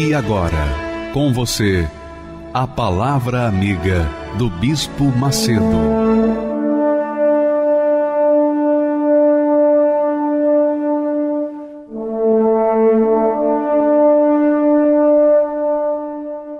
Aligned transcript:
E 0.00 0.14
agora, 0.14 1.10
com 1.12 1.32
você, 1.32 1.84
a 2.54 2.68
Palavra 2.68 3.48
Amiga 3.48 4.08
do 4.38 4.48
Bispo 4.48 5.06
Macedo. 5.06 5.64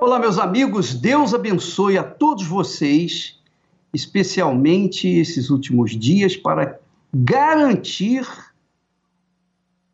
Olá, 0.00 0.18
meus 0.18 0.36
amigos, 0.40 0.92
Deus 0.92 1.32
abençoe 1.32 1.96
a 1.96 2.02
todos 2.02 2.44
vocês, 2.44 3.38
especialmente 3.94 5.06
esses 5.06 5.48
últimos 5.48 5.92
dias, 5.92 6.36
para 6.36 6.80
garantir 7.14 8.26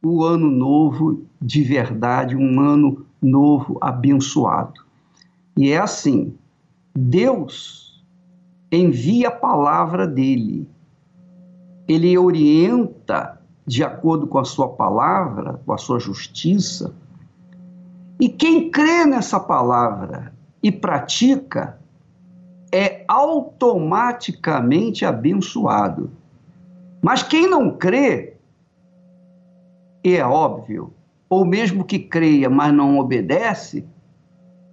o 0.02 0.24
ano 0.24 0.50
novo 0.50 1.26
de 1.42 1.62
verdade, 1.62 2.34
um 2.34 2.58
ano 2.58 3.03
novo 3.24 3.78
abençoado. 3.80 4.84
E 5.56 5.70
é 5.70 5.78
assim: 5.78 6.36
Deus 6.94 8.04
envia 8.70 9.28
a 9.28 9.32
palavra 9.32 10.06
dele, 10.06 10.68
ele 11.88 12.16
orienta 12.18 13.40
de 13.66 13.82
acordo 13.82 14.26
com 14.26 14.38
a 14.38 14.44
sua 14.44 14.68
palavra, 14.68 15.60
com 15.64 15.72
a 15.72 15.78
sua 15.78 15.98
justiça. 15.98 16.94
E 18.20 18.28
quem 18.28 18.70
crê 18.70 19.06
nessa 19.06 19.40
palavra 19.40 20.32
e 20.62 20.70
pratica 20.70 21.78
é 22.70 23.04
automaticamente 23.08 25.04
abençoado. 25.04 26.10
Mas 27.02 27.22
quem 27.22 27.48
não 27.48 27.76
crê, 27.76 28.36
é 30.02 30.24
óbvio, 30.24 30.93
ou 31.28 31.44
mesmo 31.44 31.84
que 31.84 31.98
creia, 31.98 32.48
mas 32.48 32.72
não 32.72 32.98
obedece, 32.98 33.84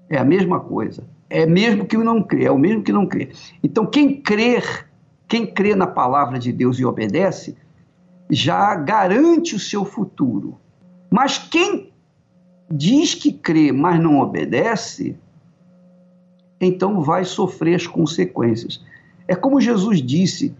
é 0.09 0.17
a 0.17 0.23
mesma 0.23 0.59
coisa. 0.59 1.07
É 1.29 1.45
mesmo 1.45 1.85
que 1.85 1.97
não 1.97 2.21
crê, 2.21 2.45
é 2.45 2.51
o 2.51 2.57
mesmo 2.57 2.83
que 2.83 2.91
não 2.91 3.07
crê. 3.07 3.29
Então, 3.63 3.85
quem 3.85 4.21
crer, 4.21 4.89
quem 5.27 5.45
crê 5.45 5.75
na 5.75 5.87
palavra 5.87 6.37
de 6.37 6.51
Deus 6.51 6.77
e 6.77 6.85
obedece, 6.85 7.55
já 8.29 8.75
garante 8.75 9.55
o 9.55 9.59
seu 9.59 9.85
futuro. 9.85 10.57
Mas 11.09 11.37
quem 11.37 11.91
diz 12.69 13.15
que 13.15 13.31
crê, 13.31 13.71
mas 13.71 13.99
não 13.99 14.19
obedece, 14.19 15.17
então 16.59 17.01
vai 17.01 17.25
sofrer 17.25 17.75
as 17.75 17.87
consequências. 17.87 18.83
É 19.27 19.35
como 19.35 19.61
Jesus 19.61 20.01
disse 20.01 20.53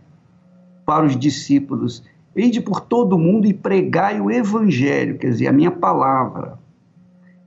para 0.85 1.05
os 1.05 1.17
discípulos: 1.17 2.03
Ide 2.35 2.61
por 2.61 2.81
todo 2.81 3.17
mundo 3.19 3.45
e 3.45 3.53
pregai 3.53 4.21
o 4.21 4.31
evangelho, 4.31 5.17
quer 5.17 5.31
dizer, 5.31 5.47
a 5.47 5.51
minha 5.51 5.71
palavra. 5.71 6.57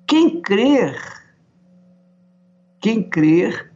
Quem 0.06 0.42
crer, 0.42 1.00
quem 2.80 3.02
crer 3.02 3.72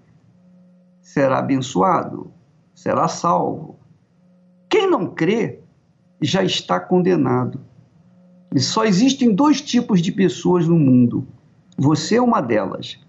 será 1.00 1.38
abençoado, 1.38 2.30
será 2.74 3.08
salvo. 3.08 3.78
Quem 4.69 4.91
não 4.91 5.06
crê 5.06 5.60
já 6.20 6.42
está 6.44 6.78
condenado. 6.78 7.60
E 8.54 8.60
só 8.60 8.84
existem 8.84 9.34
dois 9.34 9.62
tipos 9.62 10.02
de 10.02 10.12
pessoas 10.12 10.69
no 10.69 10.78
mundo. 10.78 11.26
Você 11.76 12.16
é 12.16 12.22
uma 12.22 12.40
delas. 12.40 13.00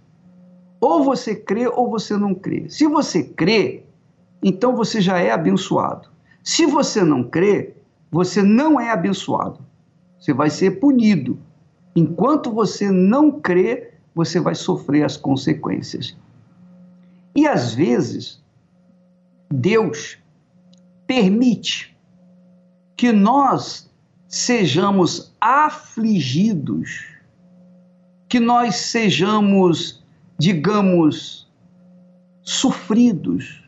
Ou 0.80 1.04
você 1.04 1.36
crê 1.36 1.68
ou 1.68 1.90
você 1.90 2.16
não 2.16 2.34
crê. 2.34 2.70
Se 2.70 2.88
você 2.88 3.24
crê, 3.24 3.84
então 4.42 4.76
você 4.76 5.02
já 5.02 5.20
é 5.20 5.32
abençoado. 5.32 6.10
Se 6.44 6.66
você 6.66 7.04
não 7.04 7.24
crê, 7.24 7.76
você 8.12 8.42
não 8.42 8.80
é 8.80 8.92
abençoado. 8.92 9.60
Você 10.20 10.34
vai 10.34 10.50
ser 10.50 10.80
punido. 10.80 11.40
Enquanto 11.96 12.52
você 12.52 12.92
não 12.92 13.40
crê, 13.40 13.94
você 14.14 14.40
vai 14.40 14.56
sofrer 14.56 15.04
as 15.04 15.16
consequências. 15.16 16.18
E 17.36 17.48
às 17.48 17.74
vezes, 17.74 18.42
Deus 19.50 20.18
permite 21.08 21.96
que 22.98 23.12
nós 23.12 23.90
sejamos 24.28 25.34
afligidos, 25.40 27.06
que 28.28 28.40
nós 28.40 28.76
sejamos, 28.76 30.04
digamos, 30.38 31.50
sofridos, 32.42 33.64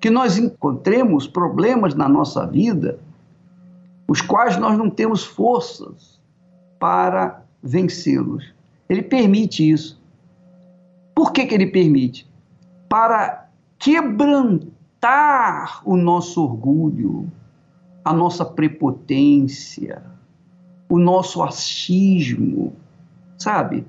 que 0.00 0.10
nós 0.10 0.38
encontremos 0.38 1.26
problemas 1.26 1.94
na 1.94 2.08
nossa 2.08 2.46
vida 2.46 2.98
os 4.12 4.20
quais 4.20 4.58
nós 4.58 4.76
não 4.76 4.90
temos 4.90 5.24
forças 5.24 6.20
para 6.78 7.42
vencê-los. 7.62 8.44
Ele 8.86 9.00
permite 9.00 9.70
isso. 9.70 9.98
Por 11.14 11.32
que, 11.32 11.46
que 11.46 11.54
ele 11.54 11.68
permite? 11.68 12.30
Para 12.90 13.48
quebrantar 13.78 14.60
o 15.82 15.96
nosso 15.96 16.42
orgulho, 16.42 17.26
a 18.04 18.12
nossa 18.12 18.44
prepotência, 18.44 20.02
o 20.90 20.98
nosso 20.98 21.42
achismo, 21.42 22.74
sabe? 23.38 23.86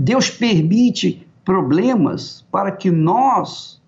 Deus 0.00 0.28
permite 0.28 1.28
problemas 1.44 2.44
para 2.50 2.72
que 2.72 2.90
nós, 2.90 3.80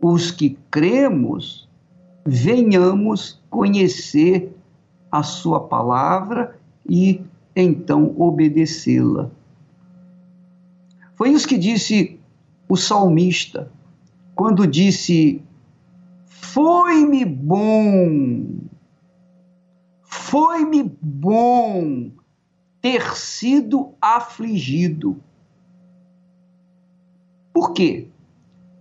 os 0.00 0.30
que 0.30 0.58
cremos, 0.70 1.65
venhamos 2.26 3.40
conhecer 3.48 4.52
a 5.10 5.22
sua 5.22 5.60
palavra 5.60 6.58
e 6.88 7.22
então 7.54 8.14
obedecê-la. 8.18 9.30
Foi 11.14 11.30
isso 11.30 11.46
que 11.46 11.56
disse 11.56 12.20
o 12.68 12.76
salmista, 12.76 13.70
quando 14.34 14.66
disse: 14.66 15.40
Foi-me 16.26 17.24
bom, 17.24 18.44
foi-me 20.02 20.82
bom 21.00 22.10
ter 22.82 23.14
sido 23.14 23.94
afligido. 24.00 25.16
Por 27.54 27.72
quê? 27.72 28.08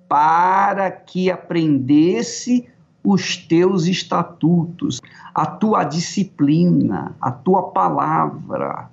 Para 0.10 0.92
que 0.92 1.32
aprendesse 1.32 2.68
os 3.06 3.38
teus 3.38 3.86
estatutos, 3.86 5.00
a 5.34 5.46
tua 5.46 5.84
disciplina, 5.84 7.16
a 7.22 7.32
tua 7.32 7.72
palavra, 7.72 8.90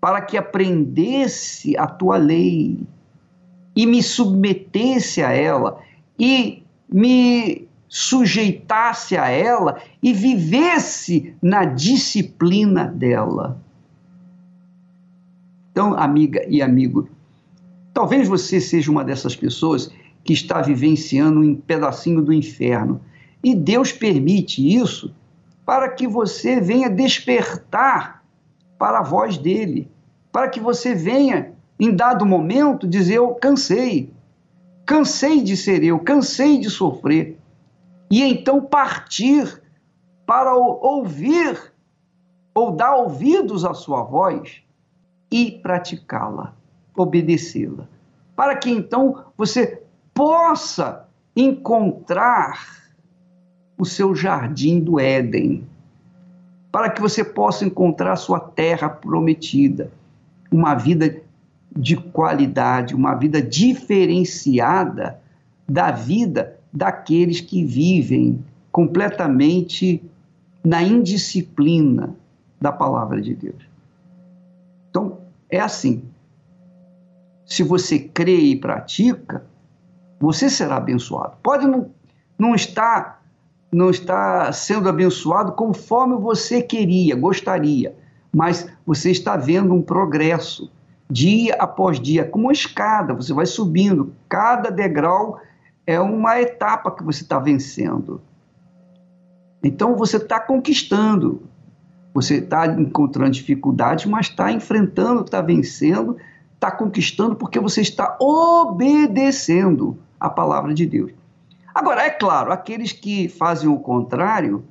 para 0.00 0.22
que 0.22 0.36
aprendesse 0.36 1.76
a 1.76 1.86
tua 1.86 2.16
lei 2.16 2.86
e 3.74 3.86
me 3.86 4.02
submetesse 4.02 5.22
a 5.22 5.32
ela 5.32 5.82
e 6.18 6.62
me 6.88 7.68
sujeitasse 7.88 9.16
a 9.16 9.28
ela 9.28 9.80
e 10.00 10.12
vivesse 10.12 11.34
na 11.42 11.64
disciplina 11.64 12.84
dela. 12.84 13.60
Então, 15.72 15.94
amiga 15.94 16.44
e 16.48 16.62
amigo, 16.62 17.08
talvez 17.92 18.28
você 18.28 18.60
seja 18.60 18.90
uma 18.90 19.04
dessas 19.04 19.34
pessoas 19.34 19.92
que 20.24 20.32
está 20.32 20.60
vivenciando 20.60 21.40
um 21.40 21.54
pedacinho 21.54 22.22
do 22.22 22.32
inferno. 22.32 23.00
E 23.42 23.54
Deus 23.54 23.92
permite 23.92 24.76
isso 24.76 25.14
para 25.64 25.88
que 25.88 26.06
você 26.06 26.60
venha 26.60 26.90
despertar 26.90 28.22
para 28.78 28.98
a 28.98 29.02
voz 29.02 29.38
dele, 29.38 29.90
para 30.32 30.48
que 30.48 30.60
você 30.60 30.94
venha, 30.94 31.52
em 31.78 31.94
dado 31.94 32.26
momento, 32.26 32.86
dizer: 32.86 33.16
Eu 33.16 33.34
cansei, 33.34 34.12
cansei 34.84 35.42
de 35.42 35.56
ser 35.56 35.82
eu, 35.82 35.98
cansei 35.98 36.58
de 36.58 36.68
sofrer. 36.68 37.38
E 38.10 38.22
então 38.22 38.60
partir 38.60 39.62
para 40.26 40.54
ouvir 40.54 41.72
ou 42.54 42.72
dar 42.72 42.96
ouvidos 42.96 43.64
à 43.64 43.72
sua 43.72 44.02
voz 44.02 44.62
e 45.30 45.52
praticá-la, 45.62 46.54
obedecê-la. 46.96 47.88
Para 48.34 48.56
que 48.56 48.70
então 48.70 49.24
você 49.36 49.79
possa 50.20 51.08
encontrar 51.34 52.92
o 53.78 53.86
seu 53.86 54.14
jardim 54.14 54.78
do 54.78 55.00
Éden. 55.00 55.66
para 56.70 56.90
que 56.90 57.00
você 57.00 57.24
possa 57.24 57.64
encontrar 57.64 58.14
sua 58.16 58.38
terra 58.38 58.90
prometida, 58.90 59.90
uma 60.52 60.74
vida 60.74 61.22
de 61.74 61.96
qualidade, 61.96 62.94
uma 62.94 63.14
vida 63.14 63.40
diferenciada 63.40 65.18
da 65.66 65.90
vida 65.90 66.60
daqueles 66.70 67.40
que 67.40 67.64
vivem 67.64 68.44
completamente 68.70 70.02
na 70.62 70.82
indisciplina 70.82 72.14
da 72.60 72.70
palavra 72.70 73.22
de 73.22 73.34
Deus. 73.34 73.62
Então, 74.90 75.18
é 75.48 75.58
assim. 75.58 76.04
Se 77.46 77.62
você 77.62 77.98
crê 77.98 78.36
e 78.36 78.56
pratica, 78.56 79.49
você 80.20 80.50
será 80.50 80.76
abençoado. 80.76 81.36
Pode 81.42 81.66
não, 81.66 81.90
não 82.38 82.54
estar 82.54 83.18
não 83.72 83.88
está 83.88 84.52
sendo 84.52 84.88
abençoado 84.88 85.52
conforme 85.52 86.16
você 86.16 86.60
queria, 86.60 87.14
gostaria, 87.14 87.94
mas 88.34 88.66
você 88.84 89.12
está 89.12 89.36
vendo 89.36 89.72
um 89.72 89.80
progresso 89.80 90.70
dia 91.08 91.54
após 91.54 92.00
dia, 92.00 92.24
como 92.24 92.46
uma 92.46 92.52
escada, 92.52 93.14
você 93.14 93.32
vai 93.32 93.46
subindo, 93.46 94.12
cada 94.28 94.70
degrau 94.70 95.40
é 95.86 96.00
uma 96.00 96.40
etapa 96.40 96.90
que 96.90 97.02
você 97.02 97.22
está 97.22 97.38
vencendo. 97.38 98.20
Então 99.62 99.96
você 99.96 100.16
está 100.16 100.40
conquistando, 100.40 101.42
você 102.14 102.36
está 102.36 102.66
encontrando 102.66 103.30
dificuldades, 103.30 104.06
mas 104.06 104.26
está 104.26 104.50
enfrentando, 104.50 105.22
está 105.22 105.40
vencendo, 105.40 106.16
está 106.54 106.70
conquistando 106.70 107.36
porque 107.36 107.58
você 107.58 107.80
está 107.80 108.16
obedecendo 108.20 109.98
a 110.20 110.28
palavra 110.28 110.72
de 110.74 110.86
Deus. 110.86 111.12
Agora, 111.74 112.02
é 112.02 112.10
claro, 112.10 112.52
aqueles 112.52 112.92
que 112.92 113.28
fazem 113.28 113.68
o 113.68 113.78
contrário, 113.78 114.64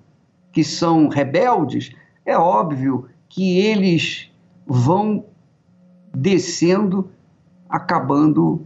que 0.51 0.63
são 0.63 1.07
rebeldes, 1.07 1.95
é 2.25 2.37
óbvio 2.37 3.09
que 3.27 3.59
eles 3.59 4.31
vão 4.65 5.25
descendo, 6.13 7.09
acabando 7.67 8.65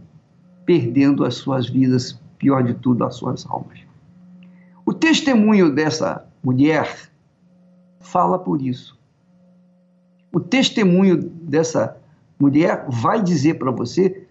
perdendo 0.64 1.24
as 1.24 1.34
suas 1.34 1.68
vidas, 1.68 2.18
pior 2.38 2.62
de 2.62 2.74
tudo, 2.74 3.04
as 3.04 3.16
suas 3.16 3.46
almas. 3.46 3.80
O 4.84 4.92
testemunho 4.92 5.74
dessa 5.74 6.26
mulher 6.42 7.10
fala 8.00 8.38
por 8.38 8.60
isso. 8.60 8.98
O 10.32 10.40
testemunho 10.40 11.16
dessa 11.16 11.96
mulher 12.38 12.86
vai 12.88 13.22
dizer 13.22 13.54
para 13.54 13.70
você 13.70 14.26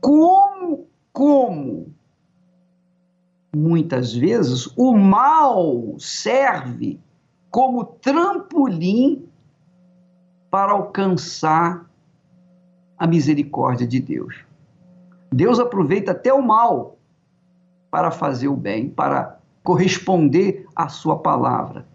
como, 0.00 0.39
como 1.12 1.92
muitas 3.54 4.14
vezes 4.14 4.66
o 4.76 4.96
mal 4.96 5.96
serve 5.98 7.00
como 7.50 7.84
trampolim 7.84 9.28
para 10.50 10.72
alcançar 10.72 11.88
a 12.96 13.06
misericórdia 13.06 13.86
de 13.86 14.00
Deus. 14.00 14.44
Deus 15.32 15.58
aproveita 15.58 16.12
até 16.12 16.32
o 16.32 16.42
mal 16.42 16.98
para 17.90 18.10
fazer 18.10 18.48
o 18.48 18.56
bem, 18.56 18.88
para 18.88 19.38
corresponder 19.62 20.66
à 20.74 20.88
sua 20.88 21.18
palavra. 21.18 21.86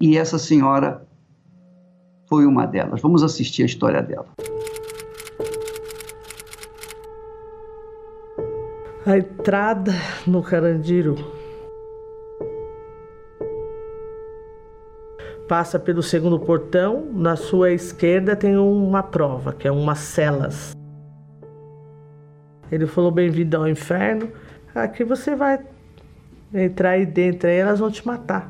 E 0.00 0.16
essa 0.16 0.38
senhora 0.38 1.06
foi 2.28 2.46
uma 2.46 2.66
delas. 2.66 3.00
Vamos 3.00 3.22
assistir 3.22 3.62
a 3.62 3.66
história 3.66 4.02
dela. 4.02 4.28
A 9.08 9.16
entrada 9.16 9.92
no 10.26 10.42
Carandiru 10.42 11.16
passa 15.48 15.78
pelo 15.78 16.02
segundo 16.02 16.38
portão. 16.38 17.08
Na 17.14 17.34
sua 17.34 17.72
esquerda 17.72 18.36
tem 18.36 18.58
uma 18.58 19.02
prova, 19.02 19.54
que 19.54 19.66
é 19.66 19.72
umas 19.72 20.00
celas. 20.00 20.76
Ele 22.70 22.86
falou: 22.86 23.10
Bem-vindo 23.10 23.56
ao 23.56 23.66
inferno. 23.66 24.30
Aqui 24.74 25.04
você 25.04 25.34
vai 25.34 25.58
entrar 26.52 26.90
aí 26.90 27.06
dentro, 27.06 27.48
aí 27.48 27.56
elas 27.56 27.78
vão 27.78 27.90
te 27.90 28.06
matar. 28.06 28.46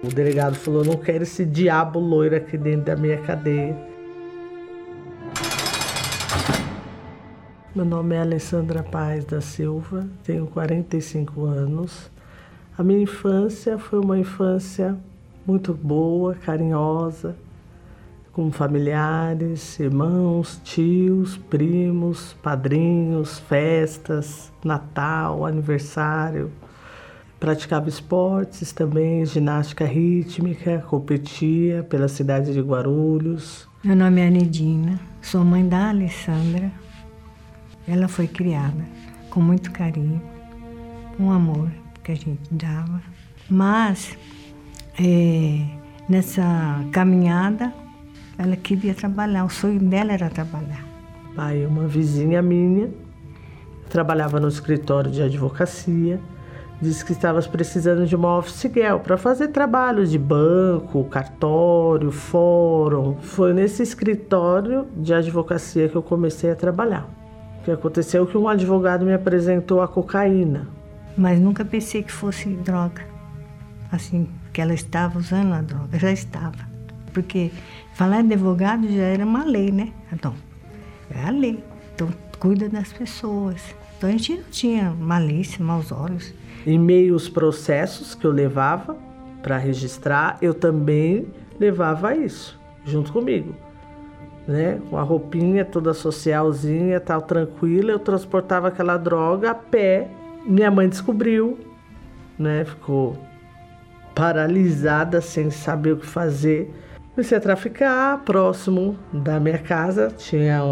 O 0.00 0.14
delegado 0.14 0.54
falou: 0.54 0.84
Não 0.84 0.96
quero 0.96 1.24
esse 1.24 1.44
diabo 1.44 1.98
loiro 1.98 2.36
aqui 2.36 2.56
dentro 2.56 2.84
da 2.84 2.94
minha 2.94 3.20
cadeia. 3.20 3.93
Meu 7.74 7.84
nome 7.84 8.14
é 8.14 8.20
Alessandra 8.20 8.84
Paz 8.84 9.24
da 9.24 9.40
Silva, 9.40 10.06
tenho 10.22 10.46
45 10.46 11.44
anos. 11.44 12.08
A 12.78 12.84
minha 12.84 13.00
infância 13.00 13.76
foi 13.76 13.98
uma 13.98 14.16
infância 14.16 14.96
muito 15.44 15.74
boa, 15.74 16.36
carinhosa, 16.36 17.34
com 18.32 18.52
familiares, 18.52 19.80
irmãos, 19.80 20.60
tios, 20.62 21.36
primos, 21.36 22.36
padrinhos, 22.40 23.40
festas, 23.40 24.52
Natal, 24.64 25.44
aniversário. 25.44 26.52
Praticava 27.40 27.88
esportes 27.88 28.70
também, 28.70 29.26
ginástica 29.26 29.84
rítmica, 29.84 30.78
competia 30.88 31.82
pela 31.82 32.06
cidade 32.06 32.52
de 32.52 32.60
Guarulhos. 32.60 33.68
Meu 33.82 33.96
nome 33.96 34.20
é 34.20 34.28
Anidina, 34.28 35.00
sou 35.20 35.44
mãe 35.44 35.68
da 35.68 35.88
Alessandra, 35.88 36.70
ela 37.86 38.08
foi 38.08 38.26
criada 38.26 38.84
com 39.30 39.40
muito 39.40 39.70
carinho, 39.70 40.22
com 41.16 41.30
amor 41.30 41.68
que 42.02 42.12
a 42.12 42.14
gente 42.14 42.52
dava. 42.52 43.02
Mas 43.48 44.16
é, 44.98 45.60
nessa 46.08 46.84
caminhada, 46.92 47.72
ela 48.38 48.56
queria 48.56 48.94
trabalhar, 48.94 49.44
o 49.44 49.50
sonho 49.50 49.80
dela 49.80 50.12
era 50.12 50.30
trabalhar. 50.30 50.84
Pai, 51.34 51.66
uma 51.66 51.86
vizinha 51.86 52.40
minha 52.40 52.90
trabalhava 53.88 54.40
no 54.40 54.48
escritório 54.48 55.10
de 55.10 55.22
advocacia, 55.22 56.20
disse 56.80 57.04
que 57.04 57.12
estava 57.12 57.40
precisando 57.42 58.06
de 58.06 58.16
uma 58.16 58.38
office 58.38 58.70
girl 58.72 58.98
para 58.98 59.16
fazer 59.16 59.48
trabalhos 59.48 60.10
de 60.10 60.18
banco, 60.18 61.04
cartório, 61.04 62.10
fórum. 62.10 63.16
Foi 63.20 63.52
nesse 63.52 63.82
escritório 63.82 64.86
de 64.96 65.14
advocacia 65.14 65.88
que 65.88 65.96
eu 65.96 66.02
comecei 66.02 66.50
a 66.50 66.56
trabalhar 66.56 67.23
que 67.64 67.70
aconteceu 67.70 68.26
que 68.26 68.36
um 68.36 68.46
advogado 68.46 69.06
me 69.06 69.14
apresentou 69.14 69.80
a 69.80 69.88
cocaína. 69.88 70.68
Mas 71.16 71.40
nunca 71.40 71.64
pensei 71.64 72.02
que 72.02 72.12
fosse 72.12 72.48
droga. 72.48 73.02
Assim, 73.90 74.28
que 74.52 74.60
ela 74.60 74.74
estava 74.74 75.18
usando 75.18 75.52
a 75.52 75.62
droga, 75.62 75.98
já 75.98 76.12
estava. 76.12 76.58
Porque 77.12 77.50
falar 77.94 78.22
de 78.22 78.34
advogado 78.34 78.86
já 78.88 79.02
era 79.02 79.24
uma 79.24 79.44
lei, 79.44 79.70
né? 79.70 79.92
Então, 80.12 80.34
é 81.10 81.26
a 81.26 81.30
lei. 81.30 81.62
Então, 81.94 82.08
cuida 82.38 82.68
das 82.68 82.92
pessoas. 82.92 83.74
Então, 83.96 84.08
a 84.08 84.12
gente 84.12 84.34
não 84.34 84.44
tinha 84.50 84.90
malícia, 84.90 85.64
maus 85.64 85.90
olhos. 85.90 86.34
Em 86.66 86.78
meio 86.78 87.14
aos 87.14 87.28
processos 87.28 88.14
que 88.14 88.26
eu 88.26 88.32
levava 88.32 88.96
para 89.42 89.56
registrar, 89.56 90.36
eu 90.42 90.52
também 90.52 91.28
levava 91.58 92.14
isso 92.14 92.58
junto 92.84 93.12
comigo 93.12 93.54
né? 94.46 94.80
Com 94.90 94.96
a 94.96 95.02
roupinha 95.02 95.64
toda 95.64 95.94
socialzinha, 95.94 97.00
tal, 97.00 97.22
tranquila. 97.22 97.92
Eu 97.92 97.98
transportava 97.98 98.68
aquela 98.68 98.96
droga 98.96 99.50
a 99.50 99.54
pé. 99.54 100.08
Minha 100.46 100.70
mãe 100.70 100.88
descobriu, 100.88 101.58
né? 102.38 102.64
Ficou 102.64 103.16
paralisada, 104.14 105.20
sem 105.20 105.50
saber 105.50 105.92
o 105.92 105.96
que 105.96 106.06
fazer. 106.06 106.72
Comecei 107.14 107.38
a 107.38 107.40
traficar. 107.40 108.22
Próximo 108.24 108.96
da 109.12 109.40
minha 109.40 109.58
casa 109.58 110.12
tinha 110.16 110.62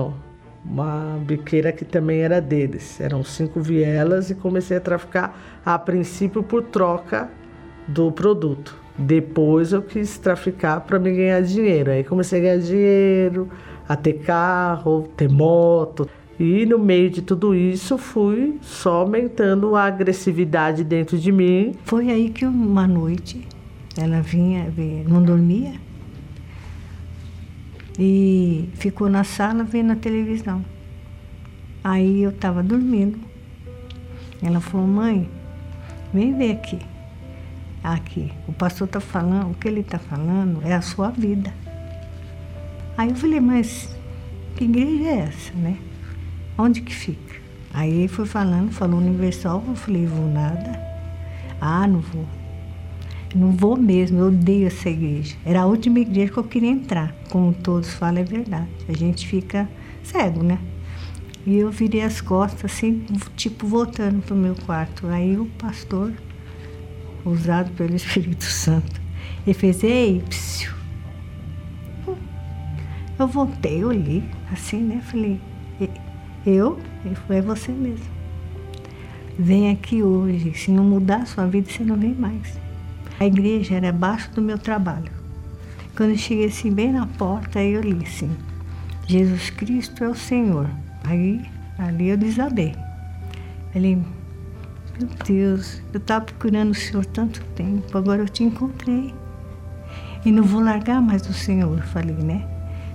uma 0.65 1.19
biqueira 1.27 1.73
que 1.73 1.85
também 1.85 2.21
era 2.21 2.41
deles. 2.41 3.01
Eram 3.01 3.25
cinco 3.25 3.61
vielas 3.61 4.31
e 4.31 4.35
comecei 4.35 4.77
a 4.77 4.81
traficar 4.81 5.37
a 5.65 5.79
princípio 5.79 6.43
por 6.43 6.63
troca 6.65 7.31
do 7.87 8.11
produto. 8.13 8.83
Depois 8.97 9.73
eu 9.73 9.83
quis 9.83 10.19
traficar 10.19 10.81
para 10.81 10.99
me 10.99 11.11
ganhar 11.13 11.43
dinheiro. 11.43 11.91
Aí 11.91 12.05
comecei 12.05 12.41
a 12.41 12.43
ganhar 12.43 12.59
dinheiro, 12.59 13.49
a 13.89 13.97
ter 13.97 14.15
carro, 14.15 15.09
ter 15.17 15.31
moto. 15.31 16.09
E 16.39 16.67
no 16.67 16.79
meio 16.79 17.11
de 17.11 17.23
tudo 17.23 17.55
isso 17.55 17.97
fui 17.97 18.59
só 18.61 19.03
aumentando 19.03 19.75
a 19.77 19.85
agressividade 19.85 20.85
dentro 20.85 21.19
de 21.19 21.33
mim. 21.33 21.75
Foi 21.85 22.11
aí 22.11 22.31
que 22.31 22.45
uma 22.45 22.87
noite 22.87 23.47
ela 23.97 24.21
vinha, 24.21 24.73
não 25.07 25.23
dormia 25.23 25.75
e 27.99 28.71
ficou 28.75 29.09
na 29.09 29.25
sala 29.25 29.65
vendo 29.65 29.93
a 29.93 29.97
televisão. 29.97 30.65
Aí 31.85 32.23
eu 32.23 32.31
estava 32.31 32.63
dormindo. 32.63 33.19
Ela 34.43 34.61
falou: 34.61 34.87
Mãe, 34.87 35.29
vem 36.13 36.37
ver 36.37 36.53
aqui 36.53 36.79
aqui. 37.83 38.33
O 38.47 38.53
pastor 38.53 38.87
está 38.87 39.01
falando, 39.01 39.51
o 39.51 39.55
que 39.55 39.67
ele 39.69 39.81
está 39.81 39.99
falando 39.99 40.61
é 40.65 40.73
a 40.73 40.81
sua 40.81 41.11
vida. 41.11 41.53
Aí 42.97 43.09
eu 43.09 43.17
falei, 43.17 43.41
mas 43.41 43.89
que 44.57 44.65
igreja 44.65 45.05
é 45.05 45.19
essa, 45.21 45.53
né? 45.55 45.77
Onde 46.59 46.83
que 46.83 46.95
fica? 46.95 47.41
Aí 47.73 47.91
ele 47.91 48.09
foi 48.09 48.27
falando, 48.27 48.71
falou 48.71 49.01
universal, 49.01 49.65
eu 49.67 49.75
falei, 49.75 50.07
vou 50.07 50.29
nada. 50.29 50.79
Ah, 51.61 51.87
não 51.87 52.01
vou. 52.01 52.27
não 53.35 53.53
vou 53.53 53.77
mesmo, 53.77 54.19
eu 54.19 54.27
odeio 54.27 54.67
essa 54.67 54.91
igreja. 54.91 55.37
Era 55.45 55.63
a 55.63 55.67
última 55.67 56.01
igreja 56.01 56.33
que 56.33 56.39
eu 56.39 56.45
queria 56.45 56.71
entrar. 56.71 57.15
Como 57.31 57.53
todos 57.55 57.95
falam, 57.95 58.21
é 58.21 58.25
verdade. 58.25 58.69
A 58.89 58.93
gente 58.93 59.27
fica 59.27 59.69
cego, 60.03 60.43
né? 60.43 60.59
E 61.47 61.57
eu 61.57 61.71
virei 61.71 62.03
as 62.03 62.21
costas, 62.21 62.71
assim, 62.71 63.05
tipo, 63.37 63.67
voltando 63.67 64.23
para 64.23 64.35
o 64.35 64.37
meu 64.37 64.55
quarto. 64.67 65.07
Aí 65.09 65.37
o 65.37 65.47
pastor, 65.59 66.13
usado 67.25 67.71
pelo 67.73 67.95
Espírito 67.95 68.45
Santo, 68.45 69.01
ele 69.47 69.55
fez, 69.55 69.83
ei, 69.83 70.23
psiu. 70.29 70.73
Eu 73.19 73.29
voltei, 73.29 73.85
olhei, 73.85 74.25
assim, 74.53 74.83
né? 74.83 75.01
Falei, 75.05 75.41
eu? 76.47 76.79
Ele 77.05 77.15
falou, 77.15 77.39
é 77.39 77.43
você 77.43 77.71
mesmo. 77.73 78.07
Vem 79.39 79.71
aqui 79.71 80.03
hoje, 80.03 80.53
se 80.55 80.71
não 80.71 80.85
mudar 80.85 81.23
a 81.23 81.27
sua 81.27 81.47
vida, 81.47 81.71
você 81.71 81.85
não 81.85 81.97
vem 81.97 82.15
mais. 82.15 82.59
A 83.19 83.27
igreja 83.27 83.77
era 83.77 83.91
abaixo 83.91 84.31
do 84.33 84.43
meu 84.43 84.59
trabalho. 84.59 85.13
Quando 85.97 86.11
eu 86.11 86.19
cheguei 86.19 86.47
assim, 86.47 86.73
bem 86.73 86.93
na 86.93 87.07
porta, 87.07 87.59
aí 87.59 87.73
eu 87.73 87.83
li 87.83 88.05
assim, 88.05 88.31
Jesus 89.07 89.51
Cristo 89.51 90.03
é 90.03 90.09
o 90.09 90.15
Senhor. 90.15 90.69
Aí, 91.05 91.41
ali 91.79 92.09
eu 92.09 92.17
desabei. 92.17 92.75
Falei, 93.73 93.99
meu 94.99 95.09
Deus, 95.27 95.83
eu 95.93 95.99
estava 95.99 96.25
procurando 96.25 96.71
o 96.71 96.75
Senhor 96.75 97.05
tanto 97.07 97.43
tempo, 97.55 97.97
agora 97.97 98.23
eu 98.23 98.29
te 98.29 98.45
encontrei. 98.45 99.15
E 100.25 100.31
não 100.31 100.45
vou 100.45 100.63
largar 100.63 101.01
mais 101.01 101.23
do 101.23 101.33
Senhor, 101.33 101.81
falei, 101.83 102.15
né? 102.15 102.49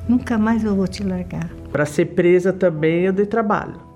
Nunca 0.07 0.37
mais 0.37 0.63
eu 0.63 0.75
vou 0.75 0.87
te 0.87 1.03
largar. 1.03 1.49
Para 1.71 1.85
ser 1.85 2.05
presa 2.05 2.53
também 2.53 3.01
eu 3.01 3.13
dei 3.13 3.25
trabalho 3.25 3.86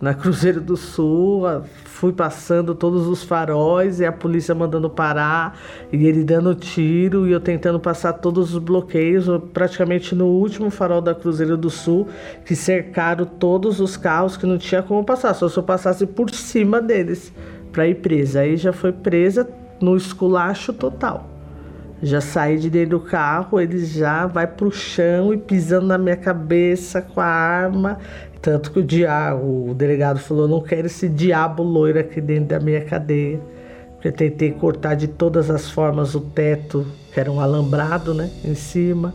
na 0.00 0.12
Cruzeiro 0.12 0.60
do 0.60 0.76
Sul, 0.76 1.42
fui 1.84 2.12
passando 2.12 2.74
todos 2.74 3.06
os 3.06 3.24
faróis 3.24 3.98
e 3.98 4.04
a 4.04 4.12
polícia 4.12 4.54
mandando 4.54 4.90
parar 4.90 5.58
e 5.90 6.06
ele 6.06 6.22
dando 6.22 6.54
tiro 6.54 7.26
e 7.26 7.32
eu 7.32 7.40
tentando 7.40 7.80
passar 7.80 8.12
todos 8.14 8.54
os 8.54 8.58
bloqueios, 8.58 9.26
praticamente 9.54 10.14
no 10.14 10.26
último 10.26 10.70
farol 10.70 11.00
da 11.00 11.14
Cruzeiro 11.14 11.56
do 11.56 11.70
Sul, 11.70 12.06
que 12.44 12.54
cercaram 12.54 13.24
todos 13.24 13.80
os 13.80 13.96
carros 13.96 14.36
que 14.36 14.46
não 14.46 14.58
tinha 14.58 14.82
como 14.82 15.02
passar, 15.02 15.32
só 15.34 15.48
se 15.48 15.56
eu 15.56 15.62
passasse 15.62 16.06
por 16.06 16.30
cima 16.30 16.80
deles 16.80 17.32
para 17.72 17.88
ir 17.88 17.96
presa. 17.96 18.40
Aí 18.40 18.56
já 18.56 18.72
foi 18.72 18.92
presa 18.92 19.48
no 19.80 19.96
esculacho 19.96 20.72
total. 20.72 21.30
Já 22.02 22.20
saí 22.20 22.58
de 22.58 22.68
dentro 22.68 22.98
do 22.98 23.00
carro, 23.00 23.58
ele 23.58 23.82
já 23.84 24.26
vai 24.26 24.46
pro 24.46 24.70
chão 24.70 25.32
e 25.32 25.38
pisando 25.38 25.86
na 25.86 25.96
minha 25.96 26.16
cabeça 26.16 27.00
com 27.00 27.22
a 27.22 27.24
arma 27.24 27.98
tanto 28.46 28.70
que 28.70 28.78
o 28.78 28.82
diabo, 28.84 29.70
o 29.70 29.74
delegado 29.74 30.20
falou: 30.20 30.46
não 30.46 30.60
quero 30.60 30.86
esse 30.86 31.08
diabo 31.08 31.64
loiro 31.64 31.98
aqui 31.98 32.20
dentro 32.20 32.50
da 32.50 32.60
minha 32.60 32.80
cadeia. 32.82 33.40
Porque 33.94 34.06
eu 34.06 34.12
tentei 34.12 34.52
cortar 34.52 34.94
de 34.94 35.08
todas 35.08 35.50
as 35.50 35.68
formas 35.68 36.14
o 36.14 36.20
teto, 36.20 36.86
que 37.12 37.18
era 37.18 37.28
um 37.28 37.40
alambrado, 37.40 38.14
né, 38.14 38.30
em 38.44 38.54
cima, 38.54 39.12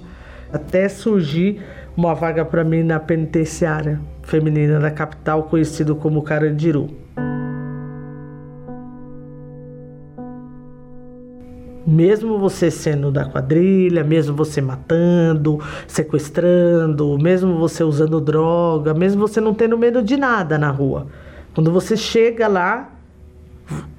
até 0.52 0.90
surgir 0.90 1.62
uma 1.96 2.14
vaga 2.14 2.44
para 2.44 2.66
mim 2.66 2.84
na 2.84 3.00
penitenciária 3.00 4.02
feminina 4.24 4.82
da 4.82 4.92
capital, 4.92 5.44
conhecido 5.44 5.96
como 5.96 6.22
Carandiru. 6.24 6.90
Mesmo 11.92 12.40
você 12.40 12.72
sendo 12.72 13.12
da 13.12 13.26
quadrilha, 13.26 14.02
mesmo 14.02 14.34
você 14.34 14.62
matando, 14.62 15.60
sequestrando, 15.86 17.18
mesmo 17.20 17.60
você 17.60 17.84
usando 17.84 18.22
droga, 18.22 18.94
mesmo 18.94 19.28
você 19.28 19.42
não 19.42 19.54
tendo 19.54 19.78
medo 19.78 20.02
de 20.02 20.16
nada 20.16 20.58
na 20.58 20.72
rua. 20.72 21.08
Quando 21.54 21.70
você 21.70 21.98
chega 21.98 22.48
lá, 22.48 22.94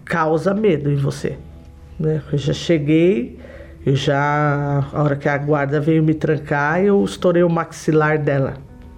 causa 0.07 0.55
medo 0.55 0.91
em 0.91 0.97
você. 0.97 1.37
Né? 2.01 2.23
Eu 2.33 2.39
já 2.39 2.55
cheguei, 2.55 3.39
eu 3.85 3.95
já. 3.95 4.87
A 4.91 5.03
hora 5.03 5.15
que 5.15 5.29
a 5.29 5.37
guarda 5.37 5.79
veio 5.79 6.03
me 6.03 6.15
trancar, 6.15 6.83
eu 6.83 7.05
estourei 7.05 7.43
o 7.43 7.51
maxilar 7.51 8.19
dela. 8.19 8.55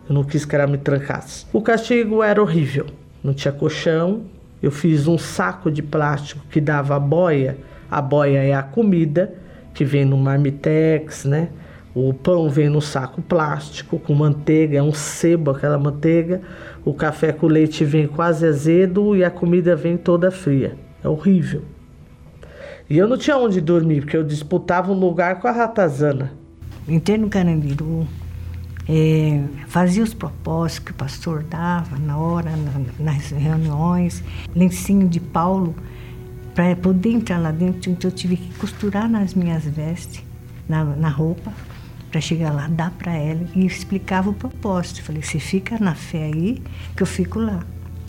Eu 0.09 0.15
não 0.15 0.23
quis 0.23 0.45
que 0.45 0.55
ela 0.55 0.69
me 0.69 0.79
trancasse. 0.79 1.47
O 1.53 1.61
castigo 1.61 2.23
era 2.23 2.41
horrível. 2.41 2.87
Não 3.25 3.35
tinha 3.35 3.51
colchão. 3.51 4.23
Eu 4.63 4.71
fiz 4.71 5.09
um 5.09 5.19
saco 5.19 5.69
de 5.69 5.83
plástico 5.83 6.47
que 6.49 6.61
dava 6.61 6.97
boia 7.01 7.59
a 7.91 8.01
boia 8.01 8.39
é 8.39 8.55
a 8.55 8.63
comida 8.63 9.35
que 9.73 9.85
vem 9.85 10.05
no 10.05 10.17
marmitex, 10.17 11.25
né? 11.25 11.49
O 11.95 12.13
pão 12.13 12.51
vem 12.51 12.69
no 12.69 12.81
saco 12.81 13.23
plástico 13.23 14.01
com 14.01 14.15
manteiga, 14.15 14.79
é 14.79 14.83
um 14.83 14.93
sebo 14.93 15.53
aquela 15.53 15.79
manteiga. 15.79 16.41
O 16.85 16.93
café 16.93 17.33
com 17.33 17.47
leite 17.47 17.85
vem 17.85 18.07
quase 18.09 18.47
azedo 18.47 19.15
e 19.15 19.23
a 19.23 19.31
comida 19.31 19.77
vem 19.77 19.97
toda 19.97 20.31
fria. 20.31 20.77
É 21.03 21.09
horrível. 21.09 21.63
E 22.91 22.99
eu 22.99 23.07
não 23.07 23.17
tinha 23.17 23.37
onde 23.37 23.61
dormir, 23.61 24.01
porque 24.01 24.17
eu 24.17 24.25
disputava 24.25 24.93
um 24.93 24.99
lugar 24.99 25.41
com 25.41 25.47
a 25.47 25.53
ratazana. 25.53 26.33
Entrei 26.87 27.17
no 27.17 27.29
Carandiru, 27.29 28.07
é, 28.89 29.43
fazia 29.69 30.03
os 30.03 30.13
propósitos 30.13 30.85
que 30.85 30.91
o 30.91 30.95
pastor 30.95 31.43
dava 31.45 31.97
na 31.97 32.19
hora, 32.19 32.51
na, 32.51 33.13
nas 33.13 33.31
reuniões, 33.31 34.23
lencinho 34.55 35.09
de 35.09 35.21
Paulo 35.21 35.75
para 36.55 36.77
poder 36.77 37.11
entrar 37.11 37.39
lá 37.39 37.51
dentro, 37.51 37.91
então 37.91 38.09
eu 38.09 38.15
tive 38.15 38.37
que 38.37 38.55
costurar 38.59 39.09
nas 39.09 39.35
minhas 39.35 39.65
vestes, 39.65 40.23
na, 40.69 40.85
na 40.85 41.09
roupa, 41.09 41.53
para 42.11 42.21
chegar 42.21 42.53
lá, 42.53 42.69
dar 42.69 42.93
para 42.93 43.13
ela 43.13 43.45
e 43.57 43.67
explicava 43.67 44.31
o 44.31 44.35
propósito. 44.35 45.03
Falei, 45.03 45.21
você 45.21 45.41
fica 45.41 45.79
na 45.81 45.97
fé 45.97 46.25
aí, 46.25 46.63
que 46.97 47.03
eu 47.03 47.07
fico 47.07 47.41
lá. 47.41 47.67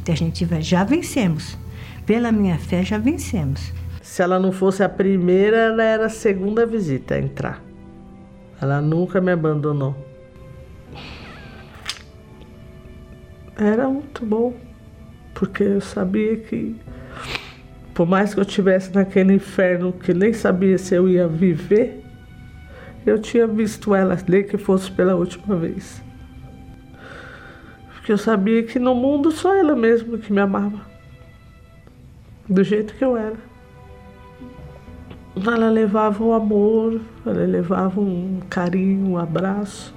E 0.07 0.11
a 0.11 0.15
gente 0.15 0.45
vai, 0.45 0.61
já 0.61 0.83
vencemos. 0.83 1.57
Pela 2.05 2.31
minha 2.31 2.59
fé, 2.59 2.83
já 2.83 2.99
vencemos. 2.99 3.73
Se 4.03 4.21
ela 4.21 4.39
não 4.39 4.51
fosse 4.51 4.83
a 4.83 4.89
primeira, 4.89 5.57
ela 5.57 5.83
era 5.83 6.05
a 6.05 6.09
segunda 6.09 6.67
visita 6.67 7.15
a 7.15 7.19
entrar. 7.19 7.63
Ela 8.61 8.79
nunca 8.79 9.19
me 9.19 9.31
abandonou. 9.31 9.95
Era 13.57 13.87
muito 13.87 14.23
bom, 14.23 14.53
porque 15.33 15.63
eu 15.63 15.81
sabia 15.81 16.37
que 16.37 16.75
por 17.95 18.05
mais 18.05 18.33
que 18.33 18.41
eu 18.41 18.43
estivesse 18.43 18.93
naquele 18.93 19.33
inferno 19.33 19.93
que 19.93 20.13
nem 20.13 20.33
sabia 20.33 20.77
se 20.77 20.93
eu 20.93 21.07
ia 21.07 21.29
viver, 21.29 22.03
eu 23.05 23.17
tinha 23.17 23.47
visto 23.47 23.95
ela 23.95 24.17
nem 24.27 24.43
que 24.43 24.57
fosse 24.57 24.91
pela 24.91 25.15
última 25.15 25.55
vez. 25.55 26.03
Porque 27.93 28.11
eu 28.11 28.17
sabia 28.17 28.63
que 28.63 28.77
no 28.79 28.93
mundo 28.93 29.31
só 29.31 29.55
ela 29.55 29.75
mesma 29.77 30.17
que 30.17 30.33
me 30.33 30.41
amava. 30.41 30.81
Do 32.49 32.65
jeito 32.65 32.93
que 32.95 33.03
eu 33.03 33.15
era. 33.15 33.37
Ela 35.35 35.69
levava 35.69 36.21
o 36.21 36.33
amor, 36.33 36.99
ela 37.25 37.45
levava 37.45 38.01
um 38.01 38.41
carinho, 38.49 39.11
um 39.11 39.17
abraço, 39.17 39.95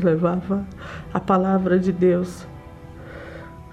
levava 0.00 0.64
a 1.12 1.18
palavra 1.18 1.80
de 1.80 1.90
Deus. 1.90 2.46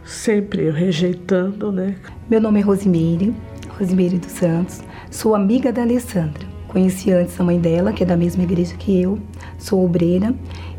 Sempre 0.03 0.65
eu 0.65 0.74
rejeitando, 0.74 1.72
né? 1.72 1.96
Meu 2.27 2.41
nome 2.41 2.60
é 2.60 2.63
Rosimeire, 2.63 3.36
Rosimeire 3.77 4.17
dos 4.17 4.31
Santos. 4.31 4.81
Sou 5.12 5.36
amiga 5.36 5.72
da 5.72 5.84
Alessandra. 5.84 6.48
Conheci 6.67 7.12
antes 7.12 7.39
a 7.39 7.43
mãe 7.43 7.60
dela, 7.60 7.93
que 7.93 8.01
é 8.01 8.05
da 8.05 8.17
mesma 8.17 8.41
igreja 8.41 8.75
que 8.75 9.00
eu. 9.00 9.19
Sou 9.57 9.86
obreira 9.86 10.34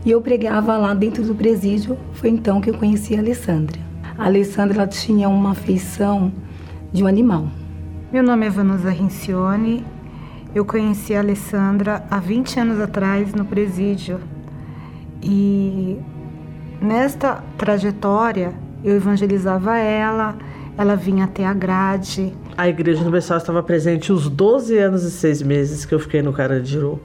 e 0.04 0.10
eu 0.10 0.20
pregava 0.20 0.76
lá 0.76 0.92
dentro 0.94 1.22
do 1.22 1.34
presídio. 1.34 1.96
Foi 2.14 2.28
então 2.28 2.60
que 2.60 2.70
eu 2.70 2.74
conheci 2.74 3.14
a 3.14 3.20
Alessandra. 3.20 3.78
A 4.18 4.24
Alessandra 4.24 4.84
tinha 4.86 5.28
uma 5.28 5.52
afeição 5.52 6.32
de 6.92 7.04
um 7.04 7.06
animal. 7.06 7.46
Meu 8.12 8.22
nome 8.22 8.46
é 8.46 8.50
Vanusa 8.50 8.90
Rincione. 8.90 9.84
Eu 10.52 10.64
conheci 10.64 11.14
a 11.14 11.20
Alessandra 11.20 12.04
há 12.10 12.18
20 12.18 12.58
anos 12.58 12.80
atrás 12.80 13.32
no 13.32 13.44
presídio. 13.44 14.18
E 15.22 15.98
nesta 16.82 17.44
trajetória 17.56 18.52
eu 18.82 18.96
evangelizava 18.96 19.78
ela, 19.78 20.36
ela 20.76 20.96
vinha 20.96 21.24
até 21.24 21.44
a 21.44 21.52
grade, 21.52 22.32
a 22.58 22.68
Igreja 22.68 23.02
Universal 23.02 23.38
estava 23.38 23.62
presente 23.62 24.12
os 24.12 24.28
12 24.28 24.76
anos 24.76 25.04
e 25.04 25.12
6 25.12 25.42
meses 25.42 25.84
que 25.84 25.94
eu 25.94 26.00
fiquei 26.00 26.22
no 26.22 26.32
Carandiru. 26.32 27.00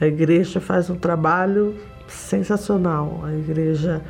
A 0.00 0.06
igreja 0.06 0.58
faz 0.58 0.88
um 0.88 0.96
trabalho 0.96 1.74
sensacional. 2.08 3.20
A 3.22 3.30
igreja 3.30 4.00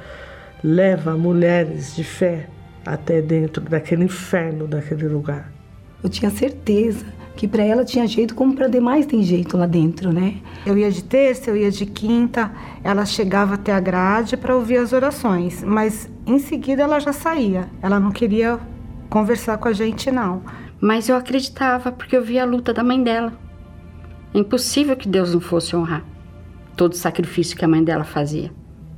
leva 0.62 1.16
mulheres 1.16 1.96
de 1.96 2.04
fé 2.04 2.48
até 2.86 3.20
dentro 3.20 3.60
daquele 3.60 4.04
inferno, 4.04 4.68
daquele 4.68 5.08
lugar. 5.08 5.52
Eu 6.04 6.08
tinha 6.08 6.30
certeza 6.30 7.04
que 7.34 7.48
para 7.48 7.64
ela 7.64 7.84
tinha 7.84 8.06
jeito, 8.06 8.36
como 8.36 8.54
para 8.54 8.68
demais 8.68 9.06
tem 9.06 9.24
jeito 9.24 9.56
lá 9.56 9.66
dentro, 9.66 10.12
né? 10.12 10.36
Eu 10.64 10.78
ia 10.78 10.88
de 10.88 11.02
terça, 11.02 11.50
eu 11.50 11.56
ia 11.56 11.72
de 11.72 11.84
quinta, 11.84 12.48
ela 12.84 13.04
chegava 13.04 13.54
até 13.54 13.72
a 13.72 13.80
grade 13.80 14.36
para 14.36 14.54
ouvir 14.54 14.76
as 14.76 14.92
orações, 14.92 15.64
mas 15.64 16.08
em 16.24 16.38
seguida 16.38 16.84
ela 16.84 17.00
já 17.00 17.12
saía. 17.12 17.68
Ela 17.82 17.98
não 17.98 18.12
queria 18.12 18.60
conversar 19.10 19.58
com 19.58 19.68
a 19.68 19.72
gente, 19.72 20.10
não. 20.10 20.42
Mas 20.80 21.08
eu 21.08 21.16
acreditava 21.16 21.92
porque 21.92 22.16
eu 22.16 22.24
via 22.24 22.42
a 22.42 22.46
luta 22.46 22.72
da 22.72 22.82
mãe 22.82 23.02
dela. 23.02 23.32
É 24.32 24.38
impossível 24.38 24.96
que 24.96 25.08
Deus 25.08 25.34
não 25.34 25.40
fosse 25.40 25.76
honrar 25.76 26.04
todo 26.76 26.92
o 26.92 26.96
sacrifício 26.96 27.56
que 27.56 27.64
a 27.64 27.68
mãe 27.68 27.84
dela 27.84 28.04
fazia. 28.04 28.50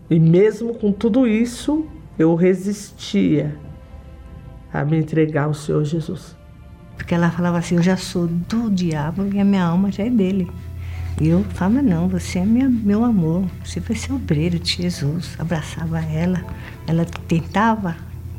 E 0.09 0.21
mesmo 0.21 0.75
com 0.75 0.93
tudo 0.93 1.27
isso, 1.27 1.87
eu 2.17 2.35
resistia 2.37 3.57
a 4.73 4.85
me 4.85 4.99
entregar 4.99 5.45
ao 5.45 5.55
Senhor 5.55 5.85
Jesus. 5.85 6.37
Porque 6.97 7.15
ela 7.15 7.31
falava 7.31 7.59
assim, 7.59 7.77
eu 7.77 7.83
já 7.83 7.97
sou 7.97 8.29
do 8.29 8.71
diabo 8.71 9.27
e 9.33 9.41
a 9.41 9.45
minha 9.45 9.65
alma 9.65 9.91
já 9.91 10.05
é 10.05 10.11
dele. 10.11 10.49
E 11.21 11.29
eu 11.29 11.43
falava, 11.55 11.83
não, 11.83 12.09
você 12.09 12.39
é 12.39 12.45
minha, 12.45 12.69
meu 12.69 13.05
amor, 13.05 13.45
você 13.65 13.81
vai 13.81 13.97
ser 13.97 14.13
obreiro 14.13 14.59
de 14.59 14.83
Jesus. 14.83 15.35
Abraçava 15.39 16.01
ela, 16.01 16.45
ela 16.87 17.05
tentava 17.27 17.97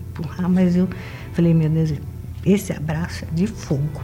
empurrar, 0.10 0.50
mas 0.50 0.76
eu 0.76 0.88
falei, 1.34 1.54
meu 1.54 1.70
Deus, 1.70 1.94
esse 2.46 2.72
abraço 2.72 3.26
é 3.26 3.34
de 3.34 3.48
fogo. 3.48 4.04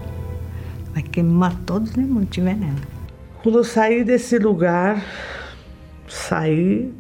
Vai 0.94 1.04
queimar 1.04 1.56
todos 1.66 1.90
os 1.90 1.96
demônios 1.96 2.30
que 2.32 2.42
veneno. 2.42 2.82
Quando 3.44 3.60
eu 3.60 3.64
saí 3.64 4.04
desse 4.04 4.38
lugar, 4.38 5.04
saí 6.08 6.94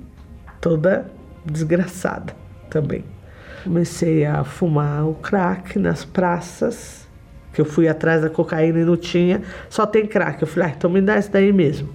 toda 0.61 1.11
desgraçada 1.45 2.35
também. 2.69 3.03
Comecei 3.63 4.25
a 4.25 4.43
fumar 4.43 5.05
o 5.05 5.15
crack 5.15 5.77
nas 5.77 6.05
praças, 6.05 7.07
que 7.51 7.59
eu 7.59 7.65
fui 7.65 7.87
atrás 7.87 8.21
da 8.21 8.29
cocaína 8.29 8.79
e 8.79 8.85
não 8.85 8.95
tinha, 8.95 9.41
só 9.69 9.85
tem 9.85 10.05
crack. 10.05 10.41
Eu 10.41 10.47
falei, 10.47 10.69
ah, 10.69 10.73
então 10.77 10.89
me 10.89 11.01
dá 11.01 11.17
esse 11.17 11.29
daí 11.29 11.51
mesmo. 11.51 11.89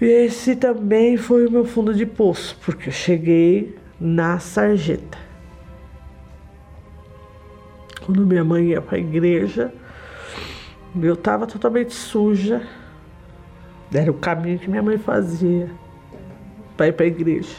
E 0.00 0.04
esse 0.04 0.56
também 0.56 1.16
foi 1.16 1.46
o 1.46 1.50
meu 1.50 1.64
fundo 1.64 1.94
de 1.94 2.04
poço, 2.04 2.58
porque 2.64 2.88
eu 2.88 2.92
cheguei 2.92 3.78
na 3.98 4.38
sarjeta. 4.38 5.23
Quando 8.04 8.26
minha 8.26 8.44
mãe 8.44 8.66
ia 8.66 8.82
para 8.82 8.96
a 8.96 9.00
igreja, 9.00 9.72
eu 11.00 11.14
estava 11.14 11.46
totalmente 11.46 11.94
suja. 11.94 12.60
Era 13.92 14.10
o 14.10 14.14
caminho 14.14 14.58
que 14.58 14.68
minha 14.68 14.82
mãe 14.82 14.98
fazia 14.98 15.70
para 16.76 16.88
ir 16.88 16.92
para 16.92 17.04
a 17.04 17.08
igreja. 17.08 17.56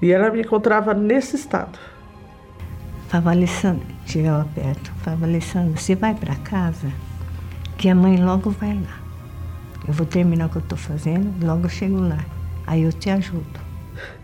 E 0.00 0.12
ela 0.12 0.30
me 0.30 0.42
encontrava 0.42 0.94
nesse 0.94 1.34
estado. 1.34 1.78
Falava, 3.08 3.32
Alessandra, 3.32 3.86
chegava 4.06 4.48
perto, 4.54 4.92
falava, 4.98 5.26
Alessandra, 5.26 5.76
você 5.76 5.94
vai 5.94 6.14
para 6.14 6.34
casa, 6.36 6.88
que 7.76 7.88
a 7.88 7.94
mãe 7.94 8.16
logo 8.22 8.50
vai 8.50 8.74
lá. 8.74 9.00
Eu 9.86 9.92
vou 9.92 10.06
terminar 10.06 10.46
o 10.46 10.48
que 10.50 10.56
eu 10.56 10.62
estou 10.62 10.78
fazendo, 10.78 11.44
logo 11.44 11.64
eu 11.64 11.68
chego 11.68 12.00
lá. 12.00 12.24
Aí 12.66 12.82
eu 12.82 12.92
te 12.92 13.10
ajudo. 13.10 13.60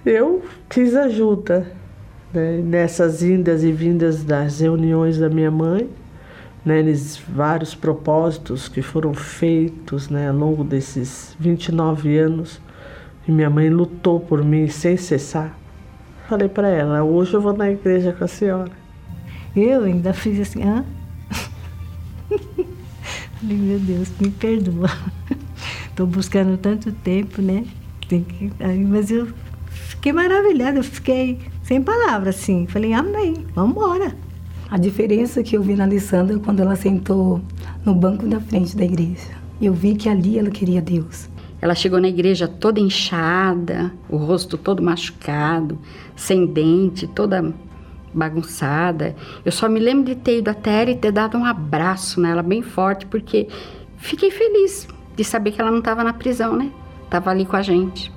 Eu 0.07 0.45
quis 0.69 0.95
ajuda 0.95 1.73
né, 2.33 2.61
nessas 2.63 3.23
indas 3.23 3.63
e 3.63 3.73
vindas 3.73 4.25
das 4.25 4.61
reuniões 4.61 5.19
da 5.19 5.29
minha 5.29 5.51
mãe, 5.51 5.89
né, 6.65 6.83
nesses 6.83 7.17
vários 7.17 7.75
propósitos 7.75 8.69
que 8.69 8.83
foram 8.83 9.15
feitos 9.15 10.09
né, 10.09 10.29
ao 10.29 10.37
longo 10.37 10.65
desses 10.65 11.37
29 11.39 12.17
anos. 12.19 12.61
E 13.27 13.33
minha 13.33 13.51
mãe 13.51 13.69
lutou 13.69 14.21
por 14.21 14.43
mim 14.43 14.69
sem 14.69 14.97
cessar. 14.97 15.57
Falei 16.29 16.49
para 16.49 16.69
ela, 16.69 17.03
hoje 17.03 17.35
eu 17.35 17.41
vou 17.41 17.55
na 17.55 17.71
igreja 17.71 18.13
com 18.13 18.25
a 18.25 18.29
senhora. 18.29 18.73
Eu 19.55 19.85
ainda 19.85 20.13
fiz 20.13 20.41
assim, 20.41 20.63
hã? 20.63 20.85
Falei, 23.41 23.57
meu 23.57 23.79
Deus, 23.79 24.11
me 24.21 24.31
perdoa. 24.31 24.91
Estou 25.89 26.07
buscando 26.07 26.57
tanto 26.57 26.93
tempo, 26.93 27.43
né? 27.43 27.65
Tem 28.09 28.23
que... 28.23 28.51
Mas 28.89 29.11
eu 29.11 29.29
fiquei 29.69 30.13
maravilhada, 30.13 30.79
eu 30.79 30.85
fiquei 30.85 31.39
sem 31.69 31.83
palavras, 31.83 32.35
assim. 32.35 32.67
Falei, 32.67 32.95
amém, 32.95 33.45
vamos 33.55 33.73
embora. 33.73 34.17
A 34.71 34.79
diferença 34.79 35.43
que 35.43 35.55
eu 35.55 35.63
vi 35.63 35.75
na 35.75 35.85
Alessandra 35.85 36.39
quando 36.39 36.61
ela 36.61 36.75
sentou 36.75 37.43
no 37.85 37.95
banco 37.95 38.27
da 38.27 38.41
frente 38.41 38.75
da 38.75 38.87
igreja. 38.87 39.37
Eu 39.61 39.75
vi 39.75 39.95
que 39.95 40.09
ali 40.09 40.39
ela 40.39 40.49
queria 40.49 40.81
Deus. 40.81 41.29
Ela 41.61 41.75
chegou 41.75 42.01
na 42.01 42.09
igreja 42.09 42.49
toda 42.49 42.81
inchada, 42.81 43.93
o 44.09 44.17
rosto 44.17 44.57
todo 44.57 44.83
machucado, 44.83 45.79
sem 46.17 46.47
dente, 46.47 47.07
toda 47.07 47.53
bagunçada. 48.15 49.15
Eu 49.45 49.53
só 49.53 49.69
me 49.69 49.79
lembro 49.79 50.07
de 50.07 50.15
ter 50.15 50.39
ido 50.39 50.49
até 50.49 50.81
ela 50.81 50.91
e 50.93 50.97
ter 50.97 51.13
dado 51.13 51.37
um 51.37 51.45
abraço 51.45 52.19
nela 52.19 52.43
bem 52.43 52.63
forte, 52.63 53.05
porque 53.05 53.47
fiquei 53.99 54.31
feliz 54.31 54.89
de 55.15 55.23
saber 55.23 55.53
que 55.53 55.61
ela 55.61 55.71
não 55.71 55.81
estava 55.81 56.03
na 56.03 56.15
prisão, 56.15 56.57
né? 56.57 56.73
Estava 57.05 57.31
ali 57.31 57.45
com 57.45 57.57
a 57.57 57.63
gente. 57.63 58.11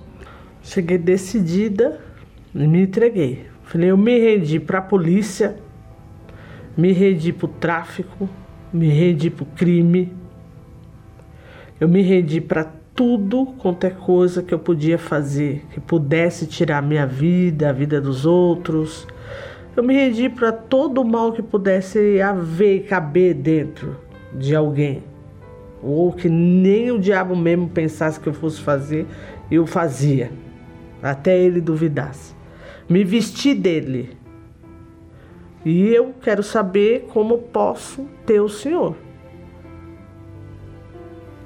Cheguei 0.63 0.97
decidida 0.97 2.10
me 2.53 2.83
entreguei. 2.83 3.45
Falei, 3.63 3.91
eu 3.91 3.97
me 3.97 4.19
rendi 4.19 4.59
para 4.59 4.79
a 4.79 4.81
polícia, 4.81 5.55
me 6.75 6.91
rendi 6.91 7.31
para 7.31 7.45
o 7.45 7.49
tráfico, 7.49 8.29
me 8.73 8.89
rendi 8.89 9.29
para 9.29 9.43
o 9.43 9.47
crime, 9.47 10.13
eu 11.79 11.87
me 11.87 12.01
rendi 12.01 12.39
para 12.39 12.71
tudo 12.93 13.45
quanto 13.57 13.85
é 13.85 13.89
coisa 13.89 14.43
que 14.43 14.53
eu 14.53 14.59
podia 14.59 14.97
fazer, 14.97 15.65
que 15.71 15.79
pudesse 15.79 16.45
tirar 16.45 16.81
minha 16.81 17.07
vida, 17.07 17.69
a 17.69 17.73
vida 17.73 17.99
dos 17.99 18.25
outros. 18.25 19.07
Eu 19.75 19.83
me 19.83 19.93
rendi 19.93 20.29
para 20.29 20.51
todo 20.51 21.01
o 21.01 21.05
mal 21.05 21.31
que 21.31 21.41
pudesse 21.41 22.21
haver 22.21 22.75
e 22.75 22.79
caber 22.81 23.33
dentro 23.33 23.97
de 24.31 24.55
alguém. 24.55 25.03
Ou 25.81 26.11
que 26.11 26.29
nem 26.29 26.91
o 26.91 26.99
diabo 26.99 27.35
mesmo 27.35 27.67
pensasse 27.67 28.19
que 28.19 28.27
eu 28.27 28.33
fosse 28.33 28.61
fazer, 28.61 29.07
eu 29.49 29.65
fazia. 29.65 30.31
Até 31.01 31.39
ele 31.39 31.59
duvidasse. 31.59 32.35
Me 32.91 33.05
vesti 33.05 33.53
dele. 33.53 34.09
E 35.63 35.87
eu 35.87 36.13
quero 36.21 36.43
saber 36.43 37.07
como 37.13 37.37
posso 37.37 38.05
ter 38.25 38.41
o 38.41 38.49
Senhor. 38.49 38.97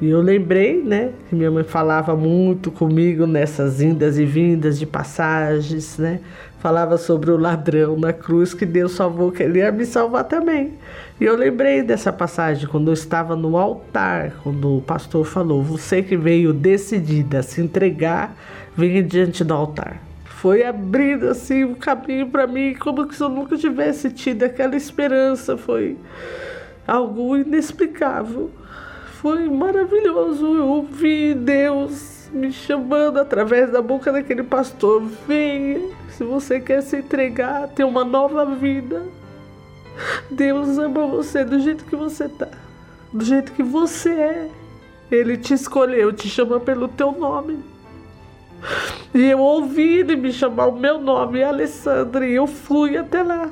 E 0.02 0.10
eu 0.10 0.22
lembrei, 0.22 0.82
né, 0.82 1.12
que 1.30 1.36
minha 1.36 1.52
mãe 1.52 1.64
falava 1.64 2.16
muito 2.16 2.72
comigo 2.72 3.28
nessas 3.28 3.80
indas 3.80 4.18
e 4.18 4.26
vindas 4.26 4.80
de 4.80 4.88
passagens, 4.88 6.00
né? 6.00 6.20
Falava 6.58 6.98
sobre 6.98 7.30
o 7.30 7.38
ladrão 7.38 7.96
na 7.96 8.12
cruz 8.12 8.56
que 8.56 8.66
Deus 8.66 8.94
salvou, 8.94 9.32
que 9.32 9.44
ele 9.44 9.60
ia 9.60 9.72
me 9.72 9.86
salvar 9.86 10.24
também. 10.24 10.74
E 11.22 11.26
eu 11.26 11.36
lembrei 11.36 11.84
dessa 11.84 12.12
passagem 12.12 12.68
quando 12.68 12.88
eu 12.88 12.94
estava 12.96 13.36
no 13.36 13.56
altar, 13.56 14.34
quando 14.42 14.78
o 14.78 14.82
pastor 14.82 15.24
falou: 15.24 15.62
Você 15.62 16.02
que 16.02 16.18
veio 16.18 16.52
decidida 16.52 17.38
a 17.38 17.44
se 17.44 17.62
entregar, 17.62 18.36
venha 18.76 19.04
diante 19.04 19.44
do 19.44 19.54
altar. 19.54 20.05
Foi 20.36 20.64
abrindo 20.64 21.28
assim 21.28 21.64
o 21.64 21.72
um 21.72 21.76
caminho 21.76 22.30
para 22.30 22.46
mim, 22.46 22.76
como 22.76 23.12
se 23.12 23.22
eu 23.22 23.30
nunca 23.30 23.58
tivesse 23.58 24.12
tido 24.12 24.44
aquela 24.44 24.76
esperança. 24.76 25.58
Foi 25.58 25.98
algo 26.88 27.38
inexplicável 27.38 28.52
foi 29.26 29.50
maravilhoso. 29.50 30.46
Eu 30.46 30.68
ouvi 30.68 31.34
Deus 31.34 32.30
me 32.32 32.52
chamando 32.52 33.18
através 33.18 33.72
da 33.72 33.82
boca 33.82 34.12
daquele 34.12 34.44
pastor: 34.44 35.02
venha, 35.28 35.82
se 36.10 36.24
você 36.24 36.60
quer 36.60 36.84
se 36.84 36.98
entregar, 36.98 37.68
ter 37.70 37.84
uma 37.84 38.06
nova 38.06 38.46
vida. 38.46 39.02
Deus 40.30 40.78
ama 40.78 41.08
você 41.08 41.44
do 41.44 41.60
jeito 41.60 41.86
que 41.86 41.96
você 41.96 42.30
tá, 42.30 42.50
do 43.12 43.26
jeito 43.26 43.52
que 43.54 43.64
você 43.64 44.12
é. 44.12 44.50
Ele 45.10 45.38
te 45.38 45.56
escolheu, 45.56 46.14
te 46.14 46.30
chama 46.30 46.60
pelo 46.60 46.88
teu 46.88 47.12
nome. 47.12 47.58
E 49.14 49.24
eu 49.24 49.40
ouvi 49.40 50.00
ele 50.00 50.16
me 50.16 50.32
chamar 50.32 50.68
o 50.68 50.78
meu 50.78 51.00
nome, 51.00 51.44
Alessandra, 51.44 52.28
e 52.28 52.34
eu 52.34 52.48
fui 52.48 52.98
até 52.98 53.24
lá. 53.24 53.50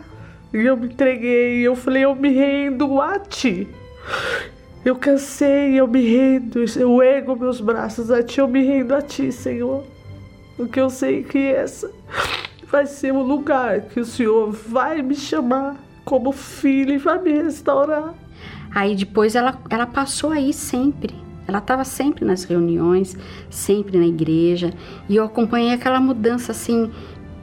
E 0.53 0.57
eu 0.57 0.77
me 0.77 0.87
entreguei, 0.87 1.61
eu 1.61 1.75
falei, 1.75 2.03
eu 2.03 2.15
me 2.15 2.29
rendo 2.29 3.01
a 3.01 3.17
ti. 3.19 3.67
Eu 4.83 4.95
cansei, 4.95 5.79
eu 5.79 5.87
me 5.87 6.01
rendo, 6.01 6.65
eu 6.77 7.01
ergo 7.01 7.35
meus 7.35 7.61
braços 7.61 8.11
a 8.11 8.21
ti, 8.21 8.39
eu 8.39 8.47
me 8.47 8.63
rendo 8.63 8.93
a 8.93 9.01
ti, 9.01 9.31
Senhor. 9.31 9.85
Porque 10.57 10.79
eu 10.79 10.89
sei 10.89 11.23
que 11.23 11.37
essa 11.37 11.89
vai 12.69 12.85
ser 12.85 13.13
o 13.13 13.21
lugar 13.21 13.81
que 13.81 13.99
o 13.99 14.05
Senhor 14.05 14.51
vai 14.51 15.01
me 15.01 15.15
chamar 15.15 15.77
como 16.03 16.31
filho 16.31 16.93
e 16.93 16.97
vai 16.97 17.21
me 17.21 17.31
restaurar. 17.31 18.13
Aí 18.75 18.95
depois 18.95 19.35
ela, 19.35 19.57
ela 19.69 19.85
passou 19.85 20.31
aí 20.31 20.51
sempre. 20.51 21.22
Ela 21.47 21.57
estava 21.59 21.83
sempre 21.83 22.25
nas 22.25 22.43
reuniões, 22.43 23.17
sempre 23.49 23.97
na 23.97 24.05
igreja. 24.05 24.73
E 25.09 25.15
eu 25.15 25.23
acompanhei 25.25 25.73
aquela 25.73 25.99
mudança 25.99 26.51
assim, 26.51 26.91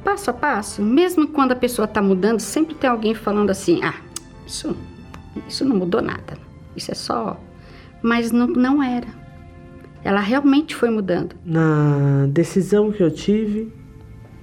passo 0.04 0.30
a 0.30 0.32
passo. 0.32 0.82
Mesmo 0.82 1.28
quando 1.28 1.52
a 1.52 1.56
pessoa 1.56 1.84
está 1.84 2.00
mudando, 2.00 2.40
sempre 2.40 2.74
tem 2.74 2.88
alguém 2.88 3.14
falando 3.14 3.50
assim: 3.50 3.80
ah, 3.82 3.94
isso, 4.46 4.76
isso 5.48 5.64
não 5.64 5.76
mudou 5.76 6.00
nada. 6.00 6.38
Isso 6.74 6.90
é 6.90 6.94
só. 6.94 7.38
Mas 8.02 8.30
não, 8.32 8.46
não 8.46 8.82
era. 8.82 9.08
Ela 10.02 10.20
realmente 10.20 10.74
foi 10.74 10.88
mudando. 10.88 11.36
Na 11.44 12.26
decisão 12.28 12.90
que 12.90 13.02
eu 13.02 13.10
tive, 13.10 13.70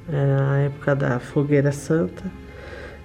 na 0.07 0.59
época 0.59 0.95
da 0.95 1.19
Fogueira 1.19 1.71
Santa, 1.71 2.23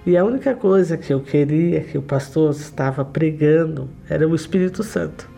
e 0.05 0.15
a 0.17 0.23
única 0.23 0.53
coisa 0.53 0.97
que 0.97 1.13
eu 1.13 1.21
queria 1.21 1.81
que 1.81 1.97
o 1.97 2.01
pastor 2.01 2.51
estava 2.51 3.03
pregando 3.05 3.89
era 4.09 4.27
o 4.27 4.35
Espírito 4.35 4.83
Santo. 4.83 5.32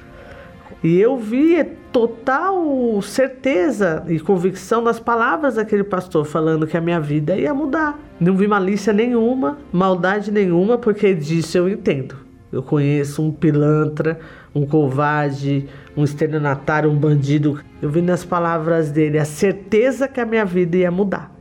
E 0.86 1.02
eu 1.02 1.18
via 1.18 1.68
total 1.92 3.02
certeza 3.02 4.06
e 4.08 4.20
convicção 4.20 4.84
nas 4.84 5.00
palavras 5.00 5.56
daquele 5.56 5.84
pastor 5.84 6.26
falando 6.26 6.68
que 6.68 6.78
a 6.78 6.80
minha 6.80 7.00
vida 7.00 7.36
ia 7.36 7.56
mudar. 7.56 8.00
Não 8.20 8.38
vi 8.38 8.48
malícia 8.48 8.94
nenhuma, 8.94 9.58
maldade 9.74 10.32
nenhuma, 10.32 10.78
porque 10.78 11.16
disso 11.16 11.58
eu 11.58 11.68
entendo. 11.68 12.16
Eu 12.52 12.62
conheço 12.62 13.24
um 13.24 13.32
pilantra, 13.32 14.20
um 14.54 14.64
covarde, 14.64 15.68
um 15.98 16.04
estelionatário, 16.04 16.92
um 16.92 16.96
bandido. 16.96 17.60
Eu 17.82 17.90
vi 17.90 18.04
nas 18.04 18.24
palavras 18.24 18.92
dele 18.92 19.18
a 19.18 19.26
certeza 19.26 20.08
que 20.08 20.22
a 20.22 20.26
minha 20.26 20.46
vida 20.46 20.78
ia 20.78 20.92
mudar. 20.92 21.36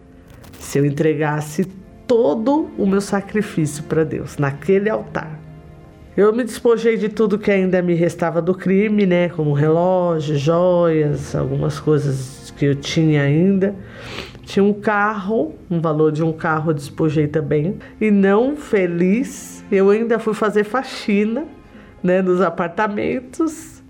Se 0.58 0.78
eu 0.78 0.86
entregasse 0.86 1.66
todo 2.06 2.70
o 2.78 2.86
meu 2.86 3.02
sacrifício 3.02 3.84
para 3.84 4.04
Deus 4.04 4.38
naquele 4.38 4.88
altar. 4.88 5.43
Eu 6.16 6.32
me 6.32 6.44
despojei 6.44 6.96
de 6.96 7.08
tudo 7.08 7.36
que 7.36 7.50
ainda 7.50 7.82
me 7.82 7.92
restava 7.92 8.40
do 8.40 8.54
crime, 8.54 9.04
né? 9.04 9.28
Como 9.30 9.52
relógio, 9.52 10.36
joias, 10.36 11.34
algumas 11.34 11.80
coisas 11.80 12.54
que 12.56 12.66
eu 12.66 12.76
tinha 12.76 13.22
ainda. 13.22 13.74
Tinha 14.44 14.62
um 14.62 14.72
carro, 14.72 15.56
um 15.68 15.80
valor 15.80 16.12
de 16.12 16.22
um 16.22 16.32
carro 16.32 16.70
eu 16.70 16.74
despojei 16.74 17.26
também. 17.26 17.78
E 18.00 18.12
não 18.12 18.54
feliz, 18.54 19.64
eu 19.72 19.90
ainda 19.90 20.20
fui 20.20 20.34
fazer 20.34 20.62
faxina, 20.62 21.48
né, 22.00 22.22
nos 22.22 22.40
apartamentos. 22.40 23.82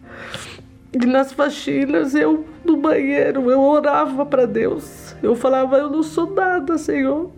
E 0.95 1.05
nas 1.05 1.31
faxinas 1.31 2.15
eu 2.15 2.47
no 2.65 2.79
banheiro, 2.79 3.51
eu 3.51 3.61
orava 3.61 4.25
para 4.25 4.47
Deus. 4.47 5.15
Eu 5.23 5.35
falava, 5.35 5.77
eu 5.77 5.91
não 5.91 6.03
sou 6.03 6.33
nada, 6.33 6.79
Senhor. 6.79 7.31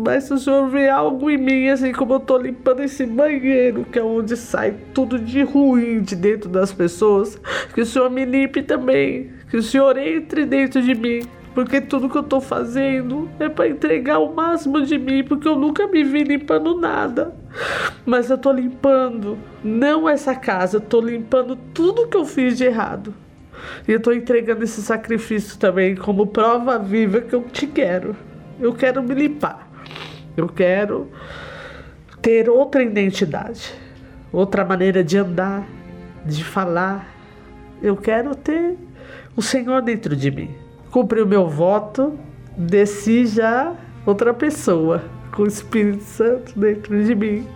Mas 0.00 0.26
Senhor 0.26 0.68
vê 0.68 0.88
algo 0.88 1.28
em 1.28 1.36
mim, 1.36 1.66
assim 1.66 1.92
como 1.92 2.14
eu 2.14 2.20
tô 2.20 2.38
limpando 2.38 2.84
esse 2.84 3.04
banheiro, 3.04 3.84
que 3.84 3.98
é 3.98 4.02
onde 4.02 4.36
sai 4.36 4.76
tudo 4.94 5.18
de 5.18 5.42
ruim 5.42 6.02
de 6.02 6.14
dentro 6.14 6.48
das 6.48 6.72
pessoas, 6.72 7.36
que 7.74 7.80
o 7.80 7.84
Senhor 7.84 8.08
me 8.08 8.24
limpe 8.24 8.62
também. 8.62 9.32
Que 9.50 9.56
o 9.56 9.62
Senhor 9.62 9.98
entre 9.98 10.46
dentro 10.46 10.80
de 10.80 10.94
mim 10.94 11.22
porque 11.52 11.80
tudo 11.80 12.08
que 12.08 12.16
eu 12.16 12.22
tô 12.22 12.40
fazendo 12.40 13.28
é 13.40 13.48
para 13.48 13.68
entregar 13.68 14.20
o 14.20 14.32
máximo 14.32 14.80
de 14.82 14.96
mim, 14.96 15.24
porque 15.24 15.48
eu 15.48 15.56
nunca 15.56 15.88
me 15.88 16.04
vi 16.04 16.22
limpando 16.22 16.78
nada. 16.78 17.34
Mas 18.06 18.30
eu 18.30 18.38
tô 18.38 18.52
limpando 18.52 19.36
não 19.64 20.08
essa 20.08 20.36
casa, 20.36 20.76
eu 20.76 20.80
tô 20.80 21.00
limpando 21.00 21.56
tudo 21.74 22.06
que 22.06 22.16
eu 22.16 22.24
fiz 22.24 22.56
de 22.56 22.62
errado. 22.62 23.12
E 23.88 23.90
eu 23.90 23.98
tô 23.98 24.12
entregando 24.12 24.62
esse 24.62 24.80
sacrifício 24.80 25.58
também 25.58 25.96
como 25.96 26.28
prova 26.28 26.78
viva 26.78 27.20
que 27.20 27.34
eu 27.34 27.42
te 27.42 27.66
quero. 27.66 28.14
Eu 28.60 28.72
quero 28.72 29.02
me 29.02 29.14
limpar. 29.16 29.67
Eu 30.38 30.48
quero 30.48 31.08
ter 32.22 32.48
outra 32.48 32.82
identidade, 32.82 33.74
outra 34.32 34.64
maneira 34.64 35.04
de 35.04 35.18
andar, 35.18 35.66
de 36.24 36.42
falar. 36.42 37.14
Eu 37.82 37.96
quero 37.96 38.34
ter 38.34 38.76
o 39.36 39.42
Senhor 39.42 39.82
dentro 39.82 40.16
de 40.16 40.30
mim 40.30 40.68
cumpri 40.90 41.22
o 41.22 41.26
meu 41.26 41.48
voto, 41.48 42.18
desci 42.56 43.26
já 43.26 43.74
outra 44.06 44.32
pessoa, 44.32 45.04
com 45.32 45.42
o 45.42 45.46
Espírito 45.46 46.02
Santo 46.02 46.58
dentro 46.58 47.02
de 47.04 47.14
mim. 47.14 47.46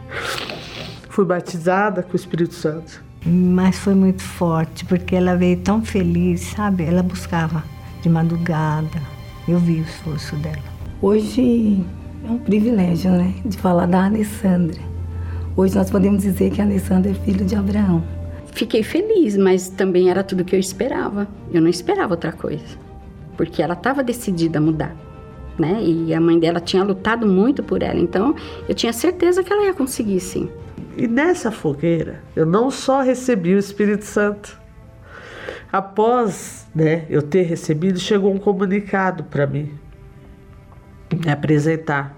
Fui 1.09 1.25
batizada 1.25 2.03
com 2.03 2.13
o 2.13 2.17
Espírito 2.17 2.55
Santo. 2.55 3.03
Mas 3.25 3.79
foi 3.79 3.95
muito 3.95 4.23
forte, 4.23 4.85
porque 4.85 5.15
ela 5.15 5.37
veio 5.37 5.59
tão 5.59 5.85
feliz, 5.85 6.41
sabe? 6.41 6.85
Ela 6.85 7.03
buscava 7.03 7.63
de 8.03 8.09
madrugada. 8.09 9.01
Eu 9.47 9.59
vi 9.59 9.81
o 9.81 9.83
esforço 9.83 10.35
dela. 10.37 10.63
Hoje 11.01 11.85
é 12.25 12.31
um 12.31 12.39
privilégio, 12.39 13.11
né? 13.11 13.35
De 13.45 13.57
falar 13.57 13.87
da 13.87 14.07
Alessandra. 14.07 14.81
Hoje 15.57 15.75
nós 15.75 15.91
podemos 15.91 16.23
dizer 16.23 16.51
que 16.51 16.61
a 16.61 16.65
Alessandra 16.65 17.11
é 17.11 17.15
filho 17.15 17.45
de 17.45 17.55
Abraão. 17.55 18.03
Fiquei 18.53 18.83
feliz, 18.83 19.37
mas 19.37 19.69
também 19.69 20.11
era 20.11 20.23
tudo 20.23 20.45
que 20.45 20.55
eu 20.55 20.61
esperava. 20.61 21.27
Eu 21.53 21.61
não 21.61 21.69
esperava 21.69 22.15
outra 22.15 22.33
coisa 22.33 22.83
porque 23.37 23.63
ela 23.63 23.75
estava 23.75 24.03
decidida 24.05 24.59
a 24.59 24.63
mudar. 24.63 24.95
Né? 25.59 25.83
E 25.83 26.15
a 26.15 26.21
mãe 26.21 26.39
dela 26.39 26.61
tinha 26.61 26.83
lutado 26.83 27.27
muito 27.27 27.63
por 27.63 27.83
ela, 27.83 27.99
então 27.99 28.35
eu 28.69 28.75
tinha 28.75 28.93
certeza 28.93 29.43
que 29.43 29.53
ela 29.53 29.65
ia 29.65 29.75
conseguir 29.75 30.21
sim. 30.21 30.49
E 30.97 31.07
nessa 31.07 31.51
fogueira, 31.51 32.23
eu 32.35 32.47
não 32.47 32.71
só 32.71 33.03
recebi 33.03 33.55
o 33.55 33.59
Espírito 33.59 34.05
Santo. 34.05 34.61
Após 35.71 36.67
né, 36.75 37.05
eu 37.09 37.21
ter 37.21 37.43
recebido, 37.43 37.99
chegou 37.99 38.33
um 38.33 38.39
comunicado 38.39 39.25
para 39.25 39.47
mim 39.47 39.71
apresentar 41.29 42.17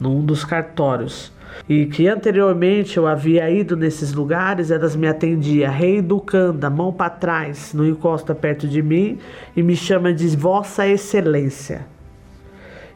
num 0.00 0.24
dos 0.24 0.44
cartórios 0.44 1.32
e 1.68 1.86
que 1.86 2.08
anteriormente 2.08 2.96
eu 2.96 3.06
havia 3.06 3.48
ido 3.50 3.76
nesses 3.76 4.12
lugares, 4.12 4.70
elas 4.70 4.96
me 4.96 5.06
atendiam 5.06 5.72
reeducando, 5.72 6.66
a 6.66 6.70
mão 6.70 6.92
para 6.92 7.10
trás, 7.10 7.72
não 7.72 7.86
encosta 7.86 8.34
perto 8.34 8.66
de 8.66 8.82
mim 8.82 9.18
e 9.56 9.62
me 9.62 9.76
chama 9.76 10.12
de 10.12 10.28
Vossa 10.36 10.86
Excelência. 10.86 11.86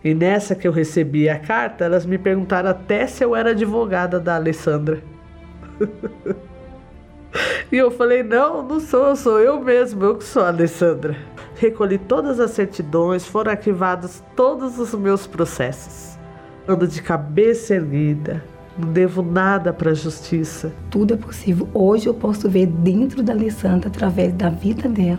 E 0.04 0.14
nessa 0.14 0.54
que 0.54 0.66
eu 0.66 0.72
recebi 0.72 1.28
a 1.28 1.38
carta, 1.38 1.84
elas 1.84 2.06
me 2.06 2.18
perguntaram 2.18 2.70
até 2.70 3.06
se 3.06 3.24
eu 3.24 3.34
era 3.34 3.50
advogada 3.50 4.20
da 4.20 4.36
Alessandra. 4.36 5.02
e 7.70 7.76
eu 7.76 7.90
falei: 7.90 8.22
não, 8.22 8.62
não 8.62 8.80
sou, 8.80 9.14
sou 9.16 9.40
eu 9.40 9.60
mesmo, 9.60 10.04
eu 10.04 10.16
que 10.16 10.24
sou 10.24 10.42
a 10.42 10.48
Alessandra. 10.48 11.16
Recolhi 11.56 11.98
todas 11.98 12.38
as 12.38 12.52
certidões, 12.52 13.26
foram 13.26 13.50
arquivados 13.50 14.22
todos 14.36 14.78
os 14.78 14.94
meus 14.94 15.26
processos. 15.26 16.16
Ando 16.68 16.86
de 16.86 17.02
cabeça 17.02 17.74
erguida, 17.74 18.44
não 18.78 18.92
devo 18.92 19.22
nada 19.22 19.72
para 19.72 19.90
a 19.90 19.94
justiça. 19.94 20.72
Tudo 20.88 21.14
é 21.14 21.16
possível. 21.16 21.68
Hoje 21.74 22.06
eu 22.06 22.14
posso 22.14 22.48
ver 22.48 22.66
dentro 22.66 23.22
da 23.22 23.32
Alessandra, 23.32 23.88
através 23.88 24.32
da 24.34 24.50
vida 24.50 24.88
dela, 24.88 25.18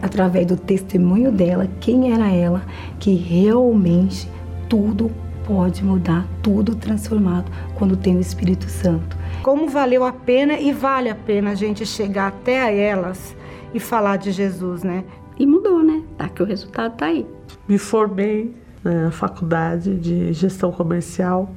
através 0.00 0.46
do 0.46 0.56
testemunho 0.56 1.32
dela, 1.32 1.68
quem 1.80 2.12
era 2.12 2.30
ela, 2.30 2.62
que 3.00 3.14
realmente 3.14 4.30
tudo 4.68 5.10
pode 5.44 5.84
mudar, 5.84 6.26
tudo 6.40 6.74
transformado 6.76 7.50
quando 7.74 7.96
tem 7.96 8.16
o 8.16 8.20
Espírito 8.20 8.68
Santo. 8.68 9.16
Como 9.42 9.68
valeu 9.68 10.04
a 10.04 10.12
pena 10.12 10.54
e 10.54 10.72
vale 10.72 11.10
a 11.10 11.16
pena 11.16 11.50
a 11.50 11.54
gente 11.56 11.84
chegar 11.84 12.28
até 12.28 12.60
a 12.62 12.70
elas 12.70 13.36
e 13.74 13.80
falar 13.80 14.16
de 14.16 14.30
Jesus, 14.30 14.84
né? 14.84 15.04
E 15.36 15.44
mudou, 15.44 15.82
né? 15.82 16.02
Tá 16.16 16.28
que 16.28 16.42
o 16.42 16.46
resultado 16.46 16.96
tá 16.96 17.06
aí. 17.06 17.26
Me 17.66 17.76
formei 17.76 18.54
na 18.84 19.10
faculdade 19.10 19.96
de 19.96 20.32
gestão 20.32 20.70
comercial. 20.70 21.52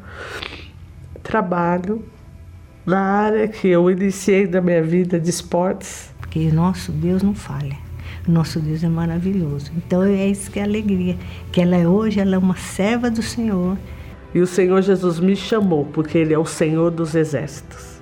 Trabalho 1.21 2.03
na 2.85 2.99
área 2.99 3.47
que 3.47 3.67
eu 3.67 3.89
iniciei 3.91 4.47
da 4.47 4.61
minha 4.61 4.81
vida 4.81 5.19
de 5.19 5.29
esportes. 5.29 6.11
Porque 6.19 6.51
nosso 6.51 6.91
Deus 6.91 7.21
não 7.21 7.35
falha. 7.35 7.77
Nosso 8.27 8.59
Deus 8.59 8.83
é 8.83 8.89
maravilhoso. 8.89 9.71
Então 9.77 10.01
é 10.01 10.25
isso 10.25 10.49
que 10.49 10.59
é 10.59 10.63
alegria. 10.63 11.15
Que 11.51 11.61
ela 11.61 11.75
é 11.75 11.87
hoje, 11.87 12.19
ela 12.19 12.33
é 12.33 12.37
uma 12.39 12.55
serva 12.55 13.11
do 13.11 13.21
Senhor. 13.21 13.77
E 14.35 14.41
o 14.41 14.45
Senhor 14.45 14.81
Jesus 14.81 15.17
me 15.17 15.33
chamou 15.33 15.85
porque 15.85 16.17
Ele 16.17 16.33
é 16.33 16.37
o 16.37 16.45
Senhor 16.45 16.91
dos 16.91 17.15
exércitos. 17.15 18.01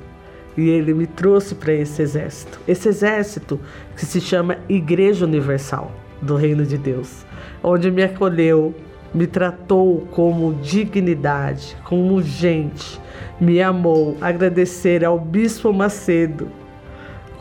E 0.58 0.68
Ele 0.68 0.92
me 0.92 1.06
trouxe 1.06 1.54
para 1.54 1.72
esse 1.72 2.02
exército. 2.02 2.60
Esse 2.68 2.90
exército 2.90 3.60
que 3.96 4.04
se 4.04 4.20
chama 4.20 4.58
Igreja 4.68 5.26
Universal 5.26 5.92
do 6.20 6.36
Reino 6.36 6.66
de 6.66 6.76
Deus, 6.76 7.24
onde 7.62 7.92
me 7.92 8.02
acolheu, 8.02 8.74
me 9.14 9.28
tratou 9.28 10.08
como 10.10 10.56
dignidade, 10.56 11.78
como 11.84 12.20
gente, 12.20 13.00
me 13.40 13.62
amou. 13.62 14.18
Agradecer 14.20 15.06
ao 15.06 15.20
Bispo 15.20 15.72
Macedo, 15.72 16.48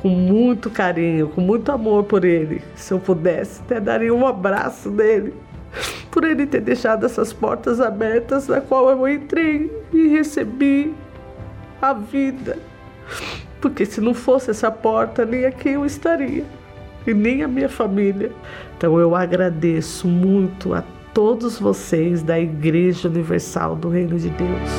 com 0.02 0.08
muito 0.10 0.68
carinho, 0.68 1.28
com 1.28 1.40
muito 1.40 1.72
amor 1.72 2.04
por 2.04 2.26
ele. 2.26 2.60
Se 2.74 2.92
eu 2.92 2.98
pudesse, 2.98 3.62
até 3.62 3.80
daria 3.80 4.12
um 4.12 4.26
abraço 4.26 4.90
dele, 4.90 5.32
por 6.10 6.24
ele 6.24 6.46
ter 6.46 6.60
deixado 6.60 7.06
essas 7.06 7.32
portas 7.32 7.80
abertas, 7.80 8.48
na 8.48 8.60
qual 8.60 8.90
eu 8.90 9.08
entrei 9.08 9.70
e 9.92 10.08
recebi 10.08 10.94
a 11.80 11.92
vida. 11.92 12.58
Porque 13.60 13.86
se 13.86 14.00
não 14.00 14.12
fosse 14.12 14.50
essa 14.50 14.70
porta, 14.70 15.24
nem 15.24 15.44
aqui 15.44 15.70
eu 15.70 15.86
estaria, 15.86 16.44
e 17.06 17.14
nem 17.14 17.42
a 17.42 17.48
minha 17.48 17.68
família. 17.68 18.30
Então 18.76 18.98
eu 18.98 19.14
agradeço 19.14 20.06
muito 20.08 20.74
a 20.74 20.82
todos 21.14 21.58
vocês 21.58 22.22
da 22.22 22.38
Igreja 22.38 23.08
Universal 23.08 23.76
do 23.76 23.88
Reino 23.88 24.18
de 24.18 24.30
Deus. 24.30 24.70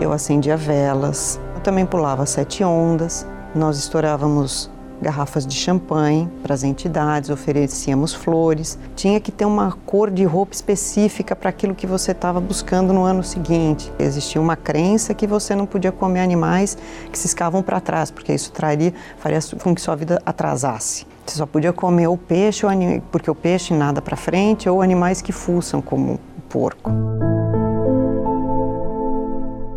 Eu 0.00 0.12
acendia 0.12 0.56
velas, 0.56 1.40
também 1.62 1.86
pulava 1.86 2.26
sete 2.26 2.64
ondas, 2.64 3.26
nós 3.54 3.78
estourávamos 3.78 4.70
garrafas 5.00 5.44
de 5.44 5.54
champanhe 5.54 6.30
para 6.42 6.54
as 6.54 6.62
entidades, 6.62 7.28
oferecíamos 7.28 8.14
flores. 8.14 8.78
Tinha 8.94 9.20
que 9.20 9.32
ter 9.32 9.44
uma 9.44 9.72
cor 9.84 10.10
de 10.10 10.24
roupa 10.24 10.54
específica 10.54 11.34
para 11.34 11.50
aquilo 11.50 11.74
que 11.74 11.86
você 11.86 12.12
estava 12.12 12.40
buscando 12.40 12.92
no 12.92 13.02
ano 13.02 13.22
seguinte. 13.22 13.92
Existia 13.98 14.40
uma 14.40 14.54
crença 14.54 15.12
que 15.12 15.26
você 15.26 15.56
não 15.56 15.66
podia 15.66 15.90
comer 15.90 16.20
animais 16.20 16.78
que 17.10 17.18
se 17.18 17.26
escavam 17.26 17.62
para 17.62 17.80
trás, 17.80 18.10
porque 18.10 18.32
isso 18.32 18.52
traria, 18.52 18.94
faria 19.18 19.40
com 19.62 19.74
que 19.74 19.80
sua 19.80 19.96
vida 19.96 20.22
atrasasse. 20.24 21.04
Você 21.26 21.36
só 21.36 21.46
podia 21.46 21.72
comer 21.72 22.06
o 22.06 22.16
peixe, 22.16 22.64
porque 23.10 23.30
o 23.30 23.34
peixe 23.34 23.74
nada 23.74 24.00
para 24.00 24.16
frente, 24.16 24.68
ou 24.68 24.82
animais 24.82 25.20
que 25.20 25.32
fuçam, 25.32 25.82
como 25.82 26.14
o 26.14 26.40
porco. 26.48 26.92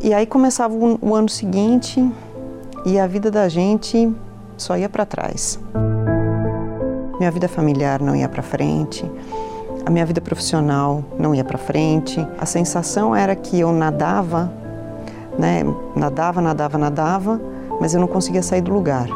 E 0.05 0.13
aí 0.13 0.27
começava 0.27 0.71
o 0.75 1.15
ano 1.15 1.27
seguinte 1.27 1.99
e 2.85 2.99
a 2.99 3.07
vida 3.07 3.31
da 3.31 3.49
gente 3.49 4.15
só 4.55 4.77
ia 4.77 4.87
para 4.87 5.03
trás. 5.03 5.59
Minha 7.17 7.31
vida 7.31 7.47
familiar 7.47 7.99
não 7.99 8.15
ia 8.15 8.29
para 8.29 8.43
frente, 8.43 9.03
a 9.83 9.89
minha 9.89 10.05
vida 10.05 10.21
profissional 10.21 11.03
não 11.17 11.33
ia 11.33 11.43
para 11.43 11.57
frente. 11.57 12.23
A 12.37 12.45
sensação 12.45 13.15
era 13.15 13.35
que 13.35 13.59
eu 13.59 13.71
nadava, 13.71 14.53
né? 15.39 15.63
Nadava, 15.95 16.39
nadava, 16.39 16.77
nadava, 16.77 17.41
mas 17.81 17.95
eu 17.95 17.99
não 17.99 18.07
conseguia 18.07 18.43
sair 18.43 18.61
do 18.61 18.71
lugar. 18.71 19.07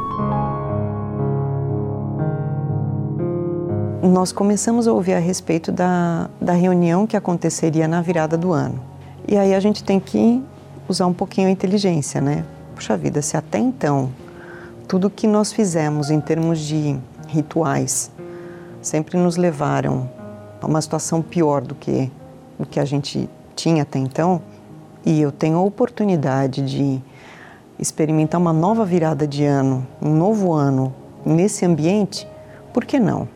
nós 4.01 4.31
começamos 4.31 4.87
a 4.87 4.93
ouvir 4.93 5.13
a 5.13 5.19
respeito 5.19 5.71
da, 5.71 6.31
da 6.41 6.53
reunião 6.53 7.05
que 7.05 7.15
aconteceria 7.15 7.87
na 7.87 8.01
virada 8.01 8.35
do 8.35 8.51
ano. 8.51 8.79
E 9.27 9.37
aí 9.37 9.53
a 9.53 9.59
gente 9.59 9.83
tem 9.83 9.99
que 9.99 10.43
usar 10.89 11.05
um 11.05 11.13
pouquinho 11.13 11.47
a 11.47 11.51
inteligência, 11.51 12.19
né? 12.19 12.43
Puxa 12.75 12.97
vida, 12.97 13.21
se 13.21 13.37
até 13.37 13.59
então 13.59 14.11
tudo 14.87 15.09
que 15.09 15.27
nós 15.27 15.53
fizemos 15.53 16.09
em 16.09 16.19
termos 16.19 16.59
de 16.59 16.97
rituais 17.27 18.11
sempre 18.81 19.17
nos 19.17 19.37
levaram 19.37 20.09
a 20.61 20.65
uma 20.65 20.81
situação 20.81 21.21
pior 21.21 21.61
do 21.61 21.75
que 21.75 22.11
o 22.57 22.65
que 22.65 22.79
a 22.79 22.85
gente 22.85 23.29
tinha 23.55 23.83
até 23.83 23.99
então, 23.99 24.41
e 25.05 25.21
eu 25.21 25.31
tenho 25.31 25.57
a 25.57 25.61
oportunidade 25.61 26.61
de 26.61 27.01
experimentar 27.77 28.39
uma 28.39 28.51
nova 28.51 28.83
virada 28.83 29.27
de 29.27 29.45
ano, 29.45 29.87
um 30.01 30.13
novo 30.13 30.53
ano 30.53 30.93
nesse 31.25 31.65
ambiente, 31.65 32.27
por 32.73 32.83
que 32.83 32.99
não? 32.99 33.27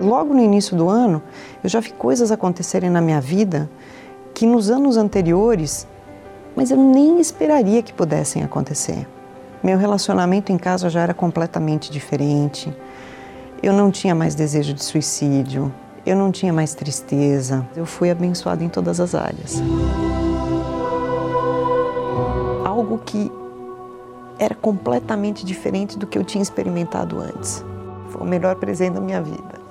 Logo 0.00 0.34
no 0.34 0.40
início 0.40 0.76
do 0.76 0.88
ano, 0.88 1.22
eu 1.64 1.70
já 1.70 1.80
vi 1.80 1.90
coisas 1.92 2.30
acontecerem 2.30 2.90
na 2.90 3.00
minha 3.00 3.20
vida 3.20 3.68
que 4.34 4.46
nos 4.46 4.70
anos 4.70 4.96
anteriores, 4.96 5.86
mas 6.54 6.70
eu 6.70 6.76
nem 6.76 7.18
esperaria 7.18 7.82
que 7.82 7.92
pudessem 7.92 8.42
acontecer. 8.42 9.06
Meu 9.62 9.78
relacionamento 9.78 10.52
em 10.52 10.58
casa 10.58 10.90
já 10.90 11.00
era 11.00 11.14
completamente 11.14 11.90
diferente. 11.90 12.72
Eu 13.62 13.72
não 13.72 13.90
tinha 13.90 14.14
mais 14.14 14.34
desejo 14.34 14.74
de 14.74 14.84
suicídio, 14.84 15.72
eu 16.04 16.14
não 16.14 16.30
tinha 16.30 16.52
mais 16.52 16.74
tristeza. 16.74 17.66
Eu 17.74 17.86
fui 17.86 18.10
abençoada 18.10 18.62
em 18.62 18.68
todas 18.68 19.00
as 19.00 19.14
áreas. 19.14 19.62
Algo 22.64 22.98
que 22.98 23.32
era 24.38 24.54
completamente 24.54 25.44
diferente 25.44 25.98
do 25.98 26.06
que 26.06 26.18
eu 26.18 26.22
tinha 26.22 26.42
experimentado 26.42 27.18
antes. 27.18 27.64
Foi 28.10 28.20
o 28.20 28.24
melhor 28.24 28.56
presente 28.56 28.94
da 28.94 29.00
minha 29.00 29.22
vida. 29.22 29.65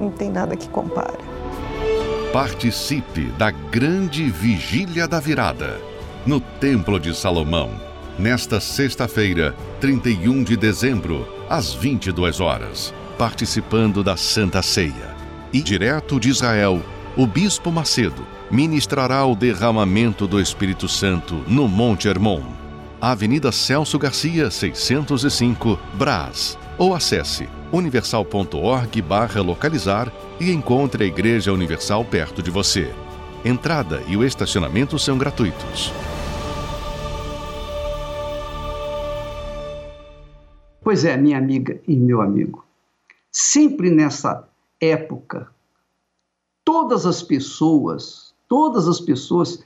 Não 0.00 0.10
tem 0.10 0.30
nada 0.30 0.56
que 0.56 0.68
compare. 0.68 1.22
Participe 2.32 3.26
da 3.36 3.50
grande 3.50 4.30
vigília 4.30 5.06
da 5.06 5.20
virada 5.20 5.80
no 6.26 6.40
Templo 6.40 7.00
de 7.00 7.16
Salomão, 7.16 7.70
nesta 8.18 8.60
sexta-feira, 8.60 9.54
31 9.80 10.44
de 10.44 10.56
dezembro, 10.56 11.26
às 11.48 11.72
22 11.72 12.40
horas, 12.40 12.94
participando 13.18 14.02
da 14.04 14.16
Santa 14.16 14.62
Ceia. 14.62 15.16
E 15.52 15.62
direto 15.62 16.20
de 16.20 16.28
Israel, 16.28 16.82
o 17.16 17.26
Bispo 17.26 17.72
Macedo 17.72 18.24
ministrará 18.50 19.24
o 19.24 19.34
derramamento 19.34 20.26
do 20.26 20.40
Espírito 20.40 20.88
Santo 20.88 21.42
no 21.46 21.66
Monte 21.66 22.08
Hermon, 22.08 22.42
Avenida 23.00 23.50
Celso 23.50 23.98
Garcia, 23.98 24.50
605, 24.50 25.78
Brás. 25.94 26.58
Ou 26.80 26.94
acesse 26.94 27.46
universal.org 27.70 29.02
barra 29.02 29.42
localizar 29.42 30.10
e 30.40 30.50
encontre 30.50 31.04
a 31.04 31.06
Igreja 31.06 31.52
Universal 31.52 32.06
perto 32.06 32.42
de 32.42 32.50
você. 32.50 32.90
Entrada 33.44 34.02
e 34.08 34.16
o 34.16 34.24
estacionamento 34.24 34.98
são 34.98 35.18
gratuitos. 35.18 35.92
Pois 40.82 41.04
é, 41.04 41.18
minha 41.18 41.36
amiga 41.36 41.78
e 41.86 41.94
meu 41.94 42.22
amigo. 42.22 42.64
Sempre 43.30 43.90
nessa 43.90 44.48
época, 44.80 45.48
todas 46.64 47.04
as 47.04 47.22
pessoas, 47.22 48.34
todas 48.48 48.88
as 48.88 48.98
pessoas 48.98 49.62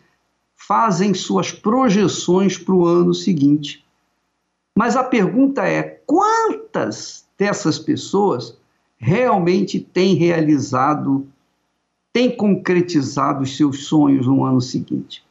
fazem 0.56 1.14
suas 1.14 1.52
projeções 1.52 2.58
para 2.58 2.74
o 2.74 2.84
ano 2.84 3.14
seguinte. 3.14 3.86
Mas 4.76 4.96
a 4.96 5.04
pergunta 5.04 5.64
é: 5.64 5.93
quantas 6.06 7.26
dessas 7.38 7.78
pessoas 7.78 8.56
realmente 8.96 9.80
têm 9.80 10.14
realizado, 10.14 11.26
têm 12.12 12.34
concretizado 12.34 13.42
os 13.42 13.56
seus 13.56 13.86
sonhos 13.86 14.26
no 14.26 14.44
ano 14.44 14.60
seguinte? 14.60 15.24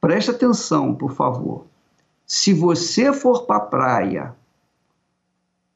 Preste 0.00 0.30
atenção, 0.30 0.94
por 0.94 1.12
favor. 1.12 1.64
Se 2.26 2.52
você 2.52 3.12
for 3.12 3.44
para 3.44 3.56
a 3.56 3.60
praia 3.60 4.34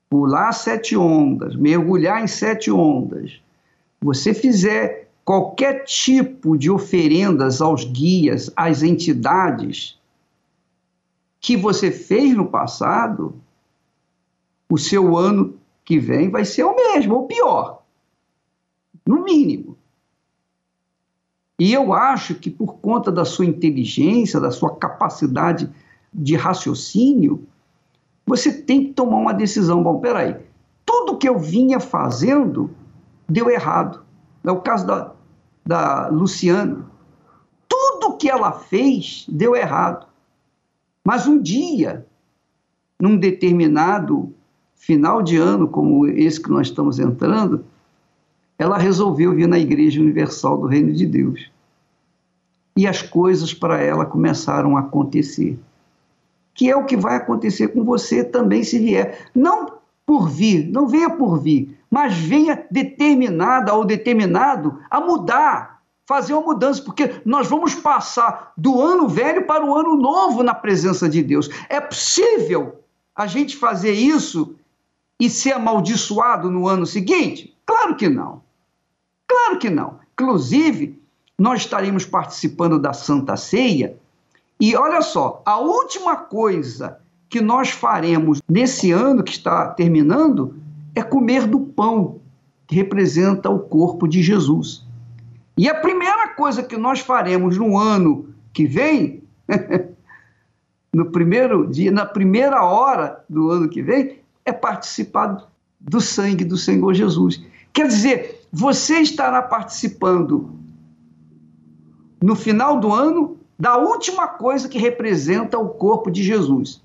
pular 0.08 0.52
sete 0.52 0.96
ondas, 0.96 1.54
mergulhar 1.54 2.22
em 2.22 2.26
sete 2.26 2.70
ondas, 2.70 3.40
você 4.00 4.32
fizer 4.32 5.08
qualquer 5.24 5.84
tipo 5.84 6.56
de 6.56 6.70
oferendas 6.70 7.60
aos 7.60 7.84
guias, 7.84 8.50
às 8.56 8.82
entidades 8.82 9.98
que 11.40 11.56
você 11.56 11.90
fez 11.90 12.34
no 12.36 12.46
passado, 12.46 13.34
o 14.68 14.76
seu 14.76 15.16
ano 15.16 15.58
que 15.84 15.98
vem 15.98 16.30
vai 16.30 16.44
ser 16.44 16.64
o 16.64 16.74
mesmo, 16.74 17.14
ou 17.14 17.26
pior, 17.26 17.82
no 19.06 19.22
mínimo. 19.22 19.76
E 21.58 21.72
eu 21.72 21.92
acho 21.92 22.34
que 22.34 22.50
por 22.50 22.74
conta 22.74 23.10
da 23.10 23.24
sua 23.24 23.46
inteligência, 23.46 24.38
da 24.40 24.50
sua 24.50 24.76
capacidade 24.76 25.72
de 26.12 26.36
raciocínio, 26.36 27.46
você 28.26 28.52
tem 28.52 28.86
que 28.86 28.92
tomar 28.92 29.18
uma 29.18 29.32
decisão. 29.32 29.82
Bom, 29.82 30.00
peraí, 30.00 30.36
tudo 30.84 31.16
que 31.16 31.28
eu 31.28 31.38
vinha 31.38 31.80
fazendo 31.80 32.70
deu 33.28 33.48
errado. 33.48 34.04
É 34.44 34.50
o 34.50 34.60
caso 34.60 34.86
da, 34.86 35.12
da 35.64 36.08
Luciana. 36.08 36.86
Tudo 37.68 38.16
que 38.16 38.28
ela 38.28 38.52
fez 38.52 39.24
deu 39.28 39.56
errado. 39.56 40.06
Mas 41.04 41.26
um 41.26 41.40
dia, 41.40 42.06
num 43.00 43.16
determinado 43.16 44.34
final 44.86 45.20
de 45.20 45.36
ano, 45.36 45.68
como 45.68 46.06
esse 46.06 46.40
que 46.40 46.50
nós 46.50 46.68
estamos 46.68 46.98
entrando, 46.98 47.64
ela 48.58 48.78
resolveu 48.78 49.34
vir 49.34 49.48
na 49.48 49.58
Igreja 49.58 50.00
Universal 50.00 50.58
do 50.58 50.66
Reino 50.66 50.92
de 50.92 51.04
Deus. 51.04 51.50
E 52.76 52.86
as 52.86 53.02
coisas 53.02 53.52
para 53.52 53.80
ela 53.80 54.06
começaram 54.06 54.76
a 54.76 54.80
acontecer 54.80 55.58
que 56.56 56.70
é 56.70 56.74
o 56.74 56.86
que 56.86 56.96
vai 56.96 57.16
acontecer 57.16 57.68
com 57.68 57.84
você 57.84 58.24
também 58.24 58.64
se 58.64 58.78
vier. 58.78 59.28
Não 59.34 59.76
por 60.06 60.28
vir, 60.28 60.66
não 60.72 60.88
venha 60.88 61.10
por 61.10 61.38
vir, 61.38 61.78
mas 61.90 62.16
venha 62.16 62.64
determinada 62.70 63.74
ou 63.74 63.84
determinado 63.84 64.78
a 64.90 65.00
mudar, 65.00 65.82
fazer 66.06 66.32
uma 66.32 66.42
mudança, 66.42 66.82
porque 66.82 67.20
nós 67.24 67.48
vamos 67.48 67.74
passar 67.74 68.52
do 68.56 68.80
ano 68.80 69.06
velho 69.06 69.46
para 69.46 69.64
o 69.64 69.76
ano 69.76 69.96
novo 69.96 70.42
na 70.42 70.54
presença 70.54 71.08
de 71.08 71.22
Deus. 71.22 71.50
É 71.68 71.80
possível 71.80 72.80
a 73.14 73.26
gente 73.26 73.56
fazer 73.56 73.92
isso 73.92 74.54
e 75.20 75.30
ser 75.30 75.52
amaldiçoado 75.52 76.50
no 76.50 76.68
ano 76.68 76.86
seguinte? 76.86 77.56
Claro 77.64 77.96
que 77.96 78.08
não. 78.08 78.42
Claro 79.26 79.58
que 79.58 79.70
não. 79.70 79.98
Inclusive, 80.12 81.00
nós 81.38 81.62
estaremos 81.62 82.04
participando 82.04 82.78
da 82.78 82.92
Santa 82.92 83.36
Ceia 83.36 83.96
e 84.58 84.74
olha 84.74 85.02
só, 85.02 85.42
a 85.44 85.58
última 85.58 86.16
coisa 86.16 86.98
que 87.28 87.40
nós 87.40 87.70
faremos 87.70 88.40
nesse 88.48 88.90
ano 88.90 89.22
que 89.22 89.32
está 89.32 89.68
terminando 89.68 90.54
é 90.94 91.02
comer 91.02 91.46
do 91.46 91.60
pão 91.60 92.20
que 92.66 92.74
representa 92.74 93.50
o 93.50 93.58
corpo 93.58 94.08
de 94.08 94.22
Jesus. 94.22 94.84
E 95.56 95.68
a 95.68 95.74
primeira 95.74 96.28
coisa 96.28 96.62
que 96.62 96.76
nós 96.76 97.00
faremos 97.00 97.58
no 97.58 97.78
ano 97.78 98.34
que 98.52 98.66
vem, 98.66 99.22
no 100.92 101.10
primeiro 101.10 101.66
dia, 101.70 101.92
na 101.92 102.06
primeira 102.06 102.64
hora 102.64 103.22
do 103.28 103.50
ano 103.50 103.68
que 103.68 103.82
vem, 103.82 104.20
é 104.46 104.52
participar 104.52 105.50
do 105.78 106.00
sangue 106.00 106.44
do 106.44 106.56
Senhor 106.56 106.94
Jesus. 106.94 107.42
Quer 107.72 107.88
dizer, 107.88 108.46
você 108.50 109.00
estará 109.00 109.42
participando 109.42 110.58
no 112.22 112.34
final 112.34 112.80
do 112.80 112.92
ano 112.92 113.36
da 113.58 113.76
última 113.76 114.28
coisa 114.28 114.68
que 114.68 114.78
representa 114.78 115.58
o 115.58 115.70
corpo 115.70 116.10
de 116.10 116.22
Jesus. 116.22 116.82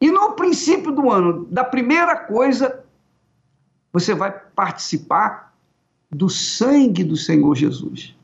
E 0.00 0.10
no 0.10 0.32
princípio 0.32 0.90
do 0.90 1.10
ano, 1.10 1.44
da 1.50 1.62
primeira 1.62 2.16
coisa, 2.16 2.82
você 3.92 4.14
vai 4.14 4.32
participar 4.32 5.54
do 6.10 6.28
sangue 6.28 7.04
do 7.04 7.16
Senhor 7.16 7.54
Jesus. 7.54 8.16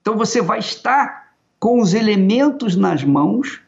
Então 0.00 0.16
você 0.16 0.42
vai 0.42 0.58
estar 0.58 1.34
com 1.58 1.80
os 1.80 1.94
elementos 1.94 2.76
nas 2.76 3.02
mãos 3.02 3.60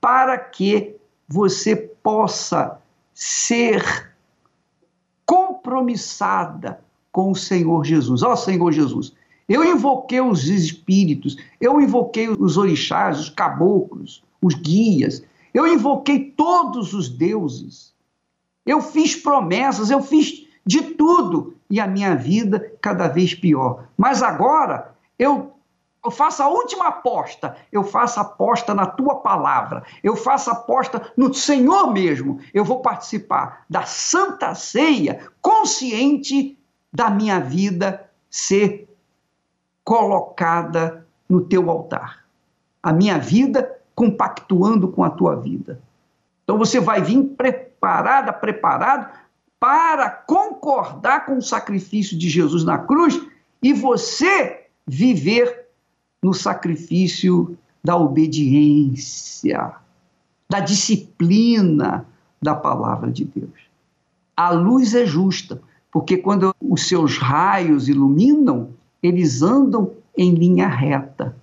para 0.00 0.38
que 0.38 0.96
você 1.26 1.76
possa 1.76 2.78
ser 3.20 4.14
compromissada 5.26 6.80
com 7.10 7.32
o 7.32 7.34
Senhor 7.34 7.84
Jesus. 7.84 8.22
Ó 8.22 8.32
oh, 8.32 8.36
Senhor 8.36 8.70
Jesus, 8.70 9.12
eu 9.48 9.64
invoquei 9.64 10.20
os 10.20 10.46
espíritos, 10.46 11.36
eu 11.60 11.80
invoquei 11.80 12.28
os 12.28 12.56
orixás, 12.56 13.18
os 13.18 13.28
caboclos, 13.28 14.22
os 14.40 14.54
guias, 14.54 15.24
eu 15.52 15.66
invoquei 15.66 16.30
todos 16.30 16.94
os 16.94 17.08
deuses. 17.08 17.92
Eu 18.64 18.80
fiz 18.80 19.16
promessas, 19.16 19.90
eu 19.90 20.00
fiz 20.00 20.46
de 20.64 20.80
tudo 20.80 21.56
e 21.68 21.80
a 21.80 21.88
minha 21.88 22.14
vida 22.14 22.72
cada 22.80 23.08
vez 23.08 23.34
pior. 23.34 23.88
Mas 23.96 24.22
agora 24.22 24.94
eu 25.18 25.54
eu 26.04 26.10
faço 26.10 26.42
a 26.42 26.48
última 26.48 26.88
aposta, 26.88 27.56
eu 27.72 27.82
faço 27.82 28.20
aposta 28.20 28.72
na 28.72 28.86
tua 28.86 29.16
palavra, 29.16 29.82
eu 30.02 30.14
faço 30.14 30.50
aposta 30.50 31.12
no 31.16 31.34
Senhor 31.34 31.92
mesmo. 31.92 32.40
Eu 32.54 32.64
vou 32.64 32.80
participar 32.80 33.64
da 33.68 33.82
Santa 33.82 34.54
Ceia 34.54 35.28
consciente 35.42 36.58
da 36.92 37.10
minha 37.10 37.40
vida 37.40 38.08
ser 38.30 38.88
colocada 39.84 41.06
no 41.28 41.42
teu 41.42 41.68
altar. 41.68 42.24
A 42.82 42.92
minha 42.92 43.18
vida 43.18 43.78
compactuando 43.94 44.88
com 44.88 45.02
a 45.02 45.10
tua 45.10 45.34
vida. 45.34 45.80
Então 46.44 46.56
você 46.56 46.78
vai 46.78 47.02
vir 47.02 47.22
preparada, 47.36 48.32
preparado 48.32 49.12
para 49.58 50.08
concordar 50.08 51.26
com 51.26 51.36
o 51.36 51.42
sacrifício 51.42 52.16
de 52.16 52.28
Jesus 52.28 52.64
na 52.64 52.78
cruz 52.78 53.20
e 53.60 53.72
você 53.72 54.66
viver 54.86 55.67
no 56.22 56.32
sacrifício 56.34 57.56
da 57.82 57.96
obediência, 57.96 59.72
da 60.48 60.60
disciplina 60.60 62.06
da 62.40 62.54
palavra 62.54 63.10
de 63.10 63.24
Deus. 63.24 63.68
A 64.36 64.50
luz 64.50 64.94
é 64.94 65.04
justa, 65.06 65.60
porque 65.92 66.16
quando 66.16 66.54
os 66.60 66.86
seus 66.86 67.18
raios 67.18 67.88
iluminam, 67.88 68.70
eles 69.02 69.42
andam 69.42 69.92
em 70.16 70.34
linha 70.34 70.68
reta, 70.68 71.36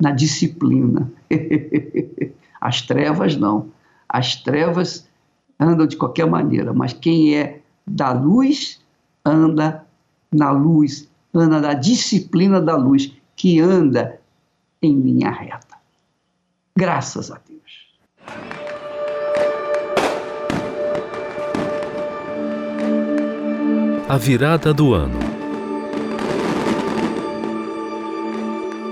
na 0.00 0.12
disciplina. 0.12 1.10
As 2.60 2.82
trevas 2.82 3.36
não. 3.36 3.68
As 4.08 4.36
trevas 4.36 5.08
andam 5.58 5.86
de 5.86 5.96
qualquer 5.96 6.26
maneira, 6.26 6.72
mas 6.72 6.92
quem 6.92 7.36
é 7.36 7.60
da 7.86 8.12
luz 8.12 8.80
anda 9.24 9.84
na 10.32 10.50
luz, 10.50 11.08
anda 11.34 11.60
na 11.60 11.74
disciplina 11.74 12.60
da 12.60 12.76
luz 12.76 13.12
que 13.36 13.60
anda 13.60 14.18
em 14.82 14.98
linha 14.98 15.30
reta. 15.30 15.76
Graças 16.74 17.30
a 17.30 17.38
Deus. 17.46 17.86
A 24.08 24.16
virada 24.16 24.72
do 24.72 24.94
ano. 24.94 25.18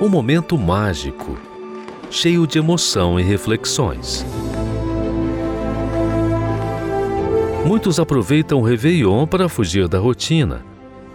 Um 0.00 0.08
momento 0.08 0.58
mágico, 0.58 1.38
cheio 2.10 2.46
de 2.46 2.58
emoção 2.58 3.18
e 3.18 3.22
reflexões. 3.22 4.26
Muitos 7.64 7.98
aproveitam 7.98 8.58
o 8.58 8.62
Réveillon 8.62 9.26
para 9.26 9.48
fugir 9.48 9.88
da 9.88 9.98
rotina 9.98 10.73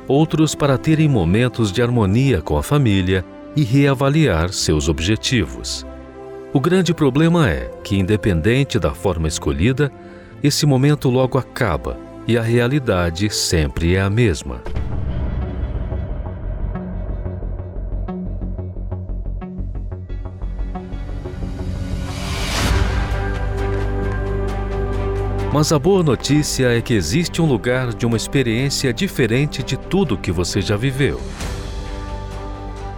outros 0.10 0.56
para 0.56 0.76
terem 0.76 1.08
momentos 1.08 1.72
de 1.72 1.84
harmonia 1.84 2.42
com 2.42 2.58
a 2.58 2.64
família 2.64 3.24
e 3.56 3.64
reavaliar 3.64 4.52
seus 4.52 4.90
objetivos. 4.90 5.86
O 6.52 6.60
grande 6.60 6.96
problema 6.96 7.48
é 7.48 7.70
que, 7.84 7.96
independente 7.96 8.80
da 8.80 8.92
forma 8.92 9.28
escolhida, 9.28 9.92
esse 10.42 10.66
momento 10.66 11.10
logo 11.10 11.38
acaba 11.38 11.96
e 12.28 12.36
a 12.40 12.42
realidade 12.42 13.30
sempre 13.30 13.96
é 13.96 14.02
a 14.02 14.10
mesma. 14.10 14.64
Mas 25.52 25.72
a 25.72 25.80
boa 25.80 26.04
notícia 26.04 26.78
é 26.78 26.80
que 26.80 26.94
existe 26.94 27.42
um 27.42 27.46
lugar 27.48 27.92
de 27.92 28.06
uma 28.06 28.16
experiência 28.16 28.94
diferente 28.94 29.64
de 29.64 29.76
tudo 29.76 30.16
que 30.16 30.32
você 30.32 30.62
já 30.62 30.78
viveu. 30.78 31.20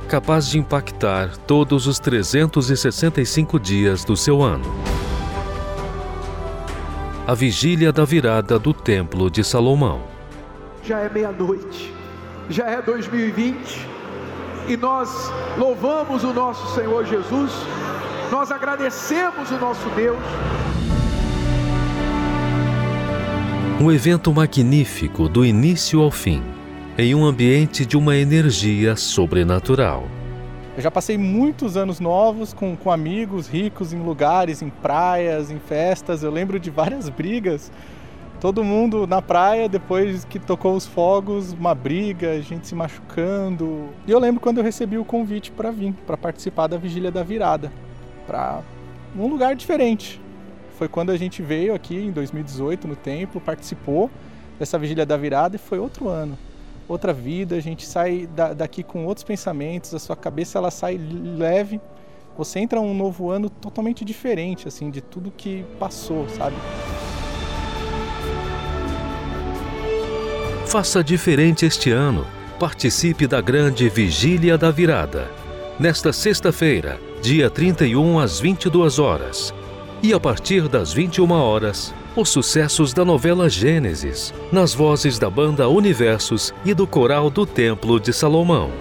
Capaz 0.10 0.48
de 0.50 0.60
impactar 0.60 1.38
todos 1.48 1.88
os 1.88 1.98
365 1.98 3.58
dias 3.58 4.04
do 4.04 4.18
seu 4.18 4.42
ano. 4.42 4.66
A 7.26 7.34
vigília 7.34 7.90
da 7.94 8.04
virada 8.04 8.60
do 8.60 8.74
Templo 8.74 9.32
de 9.32 9.46
Salomão. 9.46 10.02
Já 10.84 11.00
é 11.00 11.10
meia-noite, 11.10 11.94
já 12.50 12.66
é 12.66 12.82
2020 12.82 13.88
e 14.68 14.76
nós 14.76 15.32
louvamos 15.58 16.26
o 16.26 16.34
nosso 16.34 16.76
Senhor 16.76 17.06
Jesus, 17.06 17.52
nós 18.30 18.52
agradecemos 18.52 19.50
o 19.52 19.58
nosso 19.58 19.88
Deus 19.92 20.20
Um 23.82 23.92
evento 23.92 24.32
magnífico 24.32 25.28
do 25.28 25.44
início 25.44 26.04
ao 26.04 26.12
fim, 26.12 26.44
em 26.96 27.16
um 27.16 27.26
ambiente 27.26 27.84
de 27.84 27.98
uma 27.98 28.16
energia 28.16 28.96
sobrenatural. 28.96 30.04
Eu 30.78 30.84
já 30.84 30.92
passei 30.92 31.18
muitos 31.18 31.76
anos 31.76 32.00
novos 32.00 32.54
com, 32.54 32.76
com 32.78 32.92
amigos 32.92 33.48
ricos 33.48 33.92
em 33.92 33.98
lugares, 33.98 34.62
em 34.62 34.70
praias, 34.70 35.50
em 35.50 35.58
festas. 35.58 36.22
Eu 36.22 36.30
lembro 36.30 36.60
de 36.60 36.70
várias 36.70 37.10
brigas. 37.10 37.72
Todo 38.40 38.64
mundo 38.64 39.08
na 39.08 39.20
praia, 39.20 39.68
depois 39.68 40.26
que 40.26 40.38
tocou 40.38 40.76
os 40.76 40.86
fogos, 40.86 41.52
uma 41.54 41.74
briga, 41.74 42.40
gente 42.40 42.68
se 42.68 42.76
machucando. 42.76 43.90
E 44.06 44.12
eu 44.12 44.20
lembro 44.20 44.40
quando 44.40 44.60
eu 44.60 44.64
recebi 44.64 45.00
o 45.00 45.04
convite 45.04 45.52
para 45.52 45.72
vir, 45.72 45.92
para 46.06 46.16
participar 46.16 46.68
da 46.68 46.78
Vigília 46.78 47.10
da 47.10 47.24
Virada, 47.24 47.74
para 48.28 48.62
um 49.18 49.26
lugar 49.26 49.56
diferente 49.56 50.22
foi 50.82 50.88
quando 50.88 51.12
a 51.12 51.16
gente 51.16 51.44
veio 51.44 51.76
aqui 51.76 51.96
em 51.96 52.10
2018 52.10 52.88
no 52.88 52.96
templo, 52.96 53.40
participou 53.40 54.10
dessa 54.58 54.80
vigília 54.80 55.06
da 55.06 55.16
virada 55.16 55.56
e 55.56 55.60
foi 55.60 55.78
outro 55.78 56.10
ano, 56.10 56.36
outra 56.88 57.14
vida. 57.14 57.56
A 57.56 57.60
gente 57.60 57.86
sai 57.86 58.28
daqui 58.58 58.82
com 58.82 59.06
outros 59.06 59.24
pensamentos, 59.24 59.94
a 59.94 60.00
sua 60.00 60.16
cabeça 60.16 60.58
ela 60.58 60.72
sai 60.72 60.98
leve. 60.98 61.80
Você 62.36 62.58
entra 62.58 62.82
um 62.82 62.96
novo 62.96 63.30
ano 63.30 63.48
totalmente 63.48 64.04
diferente, 64.04 64.68
assim, 64.68 64.90
de 64.90 65.02
tudo 65.02 65.30
que 65.30 65.64
passou, 65.78 66.28
sabe? 66.30 66.56
Faça 70.66 71.04
diferente 71.04 71.64
este 71.64 71.92
ano. 71.92 72.26
Participe 72.60 73.28
da 73.28 73.40
grande 73.40 73.88
Vigília 73.88 74.58
da 74.58 74.72
Virada. 74.72 75.30
Nesta 75.80 76.12
sexta-feira, 76.12 77.00
dia 77.22 77.52
31 77.52 78.18
às 78.18 78.40
22 78.40 78.98
horas 78.98 79.54
e 80.04 80.14
a 80.14 80.20
partir 80.20 80.68
das 80.68 80.92
21 80.92 81.32
horas, 81.32 81.94
os 82.16 82.30
sucessos 82.30 82.92
da 82.92 83.06
novela 83.06 83.48
Gênesis, 83.48 84.34
nas 84.52 84.74
vozes 84.74 85.20
da 85.20 85.30
banda 85.30 85.70
Universos 85.70 86.52
e 86.66 86.74
do 86.74 86.88
coral 86.88 87.30
do 87.30 87.46
Templo 87.46 88.00
de 88.00 88.12
Salomão. 88.12 88.72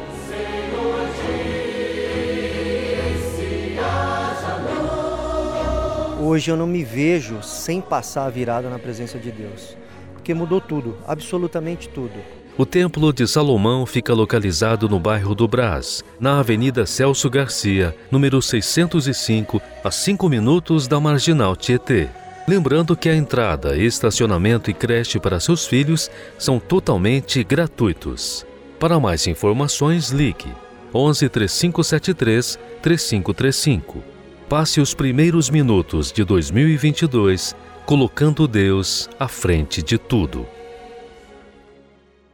Hoje 6.22 6.50
eu 6.50 6.56
não 6.56 6.66
me 6.66 6.82
vejo 6.82 7.42
sem 7.42 7.82
passar 7.82 8.24
a 8.24 8.30
virada 8.30 8.70
na 8.70 8.78
presença 8.78 9.18
de 9.18 9.30
Deus, 9.30 9.76
porque 10.14 10.32
mudou 10.32 10.60
tudo, 10.60 10.96
absolutamente 11.06 11.88
tudo. 11.88 12.39
O 12.58 12.66
Templo 12.66 13.12
de 13.12 13.26
Salomão 13.26 13.86
fica 13.86 14.12
localizado 14.12 14.88
no 14.88 15.00
bairro 15.00 15.34
do 15.34 15.48
Brás, 15.48 16.04
na 16.18 16.40
Avenida 16.40 16.84
Celso 16.84 17.30
Garcia, 17.30 17.96
número 18.10 18.42
605, 18.42 19.62
a 19.82 19.90
5 19.90 20.28
minutos 20.28 20.86
da 20.86 21.00
Marginal 21.00 21.56
Tietê. 21.56 22.08
Lembrando 22.46 22.96
que 22.96 23.08
a 23.08 23.14
entrada, 23.14 23.76
estacionamento 23.76 24.70
e 24.70 24.74
creche 24.74 25.18
para 25.18 25.40
seus 25.40 25.66
filhos 25.66 26.10
são 26.38 26.58
totalmente 26.58 27.42
gratuitos. 27.44 28.44
Para 28.78 28.98
mais 28.98 29.26
informações, 29.26 30.10
ligue 30.10 30.52
11 30.92 31.28
3573 31.28 32.58
3535. 32.82 34.02
Passe 34.48 34.80
os 34.80 34.92
primeiros 34.92 35.48
minutos 35.48 36.10
de 36.10 36.24
2022 36.24 37.54
colocando 37.86 38.46
Deus 38.46 39.08
à 39.18 39.28
frente 39.28 39.82
de 39.82 39.96
tudo. 39.96 40.46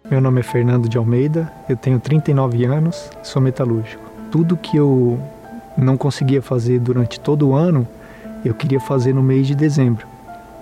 Meu 0.08 0.20
nome 0.20 0.38
é 0.38 0.42
Fernando 0.44 0.88
de 0.88 0.96
Almeida, 0.96 1.52
eu 1.68 1.76
tenho 1.76 1.98
39 1.98 2.64
anos, 2.64 3.10
sou 3.24 3.42
metalúrgico. 3.42 4.00
Tudo 4.30 4.56
que 4.56 4.76
eu 4.76 5.18
não 5.76 5.96
conseguia 5.96 6.40
fazer 6.40 6.78
durante 6.78 7.18
todo 7.18 7.48
o 7.48 7.54
ano, 7.56 7.88
eu 8.44 8.54
queria 8.54 8.78
fazer 8.78 9.12
no 9.12 9.20
mês 9.20 9.48
de 9.48 9.56
dezembro. 9.56 10.06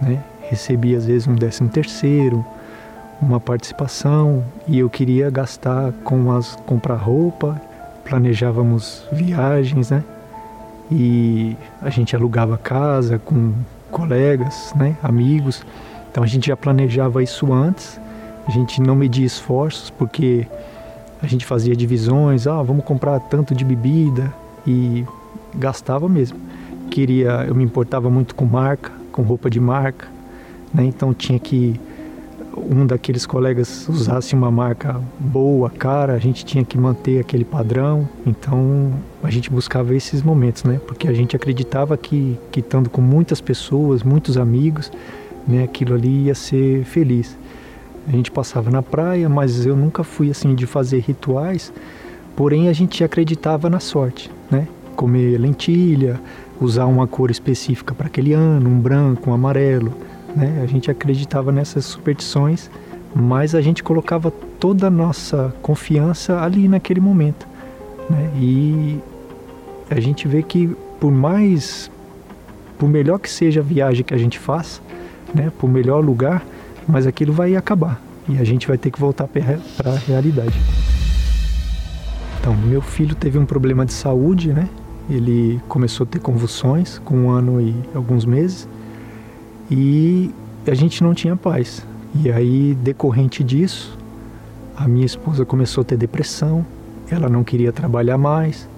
Né? 0.01 0.18
Recebia 0.49 0.97
às 0.97 1.05
vezes 1.05 1.28
um 1.28 1.34
décimo 1.34 1.68
terceiro, 1.68 2.42
uma 3.20 3.38
participação 3.38 4.42
e 4.66 4.78
eu 4.78 4.88
queria 4.88 5.28
gastar 5.28 5.92
com 6.05 6.32
as 6.32 6.57
comprar 6.64 6.97
roupa, 6.97 7.61
planejávamos 8.03 9.07
viagens, 9.12 9.90
né? 9.90 10.03
E 10.90 11.55
a 11.82 11.90
gente 11.90 12.16
alugava 12.16 12.57
casa 12.57 13.18
com 13.18 13.53
colegas, 13.90 14.72
né, 14.74 14.97
amigos. 15.03 15.62
Então 16.11 16.24
a 16.24 16.26
gente 16.26 16.47
já 16.47 16.57
planejava 16.57 17.22
isso 17.22 17.53
antes 17.53 18.03
a 18.47 18.51
gente 18.51 18.80
não 18.80 18.95
media 18.95 19.24
esforços 19.24 19.90
porque 19.90 20.47
a 21.22 21.26
gente 21.26 21.45
fazia 21.45 21.74
divisões, 21.74 22.47
ah, 22.47 22.62
vamos 22.62 22.84
comprar 22.84 23.18
tanto 23.20 23.55
de 23.55 23.64
bebida 23.64 24.32
e 24.66 25.05
gastava 25.55 26.09
mesmo. 26.09 26.38
Queria, 26.90 27.45
eu 27.47 27.55
me 27.55 27.64
importava 27.64 28.11
muito 28.11 28.34
com 28.34 28.45
marca, 28.45 28.92
com 29.11 29.22
roupa 29.22 29.49
de 29.49 29.59
marca, 29.59 30.07
né? 30.72 30.84
Então 30.84 31.14
tinha 31.14 31.38
que 31.38 31.80
um 32.57 32.86
daqueles 32.86 33.26
colegas 33.26 33.88
usasse 33.88 34.34
uma 34.34 34.51
marca 34.51 35.01
boa, 35.18 35.70
cara, 35.70 36.12
a 36.12 36.18
gente 36.18 36.45
tinha 36.45 36.64
que 36.64 36.78
manter 36.78 37.20
aquele 37.20 37.45
padrão. 37.45 38.09
Então 38.26 38.92
a 39.22 39.30
gente 39.30 39.51
buscava 39.51 39.95
esses 39.95 40.22
momentos, 40.22 40.64
né? 40.64 40.80
Porque 40.86 41.09
a 41.09 41.12
gente 41.12 41.34
acreditava 41.34 41.97
que, 41.97 42.38
que 42.53 42.61
estando 42.61 42.90
com 42.90 43.01
muitas 43.01 43.40
pessoas, 43.40 44.03
muitos 44.03 44.36
amigos, 44.36 44.92
né, 45.47 45.64
aquilo 45.64 45.95
ali 45.95 46.24
ia 46.24 46.34
ser 46.34 46.84
feliz. 46.84 47.36
A 48.07 48.11
gente 48.11 48.30
passava 48.30 48.70
na 48.70 48.82
praia, 48.82 49.28
mas 49.28 49.64
eu 49.66 49.76
nunca 49.76 50.05
fui 50.05 50.30
assim 50.30 50.55
de 50.55 50.66
fazer 50.66 51.00
rituais, 51.00 51.72
porém 52.36 52.68
a 52.68 52.72
gente 52.72 53.02
acreditava 53.02 53.70
na 53.70 53.80
sorte, 53.80 54.30
né? 54.50 54.68
Comer 54.94 55.38
lentilha, 55.38 56.20
usar 56.61 56.86
uma 56.86 57.07
cor 57.07 57.30
específica 57.30 57.94
para 57.94 58.07
aquele 58.07 58.32
ano, 58.32 58.68
um 58.68 58.78
branco, 58.78 59.30
um 59.30 59.34
amarelo 59.34 59.92
né? 60.34 60.61
A 60.62 60.66
gente 60.66 60.90
acreditava 60.90 61.52
nessas 61.52 61.84
superstições, 61.84 62.70
mas 63.14 63.55
a 63.55 63.61
gente 63.61 63.82
colocava 63.82 64.30
toda 64.59 64.88
a 64.88 64.90
nossa 64.90 65.55
confiança 65.62 66.40
ali 66.40 66.68
naquele 66.68 67.00
momento. 67.00 67.46
Né? 68.11 68.30
E 68.36 68.98
a 69.88 70.00
gente 70.00 70.26
vê 70.26 70.42
que 70.42 70.74
por 70.98 71.12
mais, 71.12 71.90
por 72.78 72.88
melhor 72.88 73.18
que 73.18 73.30
seja 73.30 73.61
a 73.61 73.62
viagem 73.62 74.05
que 74.05 74.14
a 74.14 74.18
gente 74.18 74.38
faça, 74.38 74.80
né? 75.32 75.52
por 75.59 75.68
melhor 75.70 76.05
lugar, 76.05 76.44
mas 76.89 77.07
aquilo 77.07 77.32
vai 77.32 77.57
acabar 77.57 78.01
e 78.28 78.39
a 78.39 78.45
gente 78.45 78.66
vai 78.66 78.78
ter 78.78 78.91
que 78.91 78.99
voltar 78.99 79.28
para 79.28 79.93
a 79.93 79.97
realidade. 79.97 80.59
Então, 82.41 82.55
meu 82.57 82.82
filho 82.82 83.14
teve 83.14 83.39
um 83.39 83.47
problema 83.47 83.87
de 83.87 83.93
saúde, 83.93 84.53
né? 84.53 84.68
Ele 85.09 85.61
começou 85.68 86.05
a 86.05 86.07
ter 86.07 86.18
convulsões 86.18 86.99
com 86.99 87.16
um 87.16 87.30
ano 87.30 87.61
e 87.61 87.74
alguns 87.95 88.24
meses 88.24 88.68
e 89.70 90.30
a 90.66 90.74
gente 90.74 91.03
não 91.03 91.14
tinha 91.14 91.37
paz. 91.37 91.87
E 92.14 92.30
aí, 92.30 92.74
decorrente 92.74 93.43
disso, 93.43 93.99
a 94.76 94.87
minha 94.87 95.07
esposa 95.07 95.45
começou 95.45 95.82
a 95.82 95.85
ter 95.85 95.97
depressão, 95.97 96.64
ela 97.11 97.28
não 97.28 97.45
queria 97.45 97.72
trabalhar 97.72 98.18
mais, 98.18 98.68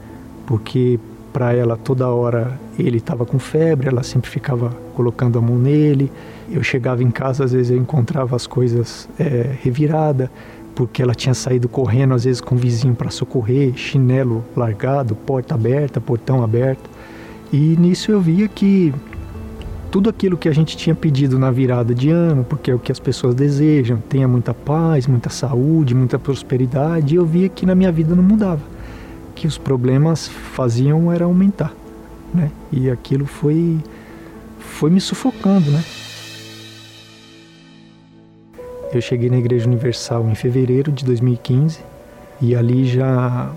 porque 0.47 0.99
para 1.33 1.53
ela 1.53 1.77
toda 1.77 2.09
hora 2.09 2.59
ele 2.79 2.97
estava 2.97 3.27
com 3.27 3.39
febre, 3.39 3.89
ela 3.89 4.03
sempre 4.03 4.31
ficava 4.31 4.73
colocando 4.97 5.39
a 5.39 5.43
mão 5.43 5.59
nele. 5.59 6.11
Eu 6.51 6.63
chegava 6.63 7.03
em 7.03 7.11
casa, 7.11 7.45
às 7.45 7.53
vezes 7.53 7.71
eu 7.71 7.77
encontrava 7.77 8.35
as 8.35 8.47
coisas 8.47 9.07
é, 9.19 9.55
reviradas, 9.63 10.31
porque 10.75 11.03
ela 11.03 11.15
tinha 11.15 11.35
saído 11.35 11.69
correndo, 11.69 12.15
às 12.15 12.25
vezes 12.25 12.41
com 12.41 12.55
o 12.55 12.59
vizinho 12.59 12.95
para 12.95 13.11
socorrer, 13.11 13.75
chinelo 13.77 14.43
largado, 14.57 15.15
porta 15.15 15.55
aberta, 15.55 16.01
portão 16.01 16.43
aberto. 16.43 16.89
E 17.53 17.77
nisso 17.79 18.11
eu 18.11 18.21
via 18.21 18.49
que 18.49 18.93
tudo 19.91 20.11
aquilo 20.11 20.37
que 20.37 20.49
a 20.49 20.53
gente 20.53 20.77
tinha 20.77 20.95
pedido 20.95 21.39
na 21.39 21.51
virada 21.51 21.95
de 21.95 22.11
ano, 22.11 22.45
porque 22.45 22.71
é 22.71 22.75
o 22.75 22.79
que 22.79 22.91
as 22.91 22.99
pessoas 22.99 23.35
desejam, 23.35 23.99
tenha 24.09 24.27
muita 24.27 24.53
paz, 24.53 25.07
muita 25.07 25.31
saúde, 25.31 25.95
muita 25.95 26.19
prosperidade, 26.19 27.15
eu 27.15 27.25
via 27.25 27.49
que 27.49 27.65
na 27.65 27.75
minha 27.75 27.93
vida 27.93 28.15
não 28.15 28.23
mudava, 28.23 28.63
que 29.35 29.47
os 29.47 29.57
problemas 29.57 30.29
faziam 30.29 31.13
era 31.13 31.25
aumentar, 31.25 31.73
né? 32.35 32.51
E 32.73 32.91
aquilo 32.91 33.27
foi 33.27 33.79
foi 34.77 34.91
me 34.91 35.01
sufocando, 35.01 35.71
né? 35.71 35.83
Eu 38.93 39.01
cheguei 39.01 39.31
na 39.31 39.39
Igreja 39.39 39.67
Universal 39.67 40.29
em 40.29 40.35
fevereiro 40.35 40.93
de 40.93 41.05
2015 41.05 41.81
e 42.41 42.55
ali 42.55 42.85
já 42.85 43.51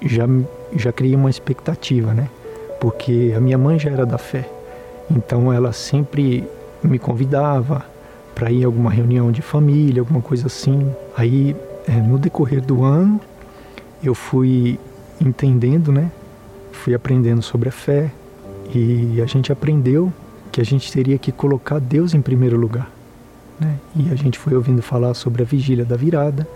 já 0.00 0.26
já 0.76 0.92
criei 0.92 1.16
uma 1.16 1.28
expectativa, 1.28 2.14
né? 2.14 2.28
Porque 2.80 3.34
a 3.36 3.40
minha 3.40 3.58
mãe 3.58 3.78
já 3.78 3.90
era 3.90 4.06
da 4.06 4.18
fé 4.18 4.48
então 5.10 5.52
ela 5.52 5.72
sempre 5.72 6.48
me 6.82 6.98
convidava 6.98 7.84
para 8.34 8.50
ir 8.50 8.62
a 8.62 8.66
alguma 8.66 8.90
reunião 8.90 9.30
de 9.30 9.42
família, 9.42 10.00
alguma 10.00 10.22
coisa 10.22 10.46
assim. 10.46 10.90
Aí 11.16 11.56
é, 11.88 11.92
no 11.92 12.18
decorrer 12.18 12.62
do 12.62 12.84
ano 12.84 13.20
eu 14.02 14.14
fui 14.14 14.78
entendendo, 15.20 15.90
né? 15.92 16.10
Fui 16.70 16.94
aprendendo 16.94 17.42
sobre 17.42 17.68
a 17.68 17.72
fé 17.72 18.10
e 18.74 19.20
a 19.20 19.26
gente 19.26 19.52
aprendeu 19.52 20.12
que 20.52 20.60
a 20.60 20.64
gente 20.64 20.92
teria 20.92 21.18
que 21.18 21.32
colocar 21.32 21.80
Deus 21.80 22.14
em 22.14 22.20
primeiro 22.20 22.58
lugar. 22.58 22.90
Né? 23.58 23.76
E 23.96 24.12
a 24.12 24.14
gente 24.14 24.38
foi 24.38 24.54
ouvindo 24.54 24.82
falar 24.82 25.14
sobre 25.14 25.42
a 25.42 25.46
vigília 25.46 25.84
da 25.84 25.96
virada, 25.96 26.46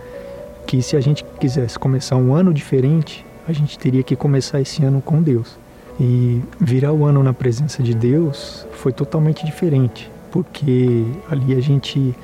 que 0.67 0.83
se 0.83 0.97
a 0.97 1.01
gente 1.01 1.25
quisesse 1.41 1.79
começar 1.79 2.17
um 2.17 2.35
ano 2.35 2.53
diferente, 2.53 3.25
a 3.49 3.53
gente 3.53 3.79
teria 3.79 4.03
que 4.03 4.15
começar 4.15 4.61
esse 4.61 4.85
ano 4.85 5.01
com 5.01 5.23
Deus. 5.23 5.59
E 5.99 6.43
virar 6.61 6.93
o 6.93 7.07
ano 7.07 7.23
na 7.23 7.33
presença 7.33 7.83
de 7.83 7.95
Deus 7.95 8.67
foi 8.73 8.93
totalmente 8.93 9.47
diferente, 9.47 10.11
porque 10.31 11.07
ali 11.31 11.55
a 11.55 11.61
gente 11.61 12.15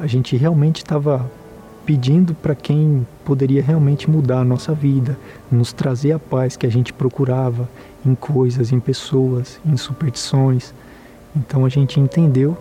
a 0.00 0.08
gente 0.08 0.36
realmente 0.36 0.78
estava 0.78 1.30
pedindo 1.86 2.34
para 2.34 2.54
quem 2.54 3.06
poderia 3.24 3.62
realmente 3.62 4.10
mudar 4.10 4.40
a 4.40 4.44
nossa 4.44 4.72
vida, 4.74 5.16
nos 5.52 5.72
trazer 5.72 6.12
a 6.12 6.18
paz 6.18 6.56
que 6.56 6.66
a 6.66 6.70
gente 6.70 6.92
procurava 6.92 7.68
em 8.04 8.14
coisas, 8.14 8.72
em 8.72 8.80
pessoas, 8.80 9.60
em 9.64 9.76
superstições. 9.76 10.74
Então 11.36 11.64
a 11.64 11.68
gente 11.68 11.98
entendeu 11.98 12.56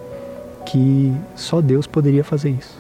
que 0.66 1.14
só 1.36 1.62
Deus 1.62 1.86
poderia 1.86 2.24
fazer 2.24 2.52
isso. 2.52 2.78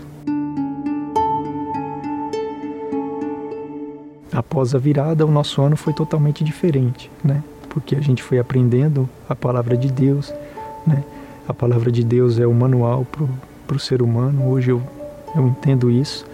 Após 4.31 4.73
a 4.73 4.79
virada, 4.79 5.25
o 5.25 5.31
nosso 5.31 5.61
ano 5.61 5.77
foi 5.77 5.93
totalmente 5.93 6.43
diferente, 6.43 7.11
né? 7.23 7.43
porque 7.73 7.95
a 7.95 7.99
gente 7.99 8.21
foi 8.21 8.37
aprendendo 8.37 9.09
a 9.27 9.35
palavra 9.35 9.75
de 9.75 9.91
Deus, 9.91 10.31
né? 10.85 11.03
A 11.47 11.53
palavra 11.53 11.91
de 11.91 12.03
Deus 12.03 12.39
é 12.39 12.45
o 12.45 12.53
manual 12.53 13.05
para 13.67 13.75
o 13.75 13.79
ser 13.79 14.01
humano. 14.01 14.47
Hoje 14.47 14.69
eu, 14.69 14.81
eu 15.35 15.47
entendo 15.47 15.89
isso. 15.89 16.25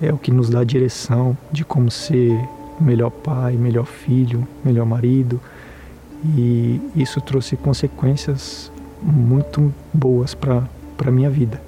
É 0.00 0.12
o 0.12 0.16
que 0.16 0.30
nos 0.30 0.48
dá 0.48 0.60
a 0.60 0.64
direção 0.64 1.36
de 1.50 1.64
como 1.64 1.90
ser 1.90 2.38
melhor 2.80 3.10
pai, 3.10 3.54
melhor 3.54 3.84
filho, 3.84 4.46
melhor 4.64 4.86
marido. 4.86 5.40
E 6.24 6.80
isso 6.94 7.20
trouxe 7.20 7.56
consequências 7.56 8.70
muito 9.02 9.72
boas 9.92 10.34
para 10.34 10.64
a 11.04 11.10
minha 11.10 11.30
vida. 11.30 11.60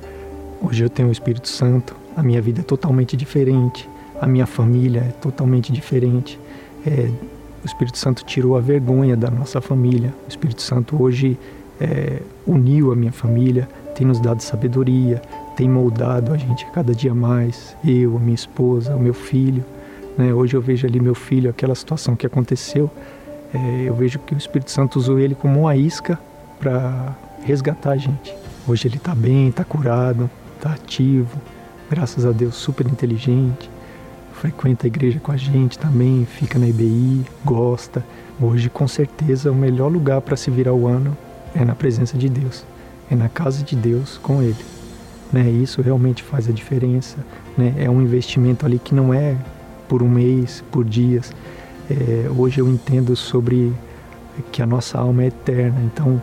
Hoje 0.63 0.85
eu 0.85 0.91
tenho 0.91 1.09
o 1.09 1.13
Espírito 1.13 1.49
Santo, 1.49 1.97
a 2.17 2.23
minha 2.23 2.41
vida 2.43 2.61
é 2.61 2.63
totalmente 2.63 3.17
diferente, 3.17 3.89
a 4.21 4.27
minha 4.27 4.47
família 4.47 5.01
é 5.09 5.13
totalmente 5.13 5.73
diferente. 5.73 6.39
É, 6.87 7.11
o 7.63 7.67
Espírito 7.67 7.99
Santo 7.99 8.25
tirou 8.25 8.57
a 8.57 8.61
vergonha 8.61 9.17
da 9.17 9.31
nossa 9.31 9.61
família. 9.61 10.15
O 10.27 10.29
Espírito 10.29 10.63
Santo 10.63 11.03
hoje 11.03 11.39
é, 11.81 12.21
uniu 12.47 12.93
a 12.93 12.97
minha 12.97 13.13
família, 13.13 13.69
tem 13.95 14.07
nos 14.07 14.21
dado 14.21 14.43
sabedoria, 14.43 15.23
tem 15.57 15.69
moldado 15.69 16.33
a 16.33 16.37
gente 16.37 16.67
cada 16.73 16.95
dia 16.95 17.15
mais. 17.15 17.77
Eu, 17.85 18.17
a 18.17 18.21
minha 18.21 18.35
esposa, 18.35 18.95
o 18.95 19.01
meu 19.01 19.15
filho. 19.15 19.65
Né? 20.17 20.33
Hoje 20.35 20.55
eu 20.55 20.61
vejo 20.61 20.87
ali 20.87 21.01
meu 21.01 21.15
filho, 21.15 21.49
aquela 21.49 21.75
situação 21.75 22.17
que 22.17 22.27
aconteceu. 22.27 22.91
É, 23.55 23.85
eu 23.87 23.95
vejo 23.95 24.19
que 24.19 24.35
o 24.35 24.39
Espírito 24.39 24.71
Santo 24.71 24.99
usou 24.99 25.19
ele 25.19 25.35
como 25.35 25.61
uma 25.61 25.77
isca 25.77 26.19
para 26.61 27.17
resgatar 27.45 27.93
a 27.93 27.97
gente. 27.97 28.35
Hoje 28.69 28.87
ele 28.87 28.99
está 28.99 29.15
bem, 29.15 29.49
está 29.49 29.65
curado, 29.65 30.31
está 30.57 30.75
ativo, 30.75 31.41
graças 31.91 32.25
a 32.25 32.31
Deus, 32.31 32.55
super 32.55 32.87
inteligente 32.87 33.69
frequenta 34.41 34.87
a 34.87 34.89
igreja 34.89 35.21
com 35.21 35.31
a 35.31 35.37
gente 35.37 35.79
também, 35.79 36.25
fica 36.25 36.59
na 36.59 36.67
IBI, 36.67 37.27
gosta. 37.45 38.03
Hoje, 38.41 38.71
com 38.71 38.89
certeza, 38.89 39.53
o 39.53 39.55
melhor 39.55 39.93
lugar 39.93 40.23
para 40.23 40.35
se 40.35 40.51
virar 40.51 40.73
o 40.73 40.87
ano 40.87 41.15
é 41.55 41.63
na 41.63 41.75
presença 41.75 42.17
de 42.17 42.27
Deus, 42.27 42.65
é 43.11 43.15
na 43.15 43.29
casa 43.29 43.63
de 43.63 43.77
Deus 43.77 44.17
com 44.17 44.43
Ele. 44.43 44.57
Né? 45.31 45.51
Isso 45.51 45.83
realmente 45.83 46.23
faz 46.23 46.49
a 46.49 46.53
diferença. 46.53 47.19
Né? 47.57 47.75
É 47.77 47.91
um 47.91 48.01
investimento 48.01 48.65
ali 48.65 48.79
que 48.79 48.95
não 48.95 49.13
é 49.13 49.37
por 49.87 50.03
um 50.03 50.09
mês, 50.09 50.65
por 50.73 50.87
dias. 50.87 51.35
É, 51.91 52.31
hoje 52.35 52.61
eu 52.63 52.69
entendo 52.69 53.15
sobre 53.15 53.75
que 54.51 54.63
a 54.63 54.67
nossa 54.67 54.99
alma 54.99 55.25
é 55.25 55.27
eterna, 55.27 55.83
então 55.85 56.21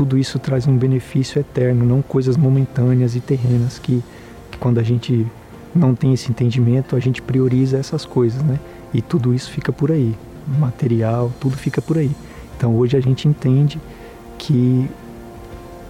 tudo 0.00 0.16
isso 0.16 0.38
traz 0.38 0.66
um 0.66 0.78
benefício 0.78 1.38
eterno, 1.38 1.84
não 1.84 2.00
coisas 2.00 2.34
momentâneas 2.34 3.14
e 3.14 3.20
terrenas 3.20 3.78
que, 3.78 4.02
que 4.50 4.56
quando 4.56 4.78
a 4.78 4.82
gente 4.82 5.26
não 5.74 5.94
tem 5.94 6.14
esse 6.14 6.30
entendimento, 6.30 6.96
a 6.96 6.98
gente 6.98 7.20
prioriza 7.20 7.76
essas 7.76 8.06
coisas, 8.06 8.42
né? 8.42 8.58
E 8.94 9.02
tudo 9.02 9.34
isso 9.34 9.50
fica 9.50 9.70
por 9.70 9.92
aí, 9.92 10.16
material, 10.58 11.30
tudo 11.38 11.54
fica 11.54 11.82
por 11.82 11.98
aí. 11.98 12.10
Então 12.56 12.74
hoje 12.76 12.96
a 12.96 13.00
gente 13.00 13.28
entende 13.28 13.78
que 14.38 14.88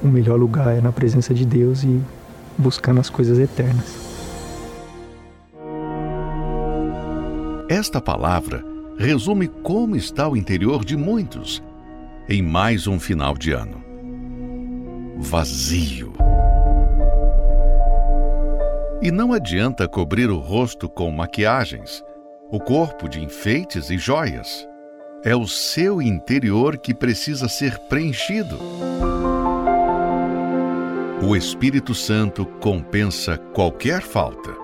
o 0.02 0.08
melhor 0.08 0.40
lugar 0.40 0.76
é 0.76 0.80
na 0.80 0.90
presença 0.90 1.32
de 1.32 1.46
Deus 1.46 1.84
e 1.84 2.00
buscando 2.58 2.98
as 2.98 3.08
coisas 3.08 3.38
eternas. 3.38 3.96
Esta 7.68 8.00
palavra 8.00 8.64
resume 8.98 9.46
como 9.46 9.94
está 9.94 10.28
o 10.28 10.36
interior 10.36 10.84
de 10.84 10.96
muitos 10.96 11.62
em 12.28 12.42
mais 12.42 12.88
um 12.88 12.98
final 12.98 13.36
de 13.36 13.52
ano. 13.52 13.79
Vazio 15.20 16.12
e 19.02 19.10
não 19.10 19.32
adianta 19.32 19.88
cobrir 19.88 20.28
o 20.28 20.38
rosto 20.38 20.88
com 20.88 21.10
maquiagens, 21.10 22.04
o 22.50 22.60
corpo 22.60 23.08
de 23.08 23.22
enfeites 23.22 23.88
e 23.88 23.96
joias. 23.96 24.68
É 25.24 25.34
o 25.34 25.46
seu 25.46 26.02
interior 26.02 26.76
que 26.76 26.92
precisa 26.92 27.48
ser 27.48 27.78
preenchido. 27.88 28.58
O 31.22 31.34
Espírito 31.34 31.94
Santo 31.94 32.44
compensa 32.44 33.38
qualquer 33.54 34.02
falta, 34.02 34.54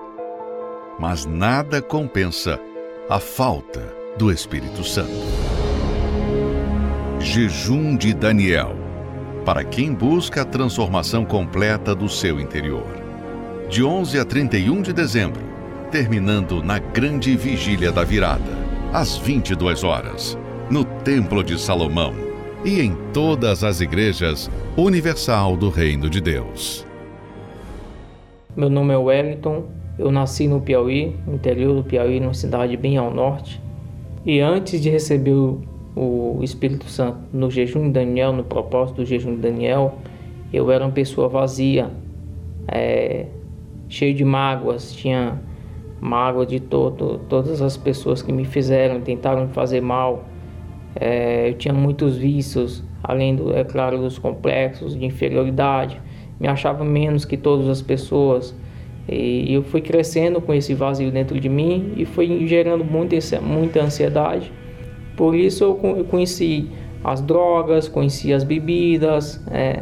mas 0.99 1.25
nada 1.25 1.81
compensa 1.81 2.59
a 3.09 3.19
falta 3.19 3.81
do 4.17 4.31
Espírito 4.31 4.83
Santo. 4.83 5.11
Jejum 7.19 7.95
de 7.95 8.13
Daniel 8.13 8.76
para 9.47 9.63
quem 9.63 9.93
busca 9.93 10.41
a 10.41 10.45
transformação 10.45 11.23
completa 11.23 11.95
do 11.95 12.09
seu 12.09 12.37
interior. 12.37 12.83
De 13.69 13.81
11 13.81 14.19
a 14.19 14.25
31 14.25 14.81
de 14.81 14.91
dezembro, 14.91 15.41
terminando 15.89 16.61
na 16.61 16.79
grande 16.79 17.33
vigília 17.37 17.89
da 17.89 18.03
virada, 18.03 18.43
às 18.91 19.15
22 19.15 19.85
horas, 19.85 20.37
no 20.69 20.83
Templo 20.83 21.41
de 21.45 21.57
Salomão 21.57 22.13
e 22.65 22.81
em 22.81 22.93
todas 23.13 23.63
as 23.63 23.79
igrejas 23.79 24.51
universal 24.75 25.55
do 25.55 25.69
Reino 25.69 26.09
de 26.09 26.19
Deus. 26.19 26.85
Meu 28.53 28.69
nome 28.69 28.93
é 28.93 28.97
Wellington, 28.97 29.63
eu 29.97 30.11
nasci 30.11 30.45
no 30.45 30.59
Piauí, 30.59 31.15
no 31.25 31.35
interior 31.35 31.73
do 31.73 31.85
Piauí, 31.85 32.19
numa 32.19 32.33
cidade 32.33 32.75
bem 32.75 32.97
ao 32.97 33.13
norte. 33.13 33.61
E 34.25 34.41
antes 34.41 34.81
de 34.81 34.89
receber 34.89 35.31
o, 35.31 35.61
o 35.97 36.43
Espírito 36.43 36.85
Santo 36.85 37.19
no 37.33 37.49
jejum 37.49 37.87
de 37.87 37.91
Daniel, 37.91 38.33
no 38.33 38.43
propósito 38.43 38.97
do 38.97 39.05
jejum 39.05 39.35
de 39.35 39.41
Daniel, 39.41 39.97
eu 40.53 40.71
era 40.71 40.85
uma 40.85 40.91
pessoa 40.91 41.27
vazia, 41.27 41.89
é, 42.67 43.25
cheio 43.89 44.13
de 44.13 44.23
mágoas, 44.23 44.93
tinha 44.93 45.41
mágoa 45.99 46.45
de 46.45 46.59
todo, 46.59 47.19
todas 47.27 47.61
as 47.61 47.75
pessoas 47.75 48.21
que 48.21 48.31
me 48.31 48.45
fizeram, 48.45 49.01
tentaram 49.01 49.47
me 49.47 49.53
fazer 49.53 49.81
mal. 49.81 50.25
É, 50.95 51.49
eu 51.49 51.53
tinha 51.55 51.73
muitos 51.73 52.17
vícios, 52.17 52.83
além, 53.03 53.35
do, 53.35 53.55
é 53.55 53.63
claro, 53.63 53.97
dos 53.97 54.17
complexos 54.17 54.97
de 54.97 55.05
inferioridade 55.05 56.01
me 56.39 56.47
achava 56.47 56.83
menos 56.83 57.25
que 57.25 57.37
todas 57.37 57.67
as 57.67 57.81
pessoas. 57.81 58.55
E 59.09 59.53
eu 59.53 59.63
fui 59.63 59.81
crescendo 59.81 60.41
com 60.41 60.53
esse 60.53 60.73
vazio 60.73 61.11
dentro 61.11 61.39
de 61.39 61.47
mim 61.47 61.93
e 61.95 62.05
foi 62.05 62.45
gerando 62.45 62.83
muita, 62.83 63.15
muita 63.41 63.81
ansiedade. 63.81 64.51
Por 65.17 65.35
isso 65.35 65.63
eu 65.63 66.05
conheci 66.05 66.69
as 67.03 67.19
drogas, 67.19 67.89
conheci 67.89 68.31
as 68.31 68.43
bebidas, 68.43 69.43
é, 69.51 69.81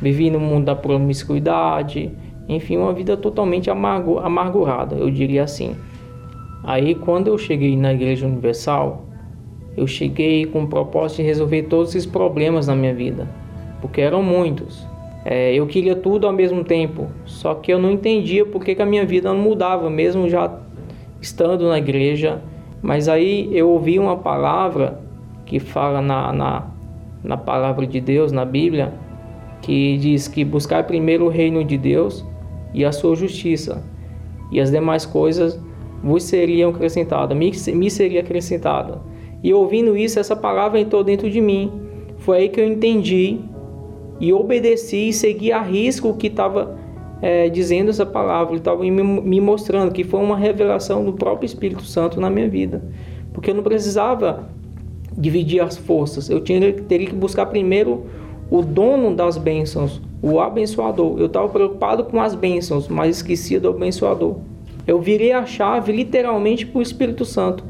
vivi 0.00 0.30
no 0.30 0.38
mundo 0.38 0.66
da 0.66 0.76
promiscuidade, 0.76 2.10
enfim, 2.48 2.76
uma 2.76 2.92
vida 2.92 3.16
totalmente 3.16 3.68
amargo, 3.68 4.18
amargurada, 4.18 4.94
eu 4.94 5.10
diria 5.10 5.42
assim. 5.42 5.74
Aí 6.62 6.94
quando 6.94 7.28
eu 7.28 7.36
cheguei 7.36 7.76
na 7.76 7.92
Igreja 7.92 8.26
Universal, 8.26 9.06
eu 9.76 9.86
cheguei 9.86 10.46
com 10.46 10.62
o 10.62 10.68
propósito 10.68 11.18
de 11.18 11.24
resolver 11.24 11.64
todos 11.64 11.90
esses 11.90 12.06
problemas 12.06 12.68
na 12.68 12.76
minha 12.76 12.94
vida, 12.94 13.28
porque 13.80 14.00
eram 14.00 14.22
muitos. 14.22 14.86
É, 15.24 15.52
eu 15.52 15.66
queria 15.66 15.96
tudo 15.96 16.26
ao 16.26 16.32
mesmo 16.32 16.62
tempo, 16.62 17.08
só 17.24 17.54
que 17.54 17.72
eu 17.72 17.78
não 17.80 17.90
entendia 17.90 18.46
porque 18.46 18.76
que 18.76 18.82
a 18.82 18.86
minha 18.86 19.04
vida 19.04 19.32
não 19.32 19.40
mudava, 19.40 19.90
mesmo 19.90 20.28
já 20.28 20.60
estando 21.20 21.68
na 21.68 21.78
igreja. 21.78 22.40
Mas 22.82 23.08
aí 23.08 23.48
eu 23.52 23.68
ouvi 23.70 23.98
uma 23.98 24.16
palavra 24.16 25.00
que 25.44 25.58
fala 25.58 26.00
na, 26.00 26.32
na, 26.32 26.66
na 27.22 27.36
palavra 27.36 27.86
de 27.86 28.00
Deus, 28.00 28.32
na 28.32 28.44
Bíblia, 28.44 28.92
que 29.62 29.96
diz 29.98 30.28
que 30.28 30.44
buscar 30.44 30.84
primeiro 30.84 31.26
o 31.26 31.28
reino 31.28 31.64
de 31.64 31.78
Deus 31.78 32.24
e 32.74 32.84
a 32.84 32.92
sua 32.92 33.16
justiça, 33.16 33.82
e 34.52 34.60
as 34.60 34.70
demais 34.70 35.06
coisas 35.06 35.58
vos 36.02 36.22
seriam 36.22 36.70
acrescentadas, 36.70 37.36
me, 37.36 37.50
me 37.74 37.90
seria 37.90 38.20
acrescentada. 38.20 39.00
E 39.42 39.52
ouvindo 39.52 39.96
isso, 39.96 40.18
essa 40.18 40.36
palavra 40.36 40.80
entrou 40.80 41.02
dentro 41.02 41.30
de 41.30 41.40
mim. 41.40 41.70
Foi 42.18 42.38
aí 42.38 42.48
que 42.48 42.60
eu 42.60 42.66
entendi 42.66 43.40
e 44.18 44.32
obedeci 44.32 45.08
e 45.08 45.12
segui 45.12 45.52
a 45.52 45.60
risco 45.60 46.14
que 46.14 46.28
estava 46.28 46.78
é, 47.20 47.48
dizendo 47.48 47.90
essa 47.90 48.04
palavra, 48.04 48.52
ele 48.52 48.58
estava 48.58 48.82
me, 48.82 48.90
me 48.90 49.40
mostrando 49.40 49.92
que 49.92 50.04
foi 50.04 50.20
uma 50.20 50.36
revelação 50.36 51.04
do 51.04 51.12
próprio 51.12 51.46
Espírito 51.46 51.82
Santo 51.82 52.20
na 52.20 52.28
minha 52.28 52.48
vida, 52.48 52.82
porque 53.32 53.50
eu 53.50 53.54
não 53.54 53.62
precisava 53.62 54.48
dividir 55.16 55.60
as 55.60 55.76
forças, 55.76 56.28
eu 56.28 56.40
tinha, 56.40 56.72
teria 56.72 57.06
que 57.06 57.14
buscar 57.14 57.46
primeiro 57.46 58.04
o 58.50 58.62
dono 58.62 59.14
das 59.14 59.36
bênçãos, 59.36 60.00
o 60.22 60.38
abençoador. 60.40 61.18
Eu 61.18 61.26
estava 61.26 61.48
preocupado 61.48 62.04
com 62.04 62.20
as 62.20 62.34
bênçãos, 62.34 62.88
mas 62.88 63.16
esquecia 63.16 63.58
do 63.58 63.68
abençoador. 63.68 64.36
Eu 64.86 65.00
virei 65.00 65.32
a 65.32 65.44
chave 65.44 65.92
literalmente 65.92 66.64
para 66.64 66.78
o 66.78 66.82
Espírito 66.82 67.24
Santo. 67.24 67.64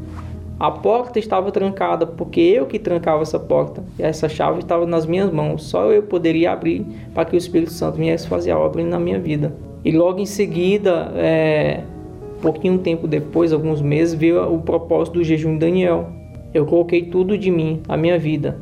A 0.58 0.70
porta 0.70 1.18
estava 1.18 1.52
trancada 1.52 2.06
porque 2.06 2.40
eu 2.40 2.64
que 2.64 2.78
trancava 2.78 3.20
essa 3.20 3.38
porta. 3.38 3.84
Essa 3.98 4.26
chave 4.26 4.60
estava 4.60 4.86
nas 4.86 5.04
minhas 5.04 5.30
mãos. 5.30 5.64
Só 5.64 5.92
eu 5.92 6.02
poderia 6.02 6.52
abrir 6.52 6.86
para 7.12 7.26
que 7.26 7.36
o 7.36 7.38
Espírito 7.38 7.72
Santo 7.72 7.98
viesse 7.98 8.26
fazer 8.26 8.52
a 8.52 8.58
obra 8.58 8.82
na 8.82 8.98
minha 8.98 9.18
vida. 9.18 9.54
E 9.84 9.92
logo 9.92 10.18
em 10.18 10.24
seguida, 10.26 11.12
é, 11.14 11.82
pouquinho 12.40 12.78
tempo 12.78 13.06
depois, 13.06 13.52
alguns 13.52 13.82
meses, 13.82 14.14
veio 14.14 14.50
o 14.50 14.62
propósito 14.62 15.14
do 15.14 15.24
jejum 15.24 15.52
de 15.52 15.58
Daniel. 15.58 16.08
Eu 16.54 16.64
coloquei 16.64 17.02
tudo 17.02 17.36
de 17.36 17.50
mim, 17.50 17.82
a 17.86 17.94
minha 17.94 18.18
vida. 18.18 18.58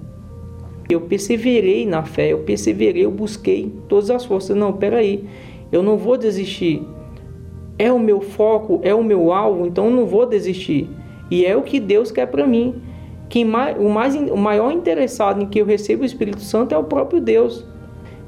Eu 0.90 1.02
perseverei 1.02 1.86
na 1.86 2.02
fé, 2.02 2.32
eu 2.32 2.38
perseverei, 2.40 3.04
eu 3.04 3.10
busquei 3.10 3.72
todas 3.88 4.10
as 4.10 4.24
forças. 4.24 4.56
Não, 4.56 4.72
peraí, 4.72 5.24
eu 5.70 5.80
não 5.80 5.96
vou 5.96 6.18
desistir. 6.18 6.82
É 7.78 7.92
o 7.92 8.00
meu 8.00 8.20
foco, 8.20 8.80
é 8.82 8.92
o 8.92 9.02
meu 9.02 9.32
alvo, 9.32 9.64
então 9.64 9.86
eu 9.86 9.90
não 9.92 10.06
vou 10.06 10.26
desistir. 10.26 10.88
E 11.34 11.44
é 11.44 11.56
o 11.56 11.62
que 11.62 11.80
Deus 11.80 12.12
quer 12.12 12.26
para 12.26 12.46
mim. 12.46 12.76
Quem 13.28 13.44
mais, 13.44 13.76
o, 13.76 13.88
mais, 13.88 14.14
o 14.14 14.36
maior 14.36 14.70
interessado 14.70 15.42
em 15.42 15.46
que 15.46 15.58
eu 15.58 15.66
receba 15.66 16.04
o 16.04 16.06
Espírito 16.06 16.40
Santo 16.40 16.72
é 16.72 16.78
o 16.78 16.84
próprio 16.84 17.20
Deus. 17.20 17.66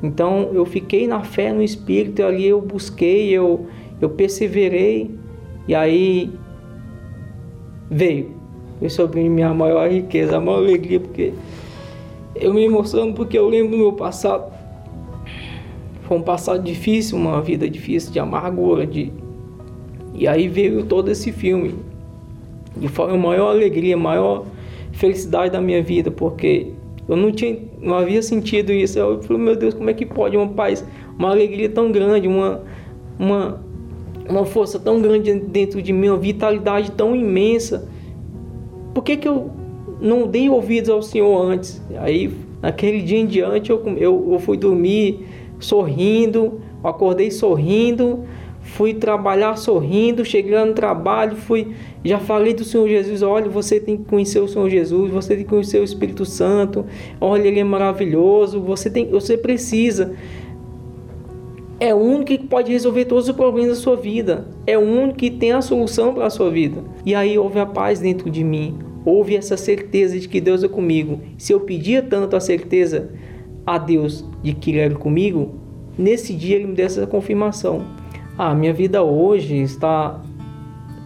Então 0.03 0.51
eu 0.53 0.67
fiquei 0.67 1.07
na 1.07 1.23
fé 1.23 1.53
no 1.53 1.63
Espírito, 1.63 2.25
ali 2.25 2.49
eu 2.49 2.61
busquei, 2.61 3.31
eu, 3.31 3.67
eu 4.01 4.11
perseverei, 4.11 5.09
e 5.69 5.75
aí 5.75 6.33
veio. 7.89 8.35
Veio 8.81 8.91
sobre 8.91 9.29
minha 9.29 9.55
maior 9.55 9.89
riqueza, 9.89 10.39
a 10.39 10.41
maior 10.41 10.59
alegria, 10.59 10.99
porque 10.99 11.33
eu 12.35 12.53
me 12.53 12.65
emociono 12.65 13.15
porque 13.15 13.39
eu 13.39 13.49
lembro 13.49 13.71
do 13.71 13.79
meu 13.79 13.93
passado. 13.93 14.53
Foi 16.03 16.19
um 16.19 16.23
passado 16.23 16.61
difícil, 16.61 17.17
uma 17.17 17.41
vida 17.41 17.71
difícil, 17.71 18.11
de 18.11 18.19
amargura, 18.19 18.85
de... 18.85 19.13
E 20.13 20.27
aí 20.27 20.49
veio 20.49 20.85
todo 20.85 21.09
esse 21.09 21.31
filme. 21.31 21.96
E 22.81 22.89
foi 22.89 23.13
a 23.13 23.17
maior 23.17 23.51
alegria, 23.51 23.95
a 23.95 23.99
maior 23.99 24.45
felicidade 24.93 25.53
da 25.53 25.61
minha 25.61 25.83
vida, 25.83 26.11
porque 26.11 26.73
eu 27.09 27.17
não 27.17 27.31
tinha, 27.31 27.59
não 27.81 27.95
havia 27.97 28.23
sentido 28.23 28.73
isso. 28.73 28.99
Eu 28.99 29.23
falei, 29.23 29.43
meu 29.43 29.57
Deus, 29.57 29.75
como 29.75 29.89
é 29.89 29.95
que 29.95 30.05
pode 30.05 30.37
uma 30.37 30.49
paz, 30.49 30.85
uma 31.19 31.31
alegria 31.31 31.69
tão 31.69 31.93
grande, 31.93 32.27
uma, 32.27 32.63
uma, 33.19 33.61
uma 34.29 34.45
força 34.45 34.79
tão 34.79 35.01
grande 35.01 35.35
dentro 35.35 35.81
de 35.81 35.93
mim, 35.93 36.09
uma 36.09 36.19
vitalidade 36.19 36.91
tão 36.93 37.15
imensa. 37.15 37.89
Por 38.93 39.05
que, 39.05 39.17
que 39.17 39.29
eu 39.29 39.51
não 40.01 40.27
dei 40.27 40.49
ouvidos 40.49 40.91
ao 40.91 41.03
Senhor 41.03 41.41
antes? 41.41 41.83
Aí, 41.99 42.31
naquele 42.61 43.03
dia 43.03 43.19
em 43.19 43.27
diante, 43.27 43.71
eu, 43.71 43.83
eu, 43.97 44.29
eu 44.33 44.39
fui 44.39 44.57
dormir 44.57 45.27
sorrindo, 45.59 46.61
acordei 46.83 47.31
sorrindo, 47.31 48.25
fui 48.77 48.93
trabalhar 48.93 49.57
sorrindo, 49.57 50.23
lá 50.51 50.67
no 50.67 50.75
trabalho, 50.75 51.35
fui, 51.35 51.69
já 52.05 52.19
falei 52.19 52.53
do 52.53 52.63
Senhor 52.63 52.87
Jesus, 52.87 53.23
olha, 53.23 53.49
você 53.49 53.81
tem 53.81 53.97
que 53.97 54.05
conhecer 54.05 54.39
o 54.39 54.47
Senhor 54.47 54.69
Jesus, 54.69 55.11
você 55.11 55.35
tem 55.35 55.45
que 55.45 55.49
conhecer 55.49 55.81
o 55.81 55.85
Espírito 55.85 56.27
Santo, 56.27 56.85
olha, 57.19 57.49
ele 57.49 57.59
é 57.59 57.65
maravilhoso, 57.65 58.61
você 58.61 58.91
tem, 58.91 59.11
você 59.11 59.39
precisa. 59.39 60.13
É 61.81 61.95
o 61.95 61.99
único 61.99 62.27
que 62.27 62.39
pode 62.39 62.71
resolver 62.71 63.07
todos 63.07 63.29
os 63.29 63.35
problemas 63.35 63.71
da 63.71 63.77
sua 63.77 63.97
vida. 63.97 64.47
É 64.67 64.79
o 64.79 64.83
único 64.83 65.19
que 65.19 65.31
tem 65.31 65.53
a 65.53 65.61
solução 65.61 66.15
para 66.15 66.27
a 66.27 66.31
sua 66.31 66.51
vida. 66.51 66.83
E 67.05 67.15
aí 67.15 67.39
houve 67.39 67.59
a 67.59 67.67
paz 67.67 67.99
dentro 68.01 68.31
de 68.31 68.43
mim. 68.43 68.79
Houve 69.05 69.37
essa 69.37 69.59
certeza 69.59 70.19
de 70.19 70.27
que 70.27 70.41
Deus 70.41 70.65
é 70.65 70.69
comigo. 70.69 71.21
Se 71.37 71.53
eu 71.53 71.61
pedia 71.61 72.03
tanto 72.03 72.35
a 72.35 72.41
certeza 72.41 73.11
a 73.67 73.77
Deus 73.77 74.25
de 74.43 74.55
que 74.55 74.71
Ele 74.71 74.79
era 74.79 74.95
comigo, 74.95 75.55
nesse 75.99 76.33
dia 76.33 76.57
Ele 76.57 76.67
me 76.67 76.75
deu 76.75 76.87
essa 76.87 77.07
confirmação. 77.07 78.06
A 78.39 78.55
minha 78.55 78.73
vida 78.73 79.03
hoje 79.03 79.57
está 79.57 80.21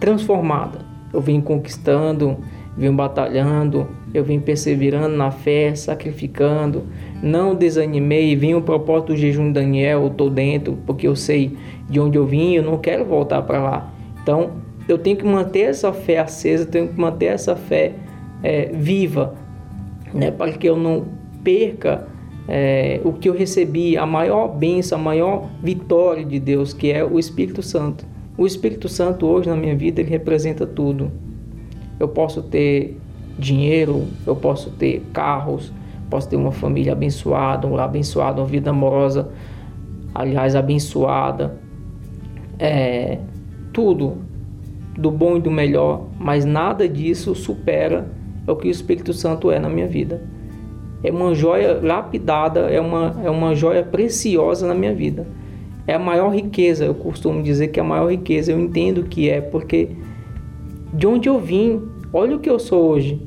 transformada. 0.00 0.80
Eu 1.12 1.20
vim 1.20 1.40
conquistando, 1.40 2.38
vim 2.76 2.92
batalhando, 2.92 3.86
eu 4.12 4.24
vim 4.24 4.40
perseverando 4.40 5.16
na 5.16 5.30
fé, 5.30 5.72
sacrificando, 5.76 6.84
não 7.22 7.54
desanimei, 7.54 8.34
vim 8.34 8.54
o 8.54 8.62
propósito 8.62 9.08
do 9.08 9.16
jejum 9.16 9.52
Daniel, 9.52 10.08
estou 10.08 10.28
dentro, 10.28 10.78
porque 10.84 11.06
eu 11.06 11.14
sei 11.14 11.56
de 11.88 12.00
onde 12.00 12.18
eu 12.18 12.26
vim, 12.26 12.54
eu 12.54 12.64
não 12.64 12.78
quero 12.78 13.04
voltar 13.04 13.42
para 13.42 13.62
lá. 13.62 13.92
Então, 14.22 14.52
eu 14.88 14.98
tenho 14.98 15.16
que 15.16 15.24
manter 15.24 15.70
essa 15.70 15.92
fé 15.92 16.18
acesa, 16.18 16.66
tenho 16.66 16.88
que 16.88 17.00
manter 17.00 17.26
essa 17.26 17.54
fé 17.54 17.92
é, 18.42 18.70
viva, 18.72 19.34
né, 20.12 20.32
para 20.32 20.50
que 20.52 20.68
eu 20.68 20.76
não 20.76 21.06
perca 21.44 22.08
é, 22.52 23.00
o 23.04 23.12
que 23.12 23.28
eu 23.28 23.32
recebi, 23.32 23.96
a 23.96 24.04
maior 24.04 24.48
bênção, 24.48 24.98
a 24.98 25.00
maior 25.00 25.48
vitória 25.62 26.24
de 26.24 26.40
Deus, 26.40 26.72
que 26.72 26.90
é 26.90 27.04
o 27.04 27.16
Espírito 27.16 27.62
Santo. 27.62 28.04
O 28.36 28.44
Espírito 28.44 28.88
Santo 28.88 29.24
hoje 29.24 29.48
na 29.48 29.54
minha 29.54 29.76
vida 29.76 30.00
ele 30.00 30.10
representa 30.10 30.66
tudo. 30.66 31.12
Eu 32.00 32.08
posso 32.08 32.42
ter 32.42 32.98
dinheiro, 33.38 34.04
eu 34.26 34.34
posso 34.34 34.70
ter 34.70 35.00
carros, 35.12 35.72
posso 36.10 36.28
ter 36.28 36.34
uma 36.34 36.50
família 36.50 36.92
abençoada, 36.92 37.68
um 37.68 37.74
lar 37.74 37.84
abençoado, 37.84 38.40
uma 38.40 38.48
vida 38.48 38.70
amorosa. 38.70 39.30
aliás, 40.12 40.56
abençoada, 40.56 41.56
é, 42.58 43.18
tudo 43.72 44.18
do 44.98 45.08
bom 45.12 45.36
e 45.36 45.40
do 45.40 45.52
melhor, 45.52 46.08
mas 46.18 46.44
nada 46.44 46.88
disso 46.88 47.32
supera 47.32 48.08
o 48.44 48.56
que 48.56 48.66
o 48.66 48.70
Espírito 48.70 49.12
Santo 49.12 49.52
é 49.52 49.60
na 49.60 49.68
minha 49.68 49.86
vida. 49.86 50.20
É 51.02 51.10
uma 51.10 51.34
joia 51.34 51.80
lapidada, 51.82 52.60
é 52.60 52.80
uma, 52.80 53.16
é 53.24 53.30
uma 53.30 53.54
joia 53.54 53.82
preciosa 53.82 54.66
na 54.66 54.74
minha 54.74 54.94
vida. 54.94 55.26
É 55.86 55.94
a 55.94 55.98
maior 55.98 56.28
riqueza, 56.28 56.84
eu 56.84 56.94
costumo 56.94 57.42
dizer 57.42 57.68
que 57.68 57.80
é 57.80 57.82
a 57.82 57.86
maior 57.86 58.10
riqueza, 58.10 58.52
eu 58.52 58.60
entendo 58.60 59.04
que 59.04 59.28
é, 59.28 59.40
porque 59.40 59.88
de 60.92 61.06
onde 61.06 61.28
eu 61.28 61.38
vim, 61.38 61.82
olha 62.12 62.36
o 62.36 62.38
que 62.38 62.50
eu 62.50 62.58
sou 62.58 62.90
hoje. 62.90 63.20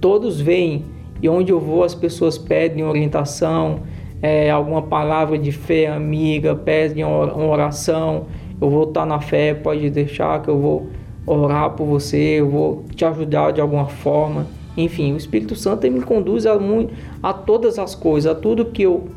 Todos 0.00 0.40
veem 0.40 0.84
e 1.22 1.28
onde 1.28 1.52
eu 1.52 1.60
vou 1.60 1.84
as 1.84 1.94
pessoas 1.94 2.36
pedem 2.36 2.84
orientação, 2.84 3.80
é, 4.20 4.50
alguma 4.50 4.82
palavra 4.82 5.38
de 5.38 5.52
fé 5.52 5.86
amiga, 5.86 6.54
pedem 6.54 7.04
uma 7.04 7.46
oração, 7.46 8.26
eu 8.60 8.68
vou 8.68 8.84
estar 8.84 9.06
na 9.06 9.20
fé, 9.20 9.54
pode 9.54 9.88
deixar 9.90 10.42
que 10.42 10.48
eu 10.48 10.58
vou 10.58 10.88
orar 11.26 11.70
por 11.70 11.86
você, 11.86 12.40
eu 12.40 12.48
vou 12.48 12.84
te 12.94 13.04
ajudar 13.04 13.52
de 13.52 13.60
alguma 13.60 13.86
forma. 13.86 14.46
Enfim, 14.78 15.12
o 15.12 15.16
Espírito 15.16 15.56
Santo 15.56 15.90
me 15.90 16.00
conduz 16.00 16.46
a, 16.46 16.56
muito, 16.56 16.94
a 17.20 17.32
todas 17.32 17.80
as 17.80 17.96
coisas, 17.96 18.30
a 18.30 18.34
tudo 18.34 18.66
que 18.66 18.82
eu 18.82 19.08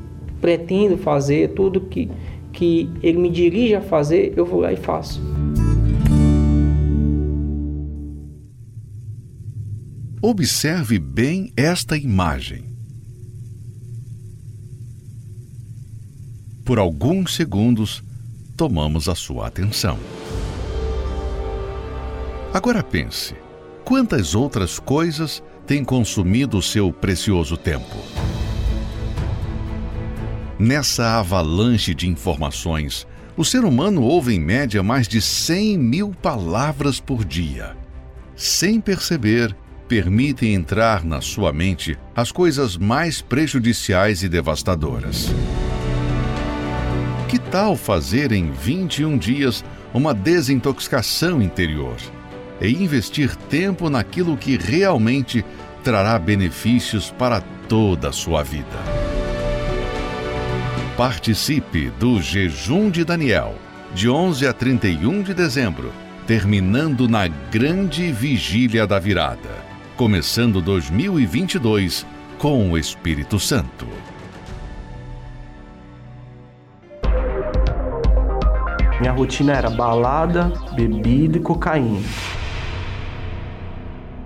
pretendo 0.41 0.97
fazer, 0.97 1.53
tudo 1.53 1.82
que, 1.82 2.09
que 2.51 2.89
ele 3.03 3.20
me 3.20 3.30
dirige 3.30 3.76
a 3.76 3.82
fazer, 3.82 4.34
eu 4.36 4.43
vou 4.43 4.62
lá 4.62 4.74
e 4.74 4.76
faço. 4.76 5.22
Observe 10.20 10.97
bem 10.97 11.53
esta 11.55 11.95
imagem. 11.95 12.64
Por 16.66 16.80
alguns 16.80 17.36
segundos, 17.36 18.03
tomamos 18.57 19.07
a 19.07 19.14
sua 19.14 19.45
atenção. 19.45 19.99
Agora 22.51 22.82
pense: 22.82 23.36
quantas 23.86 24.34
outras 24.34 24.80
coisas 24.80 25.43
têm 25.72 25.86
consumido 25.86 26.61
seu 26.61 26.91
precioso 26.91 27.55
tempo? 27.55 27.95
Nessa 30.59 31.17
avalanche 31.17 31.95
de 31.95 32.09
informações, 32.09 33.07
o 33.38 33.45
ser 33.45 33.63
humano 33.63 34.01
ouve 34.01 34.36
em 34.36 34.39
média 34.41 34.84
mais 34.84 35.07
de 35.07 35.22
100 35.22 35.78
mil 35.78 36.09
palavras 36.09 36.99
por 36.99 37.24
dia. 37.24 37.78
Sem 38.36 38.82
perceber, 38.82 39.55
permitem 39.88 40.55
entrar 40.55 41.05
na 41.05 41.22
sua 41.22 41.53
mente 41.53 41.97
as 42.13 42.34
coisas 42.34 42.76
mais 42.76 43.22
prejudiciais 43.22 44.24
e 44.24 44.28
devastadoras. 44.28 45.30
Que 47.30 47.39
tal 47.39 47.78
fazer 47.78 48.34
em 48.34 48.51
21 48.51 49.17
dias 49.17 49.63
uma 49.93 50.13
desintoxicação 50.13 51.41
interior 51.41 51.95
e 52.62 52.72
investir 52.72 53.36
tempo 53.36 53.89
naquilo 53.89 54.38
que 54.38 54.57
realmente 54.57 55.43
trará 55.84 56.18
benefícios 56.20 57.12
para 57.12 57.41
toda 57.68 58.09
a 58.09 58.14
sua 58.14 58.43
vida? 58.43 58.80
Participe 60.95 61.89
do 61.99 62.22
Jejum 62.22 62.89
de 62.89 63.03
Daniel, 63.03 63.55
de 63.93 64.07
11 64.07 64.47
a 64.47 64.53
31 64.53 65.24
de 65.24 65.34
dezembro, 65.34 65.91
terminando 66.28 67.09
na 67.09 67.28
Grande 67.28 68.12
Vigília 68.12 68.86
da 68.86 68.99
Virada 68.99 69.72
começando 70.01 70.64
2022 70.64 72.07
com 72.39 72.72
o 72.72 72.76
Espírito 72.76 73.39
Santo. 73.39 73.86
Minha 78.99 79.12
rotina 79.12 79.53
era 79.53 79.70
balada, 79.70 80.51
bebida 80.74 81.38
e 81.38 81.41
cocaína. 81.41 82.01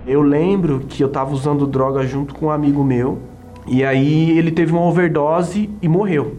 Eu 0.06 0.22
lembro 0.22 0.80
que 0.88 1.02
eu 1.02 1.08
tava 1.08 1.34
usando 1.34 1.66
droga 1.66 2.06
junto 2.06 2.34
com 2.34 2.46
um 2.46 2.50
amigo 2.50 2.84
meu, 2.84 3.18
e 3.66 3.84
aí 3.84 4.38
ele 4.38 4.52
teve 4.52 4.72
uma 4.72 4.82
overdose 4.82 5.68
e 5.82 5.88
morreu. 5.88 6.34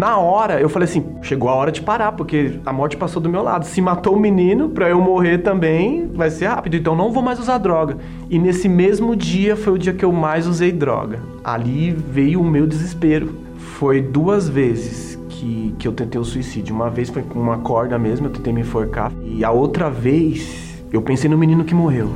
na 0.00 0.16
hora 0.16 0.58
eu 0.60 0.68
falei 0.68 0.88
assim: 0.88 1.04
chegou 1.20 1.50
a 1.50 1.54
hora 1.54 1.70
de 1.70 1.82
parar, 1.82 2.12
porque 2.12 2.58
a 2.64 2.72
morte 2.72 2.96
passou 2.96 3.20
do 3.20 3.28
meu 3.28 3.42
lado. 3.42 3.66
Se 3.66 3.82
matou 3.82 4.16
o 4.16 4.20
menino, 4.20 4.70
pra 4.70 4.88
eu 4.88 5.00
morrer 5.00 5.38
também, 5.38 6.08
vai 6.14 6.30
ser 6.30 6.46
rápido. 6.46 6.76
Então 6.76 6.96
não 6.96 7.12
vou 7.12 7.22
mais 7.22 7.38
usar 7.38 7.58
droga. 7.58 7.98
E 8.30 8.38
nesse 8.38 8.68
mesmo 8.68 9.14
dia 9.14 9.54
foi 9.54 9.74
o 9.74 9.78
dia 9.78 9.92
que 9.92 10.04
eu 10.04 10.10
mais 10.10 10.46
usei 10.46 10.72
droga. 10.72 11.20
Ali 11.44 11.90
veio 11.90 12.40
o 12.40 12.44
meu 12.44 12.66
desespero. 12.66 13.34
Foi 13.58 14.00
duas 14.00 14.48
vezes 14.48 15.19
que, 15.40 15.74
que 15.78 15.88
eu 15.88 15.92
tentei 15.92 16.20
o 16.20 16.24
suicídio. 16.24 16.74
Uma 16.74 16.90
vez 16.90 17.08
foi 17.08 17.22
com 17.22 17.38
uma 17.38 17.58
corda 17.58 17.98
mesmo, 17.98 18.26
eu 18.26 18.30
tentei 18.30 18.52
me 18.52 18.60
enforcar. 18.60 19.12
E 19.24 19.44
a 19.44 19.50
outra 19.50 19.90
vez, 19.90 20.82
eu 20.92 21.00
pensei 21.02 21.30
no 21.30 21.38
menino 21.38 21.64
que 21.64 21.74
morreu. 21.74 22.10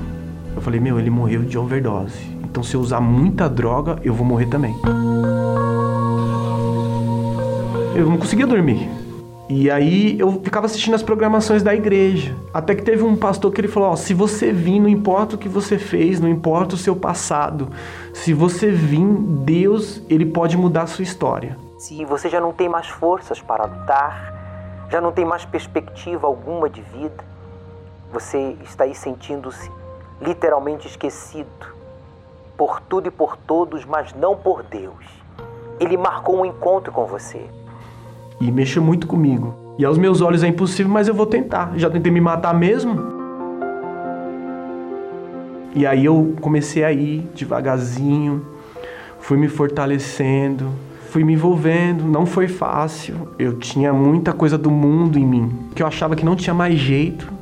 Eu 0.55 0.62
falei: 0.62 0.79
meu, 0.79 0.99
ele 0.99 1.11
morreu 1.11 1.43
de 1.43 1.59
overdose. 1.59 2.18
Então 2.45 2.62
se 2.62 2.75
eu 2.75 2.81
usar 2.81 3.01
muita 3.01 3.49
droga, 3.49 3.99
eu 4.05 4.14
vou 4.14 4.27
morrer 4.27 4.47
também 4.47 4.75
eu 7.95 8.07
não 8.07 8.16
conseguia 8.16 8.47
dormir. 8.47 8.89
E 9.49 9.70
aí 9.70 10.18
eu 10.18 10.41
ficava 10.43 10.66
assistindo 10.66 10.95
as 10.95 11.03
programações 11.03 11.62
da 11.62 11.75
igreja. 11.75 12.35
Até 12.53 12.75
que 12.75 12.83
teve 12.83 13.03
um 13.03 13.14
pastor 13.14 13.53
que 13.53 13.61
ele 13.61 13.68
falou: 13.68 13.91
ó, 13.91 13.97
se 13.97 14.14
você 14.14 14.53
vir, 14.53 14.81
não 14.81 14.89
importa 14.89 15.37
o 15.37 15.39
que 15.39 15.49
você 15.49 15.79
fez, 15.79 16.18
não 16.18 16.29
importa 16.29 16.75
o 16.75 16.79
seu 16.79 16.97
passado. 16.97 17.68
Se 18.12 18.33
você 18.33 18.70
vir, 18.70 19.07
Deus, 19.45 20.03
ele 20.09 20.27
pode 20.27 20.57
mudar 20.57 20.83
a 20.83 20.87
sua 20.87 21.03
história. 21.03 21.59
Se 21.85 22.03
você 22.07 22.30
já 22.30 22.41
não 22.41 22.51
tem 22.51 22.66
mais 22.66 22.89
forças 22.89 23.43
para 23.43 23.66
lutar, 23.66 24.89
já 24.91 25.03
não 25.03 25.12
tem 25.12 25.22
mais 25.22 25.45
perspectiva 25.45 26.26
alguma 26.26 26.66
de 26.66 26.80
vida, 26.80 27.22
você 28.11 28.57
está 28.62 28.85
aí 28.85 28.95
sentindo-se 28.95 29.70
literalmente 30.18 30.89
esquecido 30.89 31.47
por 32.57 32.80
tudo 32.80 33.09
e 33.09 33.11
por 33.11 33.37
todos, 33.37 33.85
mas 33.85 34.14
não 34.14 34.35
por 34.35 34.62
Deus. 34.62 35.05
Ele 35.78 35.99
marcou 35.99 36.41
um 36.41 36.47
encontro 36.47 36.91
com 36.91 37.05
você 37.05 37.45
e 38.41 38.51
mexeu 38.51 38.80
muito 38.80 39.07
comigo. 39.07 39.55
E 39.76 39.85
aos 39.85 39.99
meus 39.99 40.22
olhos 40.22 40.43
é 40.43 40.49
impossível, 40.49 40.91
mas 40.91 41.07
eu 41.07 41.12
vou 41.12 41.26
tentar. 41.26 41.72
Já 41.76 41.91
tentei 41.91 42.11
me 42.11 42.18
matar 42.18 42.55
mesmo. 42.55 42.97
E 45.74 45.87
aí 45.87 46.07
eu 46.07 46.35
comecei 46.41 46.82
a 46.82 46.91
ir 46.91 47.30
devagarzinho, 47.35 48.43
fui 49.20 49.37
me 49.37 49.49
fortalecendo, 49.49 50.72
fui 51.15 51.23
me 51.23 51.35
envolvendo. 51.35 52.03
Não 52.05 52.27
foi 52.27 52.49
fácil. 52.49 53.29
Eu 53.39 53.57
tinha 53.57 53.93
muita 53.93 54.33
coisa 54.33 54.59
do 54.59 54.69
mundo 54.69 55.17
em 55.17 55.25
mim, 55.25 55.69
que 55.73 55.81
eu 55.81 55.87
achava 55.87 56.17
que 56.17 56.25
não 56.25 56.35
tinha 56.35 56.53
mais 56.53 56.77
jeito. 56.77 57.33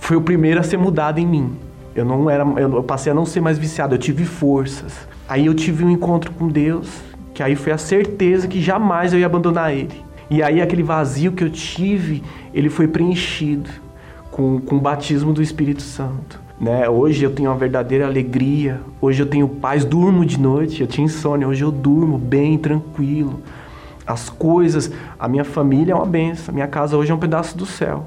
Foi 0.00 0.16
o 0.16 0.20
primeiro 0.20 0.58
a 0.58 0.64
ser 0.64 0.78
mudado 0.78 1.20
em 1.20 1.26
mim. 1.26 1.56
Eu 1.94 2.04
não 2.04 2.28
era, 2.28 2.42
eu 2.42 2.82
passei 2.82 3.12
a 3.12 3.14
não 3.14 3.24
ser 3.24 3.40
mais 3.40 3.56
viciado, 3.56 3.94
eu 3.94 3.98
tive 3.98 4.24
forças. 4.24 5.06
Aí 5.28 5.46
eu 5.46 5.54
tive 5.54 5.84
um 5.84 5.90
encontro 5.90 6.32
com 6.32 6.48
Deus, 6.48 6.90
que 7.32 7.40
aí 7.40 7.54
foi 7.54 7.72
a 7.72 7.78
certeza 7.78 8.48
que 8.48 8.60
jamais 8.60 9.12
eu 9.12 9.20
ia 9.20 9.26
abandonar 9.26 9.72
ele. 9.72 10.04
E 10.28 10.42
aí 10.42 10.60
aquele 10.60 10.82
vazio 10.82 11.30
que 11.30 11.44
eu 11.44 11.50
tive, 11.50 12.24
ele 12.52 12.68
foi 12.68 12.88
preenchido 12.88 13.70
com, 14.28 14.60
com 14.60 14.74
o 14.74 14.80
batismo 14.80 15.32
do 15.32 15.40
Espírito 15.40 15.82
Santo. 15.82 16.40
Né? 16.60 16.88
Hoje 16.88 17.24
eu 17.24 17.30
tenho 17.30 17.50
uma 17.50 17.56
verdadeira 17.56 18.06
alegria, 18.06 18.80
hoje 19.00 19.22
eu 19.22 19.26
tenho 19.26 19.48
paz, 19.48 19.84
durmo 19.84 20.24
de 20.24 20.38
noite, 20.40 20.80
eu 20.80 20.86
tinha 20.86 21.04
insônia, 21.04 21.46
hoje 21.46 21.62
eu 21.62 21.70
durmo 21.70 22.18
bem, 22.18 22.58
tranquilo. 22.58 23.40
As 24.04 24.28
coisas, 24.28 24.90
a 25.18 25.28
minha 25.28 25.44
família 25.44 25.92
é 25.92 25.94
uma 25.94 26.06
benção, 26.06 26.46
a 26.48 26.52
minha 26.52 26.66
casa 26.66 26.96
hoje 26.96 27.12
é 27.12 27.14
um 27.14 27.18
pedaço 27.18 27.56
do 27.56 27.66
céu. 27.66 28.04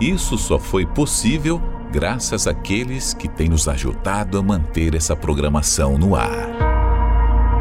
Isso 0.00 0.36
só 0.36 0.58
foi 0.58 0.84
possível 0.84 1.60
graças 1.92 2.46
àqueles 2.46 3.14
que 3.14 3.28
têm 3.28 3.48
nos 3.48 3.68
ajudado 3.68 4.38
a 4.38 4.42
manter 4.42 4.94
essa 4.94 5.14
programação 5.14 5.96
no 5.96 6.16
ar. 6.16 6.66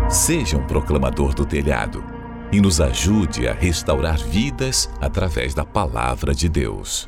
Seja 0.10 0.58
um 0.58 0.66
proclamador 0.66 1.34
do 1.34 1.46
telhado 1.46 2.04
e 2.52 2.60
nos 2.60 2.82
ajude 2.82 3.48
a 3.48 3.54
restaurar 3.54 4.18
vidas 4.18 4.90
através 5.00 5.54
da 5.54 5.66
palavra 5.66 6.34
de 6.34 6.50
Deus. 6.50 7.08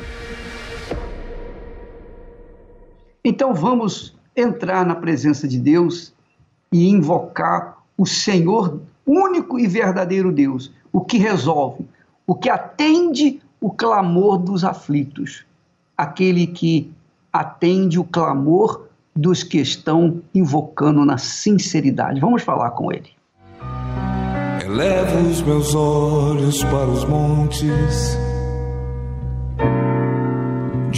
Então 3.23 3.53
vamos 3.53 4.15
entrar 4.35 4.85
na 4.85 4.95
presença 4.95 5.47
de 5.47 5.59
Deus 5.59 6.13
e 6.71 6.89
invocar 6.89 7.77
o 7.97 8.05
Senhor, 8.05 8.81
único 9.05 9.59
e 9.59 9.67
verdadeiro 9.67 10.31
Deus, 10.31 10.71
o 10.91 11.01
que 11.01 11.17
resolve, 11.17 11.85
o 12.25 12.33
que 12.33 12.49
atende 12.49 13.41
o 13.59 13.69
clamor 13.69 14.37
dos 14.39 14.63
aflitos, 14.63 15.45
aquele 15.95 16.47
que 16.47 16.91
atende 17.31 17.99
o 17.99 18.03
clamor 18.03 18.87
dos 19.15 19.43
que 19.43 19.59
estão 19.59 20.21
invocando 20.33 21.05
na 21.05 21.17
sinceridade. 21.17 22.19
Vamos 22.19 22.41
falar 22.41 22.71
com 22.71 22.91
ele. 22.91 23.09
Elevo 24.65 25.29
os 25.29 25.41
meus 25.41 25.75
olhos 25.75 26.63
para 26.63 26.87
os 26.87 27.03
montes, 27.05 28.17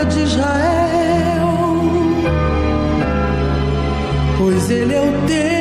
Guarda 0.00 0.04
de 0.04 0.20
Israel, 0.20 1.48
pois 4.38 4.70
ele 4.70 4.94
é 4.94 5.00
o 5.00 5.26
teu. 5.26 5.60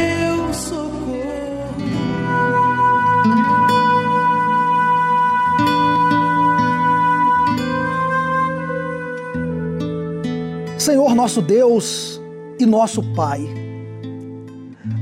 Senhor 10.77 11.13
nosso 11.13 11.41
Deus 11.41 12.19
e 12.57 12.65
nosso 12.65 13.03
Pai 13.13 13.47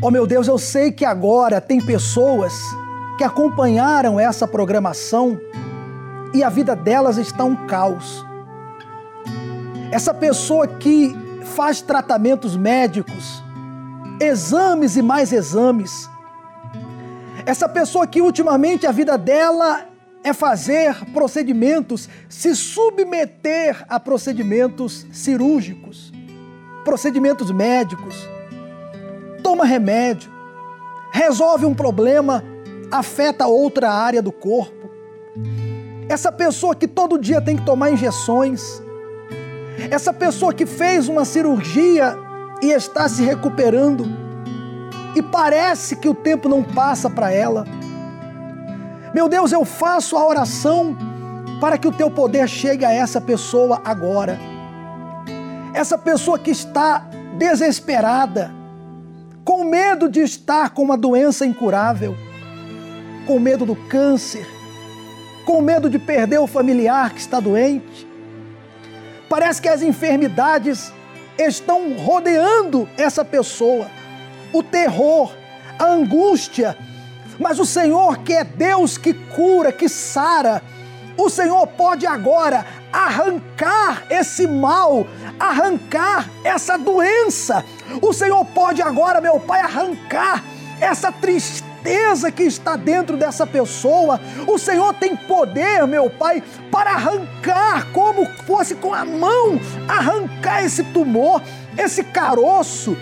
Oh 0.02 0.12
meu 0.12 0.28
Deus, 0.28 0.48
eu 0.48 0.58
sei 0.58 0.92
que 0.92 1.06
agora 1.06 1.62
tem 1.62 1.80
pessoas 1.80 2.54
que 3.18 3.24
acompanharam 3.24 4.20
essa 4.20 4.46
programação 4.48 5.40
e 6.34 6.44
a 6.44 6.50
vida 6.50 6.76
delas 6.76 7.18
está 7.18 7.46
um 7.46 7.56
caos. 7.68 8.27
Essa 9.92 10.14
pessoa 10.14 10.68
que 10.68 11.16
faz 11.56 11.82
tratamentos 11.82 12.56
médicos, 12.56 13.44
exames 14.20 14.98
e 14.98 15.02
mais 15.02 15.32
exames. 15.32 16.10
Essa 17.46 17.70
pessoa 17.70 18.06
que 18.06 18.22
ultimamente 18.22 18.86
a 18.86 18.92
vida 18.92 19.18
dela 19.18 19.86
é 20.24 20.34
fazer 20.34 20.94
procedimentos, 21.14 22.10
se 22.28 22.56
submeter 22.56 23.86
a 23.88 24.00
procedimentos 24.00 25.06
cirúrgicos, 25.12 26.12
procedimentos 26.84 27.50
médicos 27.52 28.28
toma 29.48 29.64
remédio, 29.64 30.30
resolve 31.10 31.66
um 31.66 31.74
problema, 31.74 32.44
afeta 32.92 33.48
outra 33.48 33.90
área 33.90 34.22
do 34.22 34.30
corpo. 34.30 34.90
Essa 36.10 36.34
pessoa 36.34 36.76
que 36.76 36.86
todo 36.86 37.18
dia 37.18 37.40
tem 37.40 37.56
que 37.56 37.64
tomar 37.64 37.90
injeções, 37.90 38.82
essa 39.92 40.12
pessoa 40.12 40.54
que 40.54 40.66
fez 40.66 41.08
uma 41.08 41.26
cirurgia 41.26 42.18
e 42.62 42.72
está 42.72 43.08
se 43.08 43.24
recuperando, 43.24 44.06
e 45.16 45.22
parece 45.22 45.96
que 45.96 46.10
o 46.10 46.14
tempo 46.14 46.50
não 46.50 46.64
passa 46.64 47.10
para 47.10 47.32
ela. 47.32 47.66
Meu 49.14 49.28
Deus, 49.28 49.52
eu 49.52 49.66
faço 49.66 50.16
a 50.16 50.28
oração 50.28 50.96
para 51.60 51.78
que 51.78 51.88
o 51.88 51.92
teu 51.92 52.10
poder 52.12 52.48
chegue 52.48 52.86
a 52.86 52.92
essa 52.92 53.20
pessoa 53.20 53.82
agora. 53.84 54.40
Essa 55.74 55.98
pessoa 55.98 56.38
que 56.38 56.52
está 56.52 57.08
desesperada, 57.38 58.52
com 59.44 59.64
medo 59.64 60.10
de 60.10 60.22
estar 60.22 60.72
com 60.72 60.84
uma 60.84 60.98
doença 60.98 61.46
incurável, 61.46 62.16
com 63.26 63.40
medo 63.40 63.66
do 63.66 63.76
câncer, 63.76 64.48
com 65.46 65.62
medo 65.62 65.90
de 65.90 65.98
perder 65.98 66.40
o 66.40 66.48
familiar 66.48 67.12
que 67.12 67.20
está 67.20 67.40
doente. 67.40 68.07
Parece 69.30 69.62
que 69.62 69.70
as 69.70 69.82
enfermidades 69.82 70.92
estão 71.38 71.94
rodeando 71.94 72.90
essa 72.98 73.24
pessoa, 73.24 73.88
o 74.54 74.64
terror, 74.64 75.32
a 75.78 75.86
angústia. 75.86 76.78
Mas 77.40 77.60
o 77.60 77.66
Senhor, 77.66 78.20
que 78.20 78.34
é 78.34 78.44
Deus 78.44 78.98
que 78.98 79.14
cura, 79.14 79.72
que 79.72 79.88
sara, 79.88 80.62
o 81.18 81.30
Senhor 81.30 81.68
pode 81.68 82.06
agora 82.06 82.66
arrancar 82.92 84.04
esse 84.10 84.48
mal, 84.48 85.06
arrancar 85.40 86.30
essa 86.44 86.78
doença. 86.78 87.64
O 88.02 88.14
Senhor 88.14 88.44
pode 88.46 88.82
agora, 88.82 89.22
meu 89.22 89.40
Pai, 89.40 89.62
arrancar 89.62 90.44
essa 90.80 91.12
tristeza 91.12 91.77
que 92.32 92.44
está 92.44 92.76
dentro 92.76 93.18
dessa 93.18 93.46
pessoa. 93.46 94.20
O 94.48 94.58
Senhor 94.58 94.94
tem 94.94 95.16
poder, 95.16 95.86
meu 95.88 96.10
Pai, 96.10 96.44
para 96.72 96.92
arrancar, 96.92 97.88
como 97.92 98.26
fosse 98.46 98.76
com 98.76 98.94
a 98.94 99.06
mão, 99.06 99.60
arrancar 99.88 100.64
esse 100.64 100.84
tumor, 100.84 101.42
esse 101.78 102.04
caroço, 102.04 102.98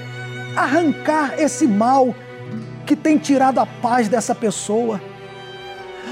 arrancar 0.56 1.40
esse 1.40 1.68
mal 1.68 2.14
que 2.86 2.96
tem 2.96 3.18
tirado 3.18 3.60
a 3.60 3.66
paz 3.66 4.08
dessa 4.08 4.36
pessoa. 4.36 5.02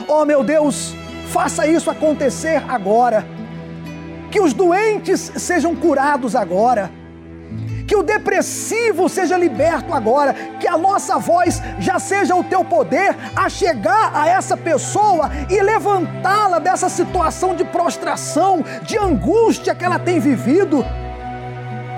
Oh, 0.07 0.26
meu 0.26 0.43
Deus, 0.43 0.95
Faça 1.34 1.65
isso 1.65 1.89
acontecer 1.89 2.61
agora. 2.69 3.26
Que 4.30 4.39
os 4.39 4.53
doentes 4.53 5.32
sejam 5.36 5.76
curados 5.76 6.36
agora. 6.36 6.91
Que 7.88 7.96
o 7.96 8.04
depressivo 8.04 9.10
seja 9.10 9.38
liberto 9.38 9.94
agora. 9.94 10.34
Que 10.60 10.68
a 10.68 10.78
nossa 10.78 11.18
voz 11.18 11.62
já 11.80 12.00
seja 12.00 12.36
o 12.36 12.44
teu 12.44 12.64
poder 12.64 13.16
a 13.36 13.50
chegar 13.50 14.12
a 14.14 14.28
essa 14.28 14.56
pessoa 14.56 15.30
e 15.50 15.62
levantá-la 15.62 16.60
dessa 16.60 16.90
situação 16.90 17.56
de 17.56 17.64
prostração, 17.64 18.64
de 18.84 18.98
angústia 18.98 19.76
que 19.76 19.84
ela 19.84 20.00
tem 20.00 20.20
vivido. 20.20 20.86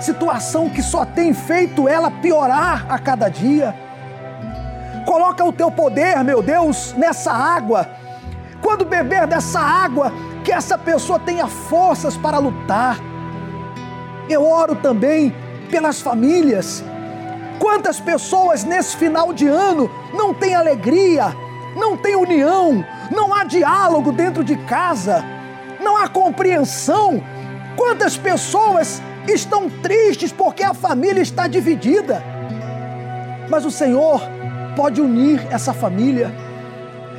Situação 0.00 0.68
que 0.68 0.82
só 0.82 1.04
tem 1.04 1.32
feito 1.32 1.88
ela 1.88 2.10
piorar 2.10 2.86
a 2.88 2.98
cada 2.98 3.28
dia. 3.28 3.74
Coloca 5.04 5.44
o 5.44 5.52
teu 5.52 5.70
poder, 5.70 6.22
meu 6.24 6.42
Deus, 6.42 6.92
nessa 6.94 7.32
água 7.32 7.88
quando 8.66 8.84
beber 8.84 9.26
dessa 9.26 9.60
água, 9.60 10.12
que 10.44 10.50
essa 10.50 10.76
pessoa 10.76 11.18
tenha 11.18 11.46
forças 11.46 12.16
para 12.16 12.38
lutar. 12.38 12.98
Eu 14.28 14.44
oro 14.44 14.74
também 14.74 15.32
pelas 15.66 16.00
famílias. 16.00 16.82
Quantas 17.58 18.00
pessoas 18.00 18.64
nesse 18.64 18.96
final 18.96 19.32
de 19.32 19.46
ano 19.46 19.90
não 20.14 20.32
têm 20.32 20.54
alegria, 20.54 21.34
não 21.76 21.96
têm 21.96 22.16
união, 22.16 22.84
não 23.10 23.34
há 23.34 23.44
diálogo 23.44 24.12
dentro 24.12 24.44
de 24.44 24.56
casa, 24.56 25.24
não 25.80 25.96
há 25.96 26.08
compreensão. 26.08 27.22
Quantas 27.76 28.16
pessoas 28.16 29.02
estão 29.28 29.68
tristes 29.68 30.32
porque 30.32 30.62
a 30.62 30.74
família 30.74 31.22
está 31.22 31.46
dividida. 31.46 32.22
Mas 33.48 33.64
o 33.64 33.70
Senhor 33.70 34.20
pode 34.74 35.00
unir 35.00 35.46
essa 35.50 35.72
família 35.72 36.46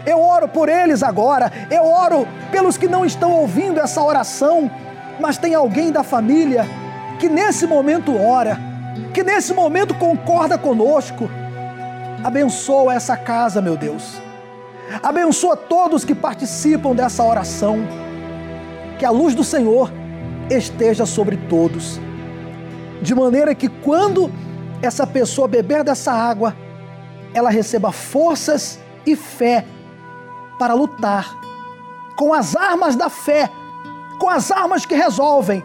eu 0.08 0.22
oro 0.22 0.48
por 0.48 0.70
eles 0.70 1.04
agora. 1.04 1.52
Eu 1.70 1.86
oro 1.86 2.26
pelos 2.50 2.78
que 2.78 2.88
não 2.88 3.06
estão 3.06 3.30
ouvindo 3.34 3.78
essa 3.78 4.02
oração, 4.02 4.72
mas 5.20 5.38
tem 5.38 5.54
alguém 5.54 5.92
da 5.92 6.02
família 6.02 6.66
que 7.20 7.30
nesse 7.30 7.66
momento 7.66 8.16
ora, 8.16 8.60
que 9.14 9.24
nesse 9.24 9.54
momento 9.54 9.96
concorda 9.96 10.58
conosco. 10.58 11.30
Abençoa 12.24 12.94
essa 12.94 13.16
casa, 13.16 13.62
meu 13.62 13.78
Deus. 13.78 14.22
Abençoa 15.04 15.56
todos 15.56 16.06
que 16.06 16.16
participam 16.16 16.96
dessa 16.96 17.24
oração. 17.24 17.80
Que 18.98 19.06
a 19.06 19.12
luz 19.12 19.36
do 19.36 19.44
Senhor 19.44 19.92
esteja 20.50 21.06
sobre 21.06 21.38
todos. 21.38 22.00
De 23.02 23.14
maneira 23.14 23.54
que 23.54 23.68
quando 23.68 24.32
essa 24.82 25.06
pessoa 25.06 25.48
beber 25.48 25.84
dessa 25.84 26.12
água, 26.12 26.56
ela 27.34 27.50
receba 27.50 27.92
forças 27.92 28.80
e 29.06 29.16
fé 29.16 29.66
para 30.58 30.74
lutar 30.74 31.38
com 32.16 32.34
as 32.34 32.56
armas 32.56 32.96
da 32.96 33.10
fé, 33.10 33.50
com 34.20 34.28
as 34.28 34.52
armas 34.52 34.86
que 34.86 34.96
resolvem, 34.96 35.64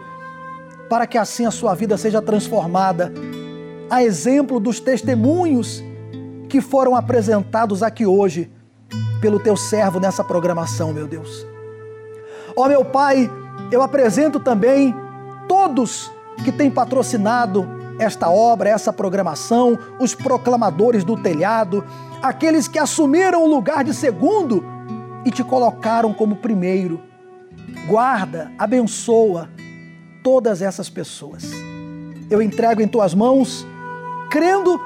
para 0.93 1.07
que 1.07 1.17
assim 1.17 1.43
a 1.43 1.49
sua 1.49 1.73
vida 1.73 1.97
seja 1.97 2.21
transformada, 2.21 3.11
a 3.89 4.03
exemplo 4.03 4.59
dos 4.59 4.79
testemunhos 4.79 5.83
que 6.47 6.61
foram 6.61 6.95
apresentados 6.95 7.81
aqui 7.81 8.05
hoje 8.05 8.51
pelo 9.19 9.39
teu 9.39 9.57
servo 9.57 9.99
nessa 9.99 10.23
programação, 10.23 10.93
meu 10.93 11.07
Deus. 11.07 11.47
Ó 12.55 12.67
meu 12.67 12.85
Pai, 12.85 13.27
eu 13.71 13.81
apresento 13.81 14.39
também 14.39 14.93
todos 15.47 16.11
que 16.45 16.51
têm 16.51 16.69
patrocinado 16.69 17.67
esta 17.97 18.29
obra, 18.29 18.69
essa 18.69 18.93
programação, 18.93 19.75
os 19.99 20.13
proclamadores 20.13 21.03
do 21.03 21.17
telhado, 21.17 21.83
aqueles 22.21 22.67
que 22.67 22.77
assumiram 22.77 23.43
o 23.43 23.47
lugar 23.47 23.83
de 23.83 23.95
segundo 23.95 24.63
e 25.25 25.31
te 25.31 25.43
colocaram 25.43 26.13
como 26.13 26.35
primeiro. 26.35 27.01
Guarda, 27.87 28.51
abençoa 28.59 29.49
todas 30.23 30.61
essas 30.61 30.89
pessoas. 30.89 31.51
Eu 32.29 32.41
entrego 32.41 32.81
em 32.81 32.87
tuas 32.87 33.13
mãos, 33.13 33.67
crendo 34.31 34.79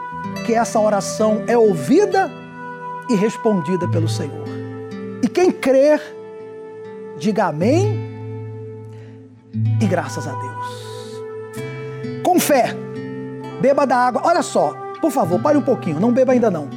que 0.45 0.53
essa 0.53 0.79
oração 0.79 1.43
é 1.47 1.57
ouvida 1.57 2.29
e 3.09 3.15
respondida 3.15 3.87
pelo 3.87 4.09
Senhor. 4.09 4.47
E 5.21 5.27
quem 5.29 5.51
crer, 5.51 6.01
diga 7.17 7.45
amém 7.45 8.07
e 9.79 9.85
graças 9.85 10.27
a 10.27 10.31
Deus. 10.31 12.23
Com 12.23 12.39
fé, 12.39 12.75
beba 13.61 13.85
da 13.85 13.95
água. 13.95 14.21
Olha 14.25 14.41
só, 14.41 14.73
por 14.99 15.11
favor, 15.11 15.41
pare 15.41 15.57
um 15.57 15.61
pouquinho, 15.61 15.99
não 15.99 16.11
beba 16.11 16.33
ainda 16.33 16.51
não. 16.51 16.69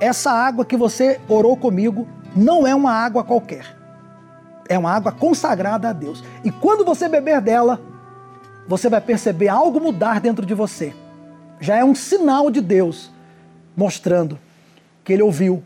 Essa 0.00 0.30
água 0.30 0.64
que 0.64 0.76
você 0.76 1.20
orou 1.28 1.56
comigo 1.56 2.06
não 2.34 2.66
é 2.66 2.74
uma 2.74 2.92
água 2.92 3.24
qualquer. 3.24 3.79
É 4.70 4.78
uma 4.78 4.92
água 4.92 5.10
consagrada 5.10 5.88
a 5.88 5.92
Deus. 5.92 6.22
E 6.44 6.50
quando 6.52 6.84
você 6.84 7.08
beber 7.08 7.40
dela, 7.40 7.80
você 8.68 8.88
vai 8.88 9.00
perceber 9.00 9.48
algo 9.48 9.80
mudar 9.80 10.20
dentro 10.20 10.46
de 10.46 10.54
você. 10.54 10.94
Já 11.58 11.74
é 11.74 11.84
um 11.84 11.92
sinal 11.92 12.52
de 12.52 12.60
Deus 12.60 13.10
mostrando 13.76 14.38
que 15.02 15.12
Ele 15.12 15.24
ouviu 15.24 15.60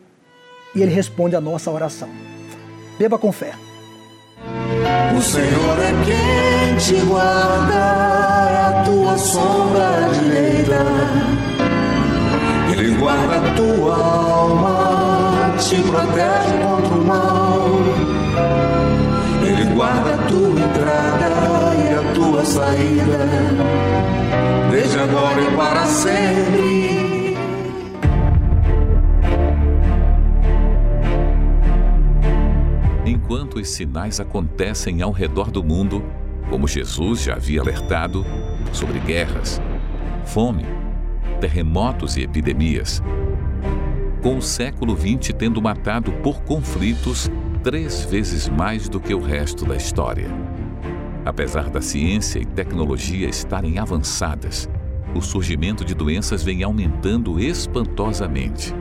e 0.74 0.80
Ele 0.80 0.90
responde 0.90 1.36
a 1.36 1.40
nossa 1.40 1.70
oração. 1.70 2.08
Beba 2.98 3.18
com 3.18 3.30
fé. 3.30 3.52
O 5.14 5.20
Senhor 5.20 5.78
é 5.78 5.92
quem 6.06 6.76
te 6.78 7.04
guarda, 7.04 7.74
é 7.74 8.80
a 8.80 8.82
tua 8.86 9.18
sombra 9.18 10.08
direita. 10.18 10.78
Ele 12.72 12.94
guarda 12.96 13.36
a 13.36 13.54
tua 13.54 13.96
alma, 14.02 15.54
te 15.58 15.76
protege 15.82 16.58
contra 16.62 16.94
o 16.94 17.04
mal. 17.04 17.43
Entrada 20.84 21.74
e 21.76 21.94
a 21.94 22.12
tua 22.12 22.44
saída, 22.44 23.18
desde 24.70 24.98
agora 24.98 25.40
e 25.40 25.56
para 25.56 25.86
sempre. 25.86 27.34
Enquanto 33.06 33.56
os 33.56 33.68
sinais 33.70 34.20
acontecem 34.20 35.00
ao 35.02 35.10
redor 35.10 35.50
do 35.50 35.64
mundo, 35.64 36.04
como 36.50 36.68
Jesus 36.68 37.22
já 37.22 37.34
havia 37.34 37.60
alertado 37.60 38.24
sobre 38.72 39.00
guerras, 39.00 39.60
fome, 40.24 40.64
terremotos 41.40 42.16
e 42.16 42.22
epidemias, 42.22 43.02
com 44.22 44.38
o 44.38 44.42
século 44.42 44.96
XX 44.96 45.34
tendo 45.36 45.60
matado 45.60 46.12
por 46.22 46.42
conflitos 46.42 47.30
três 47.62 48.04
vezes 48.04 48.48
mais 48.48 48.88
do 48.88 49.00
que 49.00 49.14
o 49.14 49.20
resto 49.20 49.64
da 49.64 49.74
história. 49.74 50.28
Apesar 51.24 51.70
da 51.70 51.80
ciência 51.80 52.38
e 52.38 52.44
tecnologia 52.44 53.26
estarem 53.26 53.78
avançadas, 53.78 54.68
o 55.14 55.22
surgimento 55.22 55.82
de 55.82 55.94
doenças 55.94 56.42
vem 56.42 56.62
aumentando 56.62 57.40
espantosamente 57.40 58.74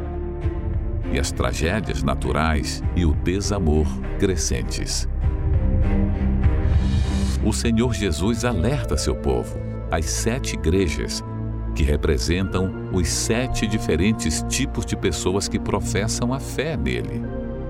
e 1.14 1.20
as 1.20 1.32
tragédias 1.32 2.04
naturais 2.04 2.84
e 2.96 3.06
o 3.06 3.14
desamor 3.14 3.86
crescentes. 4.20 5.08
O 7.46 7.54
Senhor 7.54 7.94
Jesus 7.94 8.44
alerta 8.44 8.98
seu 8.98 9.16
povo, 9.16 9.58
as 9.92 10.06
sete 10.06 10.56
igrejas, 10.56 11.24
que 11.76 11.84
representam 11.84 12.90
os 12.92 13.08
sete 13.08 13.66
diferentes 13.68 14.44
tipos 14.50 14.86
de 14.86 14.98
pessoas 14.98 15.48
que 15.48 15.60
professam 15.60 16.34
a 16.34 16.40
fé 16.40 16.76
nele, 16.76 17.22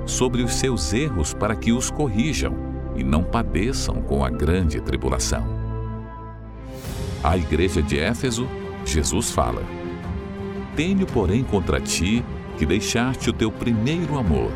sobre 0.06 0.42
os 0.42 0.54
seus 0.54 0.94
erros 0.94 1.34
para 1.34 1.56
que 1.56 1.72
os 1.72 1.92
corrijam 1.92 2.73
e 2.96 3.04
não 3.04 3.24
padeçam 3.24 3.96
com 4.02 4.24
a 4.24 4.30
grande 4.30 4.80
tribulação. 4.82 5.46
À 7.24 7.38
igreja 7.38 7.82
de 7.82 8.00
Éfeso, 8.00 8.48
Jesus 8.86 9.32
fala: 9.32 9.64
Tenho, 10.76 11.06
porém, 11.06 11.44
contra 11.44 11.80
ti 11.80 12.24
que 12.58 12.66
deixaste 12.66 13.30
o 13.30 13.34
teu 13.34 13.52
primeiro 13.52 14.18
amor. 14.18 14.52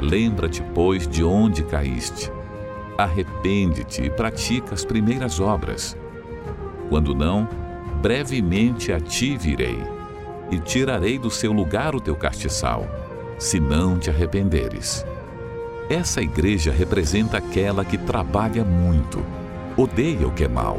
Lembra-te, 0.00 0.62
pois, 0.74 1.06
de 1.06 1.22
onde 1.22 1.62
caíste. 1.62 2.32
Arrepende-te 2.96 4.02
e 4.02 4.10
pratica 4.10 4.74
as 4.74 4.84
primeiras 4.84 5.40
obras. 5.40 5.96
Quando 6.88 7.14
não, 7.14 7.48
brevemente 8.00 8.92
a 8.92 9.00
ti 9.00 9.36
virei, 9.36 9.78
e 10.50 10.58
tirarei 10.58 11.18
do 11.18 11.30
seu 11.30 11.52
lugar 11.52 11.94
o 11.94 12.00
teu 12.00 12.16
castiçal, 12.16 12.84
se 13.38 13.60
não 13.60 13.98
te 13.98 14.10
arrependeres. 14.10 15.04
Essa 15.90 16.22
igreja 16.22 16.72
representa 16.72 17.36
aquela 17.36 17.84
que 17.84 17.98
trabalha 17.98 18.64
muito, 18.64 19.22
odeia 19.76 20.26
o 20.26 20.32
que 20.32 20.44
é 20.44 20.48
mal, 20.48 20.78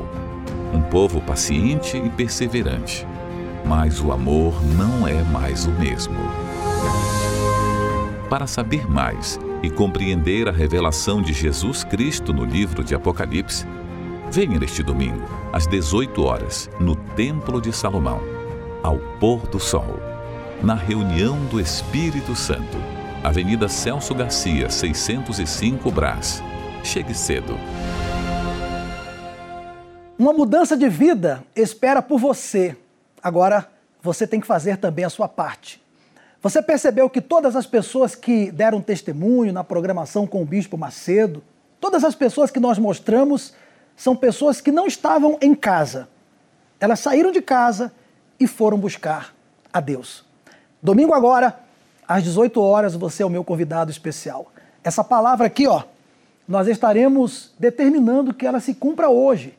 um 0.74 0.82
povo 0.82 1.22
paciente 1.22 1.97
e 1.97 2.09
perseverante 2.09 3.05
mas 3.66 4.01
o 4.01 4.12
amor 4.12 4.62
não 4.76 5.07
é 5.07 5.24
mais 5.24 5.66
o 5.66 5.72
mesmo. 5.72 6.16
Para 8.30 8.47
saber 8.47 8.89
mais 8.89 9.39
e 9.62 9.70
compreender 9.70 10.47
a 10.47 10.51
revelação 10.51 11.22
de 11.22 11.34
Jesus 11.34 11.84
Cristo 11.84 12.34
no 12.34 12.45
livro 12.45 12.84
de 12.84 12.95
Apocalipse, 12.95 13.66
venha 14.32 14.57
neste 14.57 14.82
domingo, 14.82 15.28
às 15.51 15.68
18 15.68 16.24
horas, 16.24 16.70
no 16.80 16.95
Templo 16.95 17.62
de 17.62 17.74
Salomão, 17.74 18.22
ao 18.82 18.97
pôr 19.20 19.45
do 19.47 19.59
sol, 19.59 19.99
na 20.64 20.76
reunião 20.76 21.38
do 21.45 21.59
Espírito 21.59 22.36
Santo, 22.36 22.78
Avenida 23.24 23.69
Celso 23.69 24.15
Garcia, 24.15 24.67
605 24.67 25.91
Brás. 25.91 26.41
Chegue 26.84 27.13
cedo. 27.13 27.55
Uma 30.17 30.34
mudança 30.34 30.76
de 30.76 30.89
vida 30.89 31.43
espera 31.55 32.01
por 32.01 32.19
você. 32.19 32.76
Agora, 33.22 33.69
você 34.01 34.26
tem 34.26 34.39
que 34.39 34.47
fazer 34.47 34.78
também 34.78 35.05
a 35.05 35.09
sua 35.09 35.28
parte. 35.28 35.80
Você 36.41 36.63
percebeu 36.63 37.07
que 37.11 37.22
todas 37.22 37.55
as 37.55 37.67
pessoas 37.67 38.15
que 38.15 38.51
deram 38.51 38.82
testemunho 38.82 39.53
na 39.53 39.63
programação 39.63 40.26
com 40.26 40.41
o 40.41 40.45
Bispo 40.45 40.76
Macedo, 40.76 41.43
todas 41.80 42.03
as 42.03 42.15
pessoas 42.15 42.49
que 42.49 42.59
nós 42.59 42.80
mostramos, 42.80 43.53
são 43.95 44.15
pessoas 44.15 44.59
que 44.59 44.72
não 44.72 44.88
estavam 44.88 45.38
em 45.39 45.53
casa. 45.53 46.09
Elas 46.80 46.99
saíram 46.99 47.32
de 47.32 47.39
casa 47.41 47.93
e 48.39 48.47
foram 48.47 48.80
buscar 48.80 49.32
a 49.72 49.80
Deus. 49.80 50.26
Domingo 50.82 51.13
agora, 51.13 51.59
às 52.18 52.24
18 52.24 52.62
horas, 52.62 52.95
você 52.95 53.24
é 53.24 53.26
o 53.26 53.30
meu 53.30 53.43
convidado 53.43 53.91
especial. 53.91 54.51
Essa 54.84 55.03
palavra 55.03 55.47
aqui, 55.47 55.68
ó, 55.68 55.84
nós 56.47 56.68
estaremos 56.68 57.53
determinando 57.59 58.34
que 58.34 58.45
ela 58.45 58.59
se 58.59 58.74
cumpra 58.74 59.09
hoje, 59.09 59.57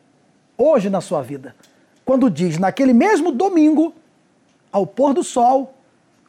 hoje 0.57 0.91
na 0.91 1.01
sua 1.01 1.23
vida 1.23 1.55
quando 2.05 2.31
diz: 2.31 2.59
naquele 2.59 2.93
mesmo 2.93 3.33
domingo, 3.33 3.95
ao 4.71 4.87
pôr 4.87 5.15
do 5.15 5.23
sol, 5.23 5.75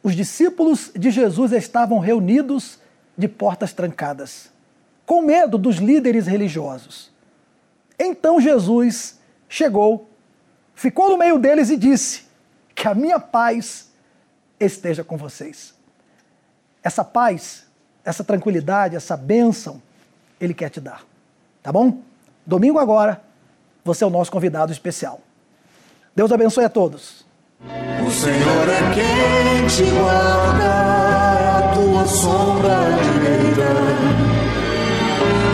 os 0.02 0.14
discípulos 0.14 0.90
de 0.94 1.10
Jesus 1.10 1.52
estavam 1.52 1.98
reunidos 1.98 2.78
de 3.16 3.28
portas 3.28 3.72
trancadas, 3.72 4.50
com 5.06 5.22
medo 5.22 5.56
dos 5.56 5.76
líderes 5.76 6.26
religiosos. 6.26 7.10
Então 7.98 8.40
Jesus 8.40 9.18
chegou, 9.48 10.08
ficou 10.74 11.10
no 11.10 11.18
meio 11.18 11.38
deles 11.38 11.70
e 11.70 11.76
disse: 11.76 12.24
Que 12.74 12.88
a 12.88 12.94
minha 12.94 13.18
paz 13.18 13.90
esteja 14.58 15.04
com 15.04 15.16
vocês. 15.16 15.74
Essa 16.84 17.02
paz, 17.02 17.64
essa 18.04 18.22
tranquilidade, 18.22 18.94
essa 18.94 19.16
bênção, 19.16 19.82
Ele 20.38 20.52
quer 20.52 20.68
te 20.68 20.80
dar. 20.80 21.02
Tá 21.62 21.72
bom? 21.72 22.02
Domingo 22.46 22.78
agora, 22.78 23.22
você 23.82 24.04
é 24.04 24.06
o 24.06 24.10
nosso 24.10 24.30
convidado 24.30 24.70
especial. 24.70 25.20
Deus 26.14 26.30
abençoe 26.30 26.64
a 26.64 26.68
todos. 26.68 27.24
O 28.06 28.10
Senhor 28.10 28.68
é 28.68 28.94
quem 28.94 29.66
te 29.66 29.90
guarda, 29.90 31.58
a 31.58 31.72
tua 31.74 32.06
sombra 32.06 32.76
direita. 33.02 33.64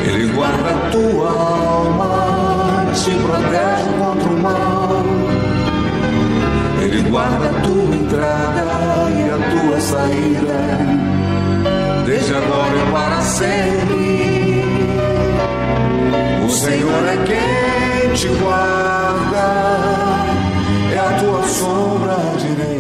Ele 0.05 0.33
guarda 0.33 0.71
a 0.71 0.91
tua 0.91 1.31
alma, 1.31 2.93
te 2.93 3.11
protege 3.23 3.99
contra 3.99 4.29
o 4.29 4.43
mal. 4.43 5.05
Ele 6.83 7.09
guarda 7.09 7.51
a 7.51 7.63
tua 7.63 7.97
entrada 7.97 8.63
e 9.11 9.31
a 9.31 9.39
tua 9.51 9.81
saída, 9.81 10.59
desde 12.31 12.35
agora 12.35 12.77
e 12.77 12.93
para 12.93 13.21
sempre. 13.23 14.63
O 16.45 16.49
Senhor 16.49 17.09
é 17.09 17.17
quem 17.27 18.15
te 18.15 18.29
guarda 18.41 19.47
é 20.93 20.99
a 20.99 21.19
tua 21.19 21.43
sombra 21.43 22.17
direita. 22.39 22.80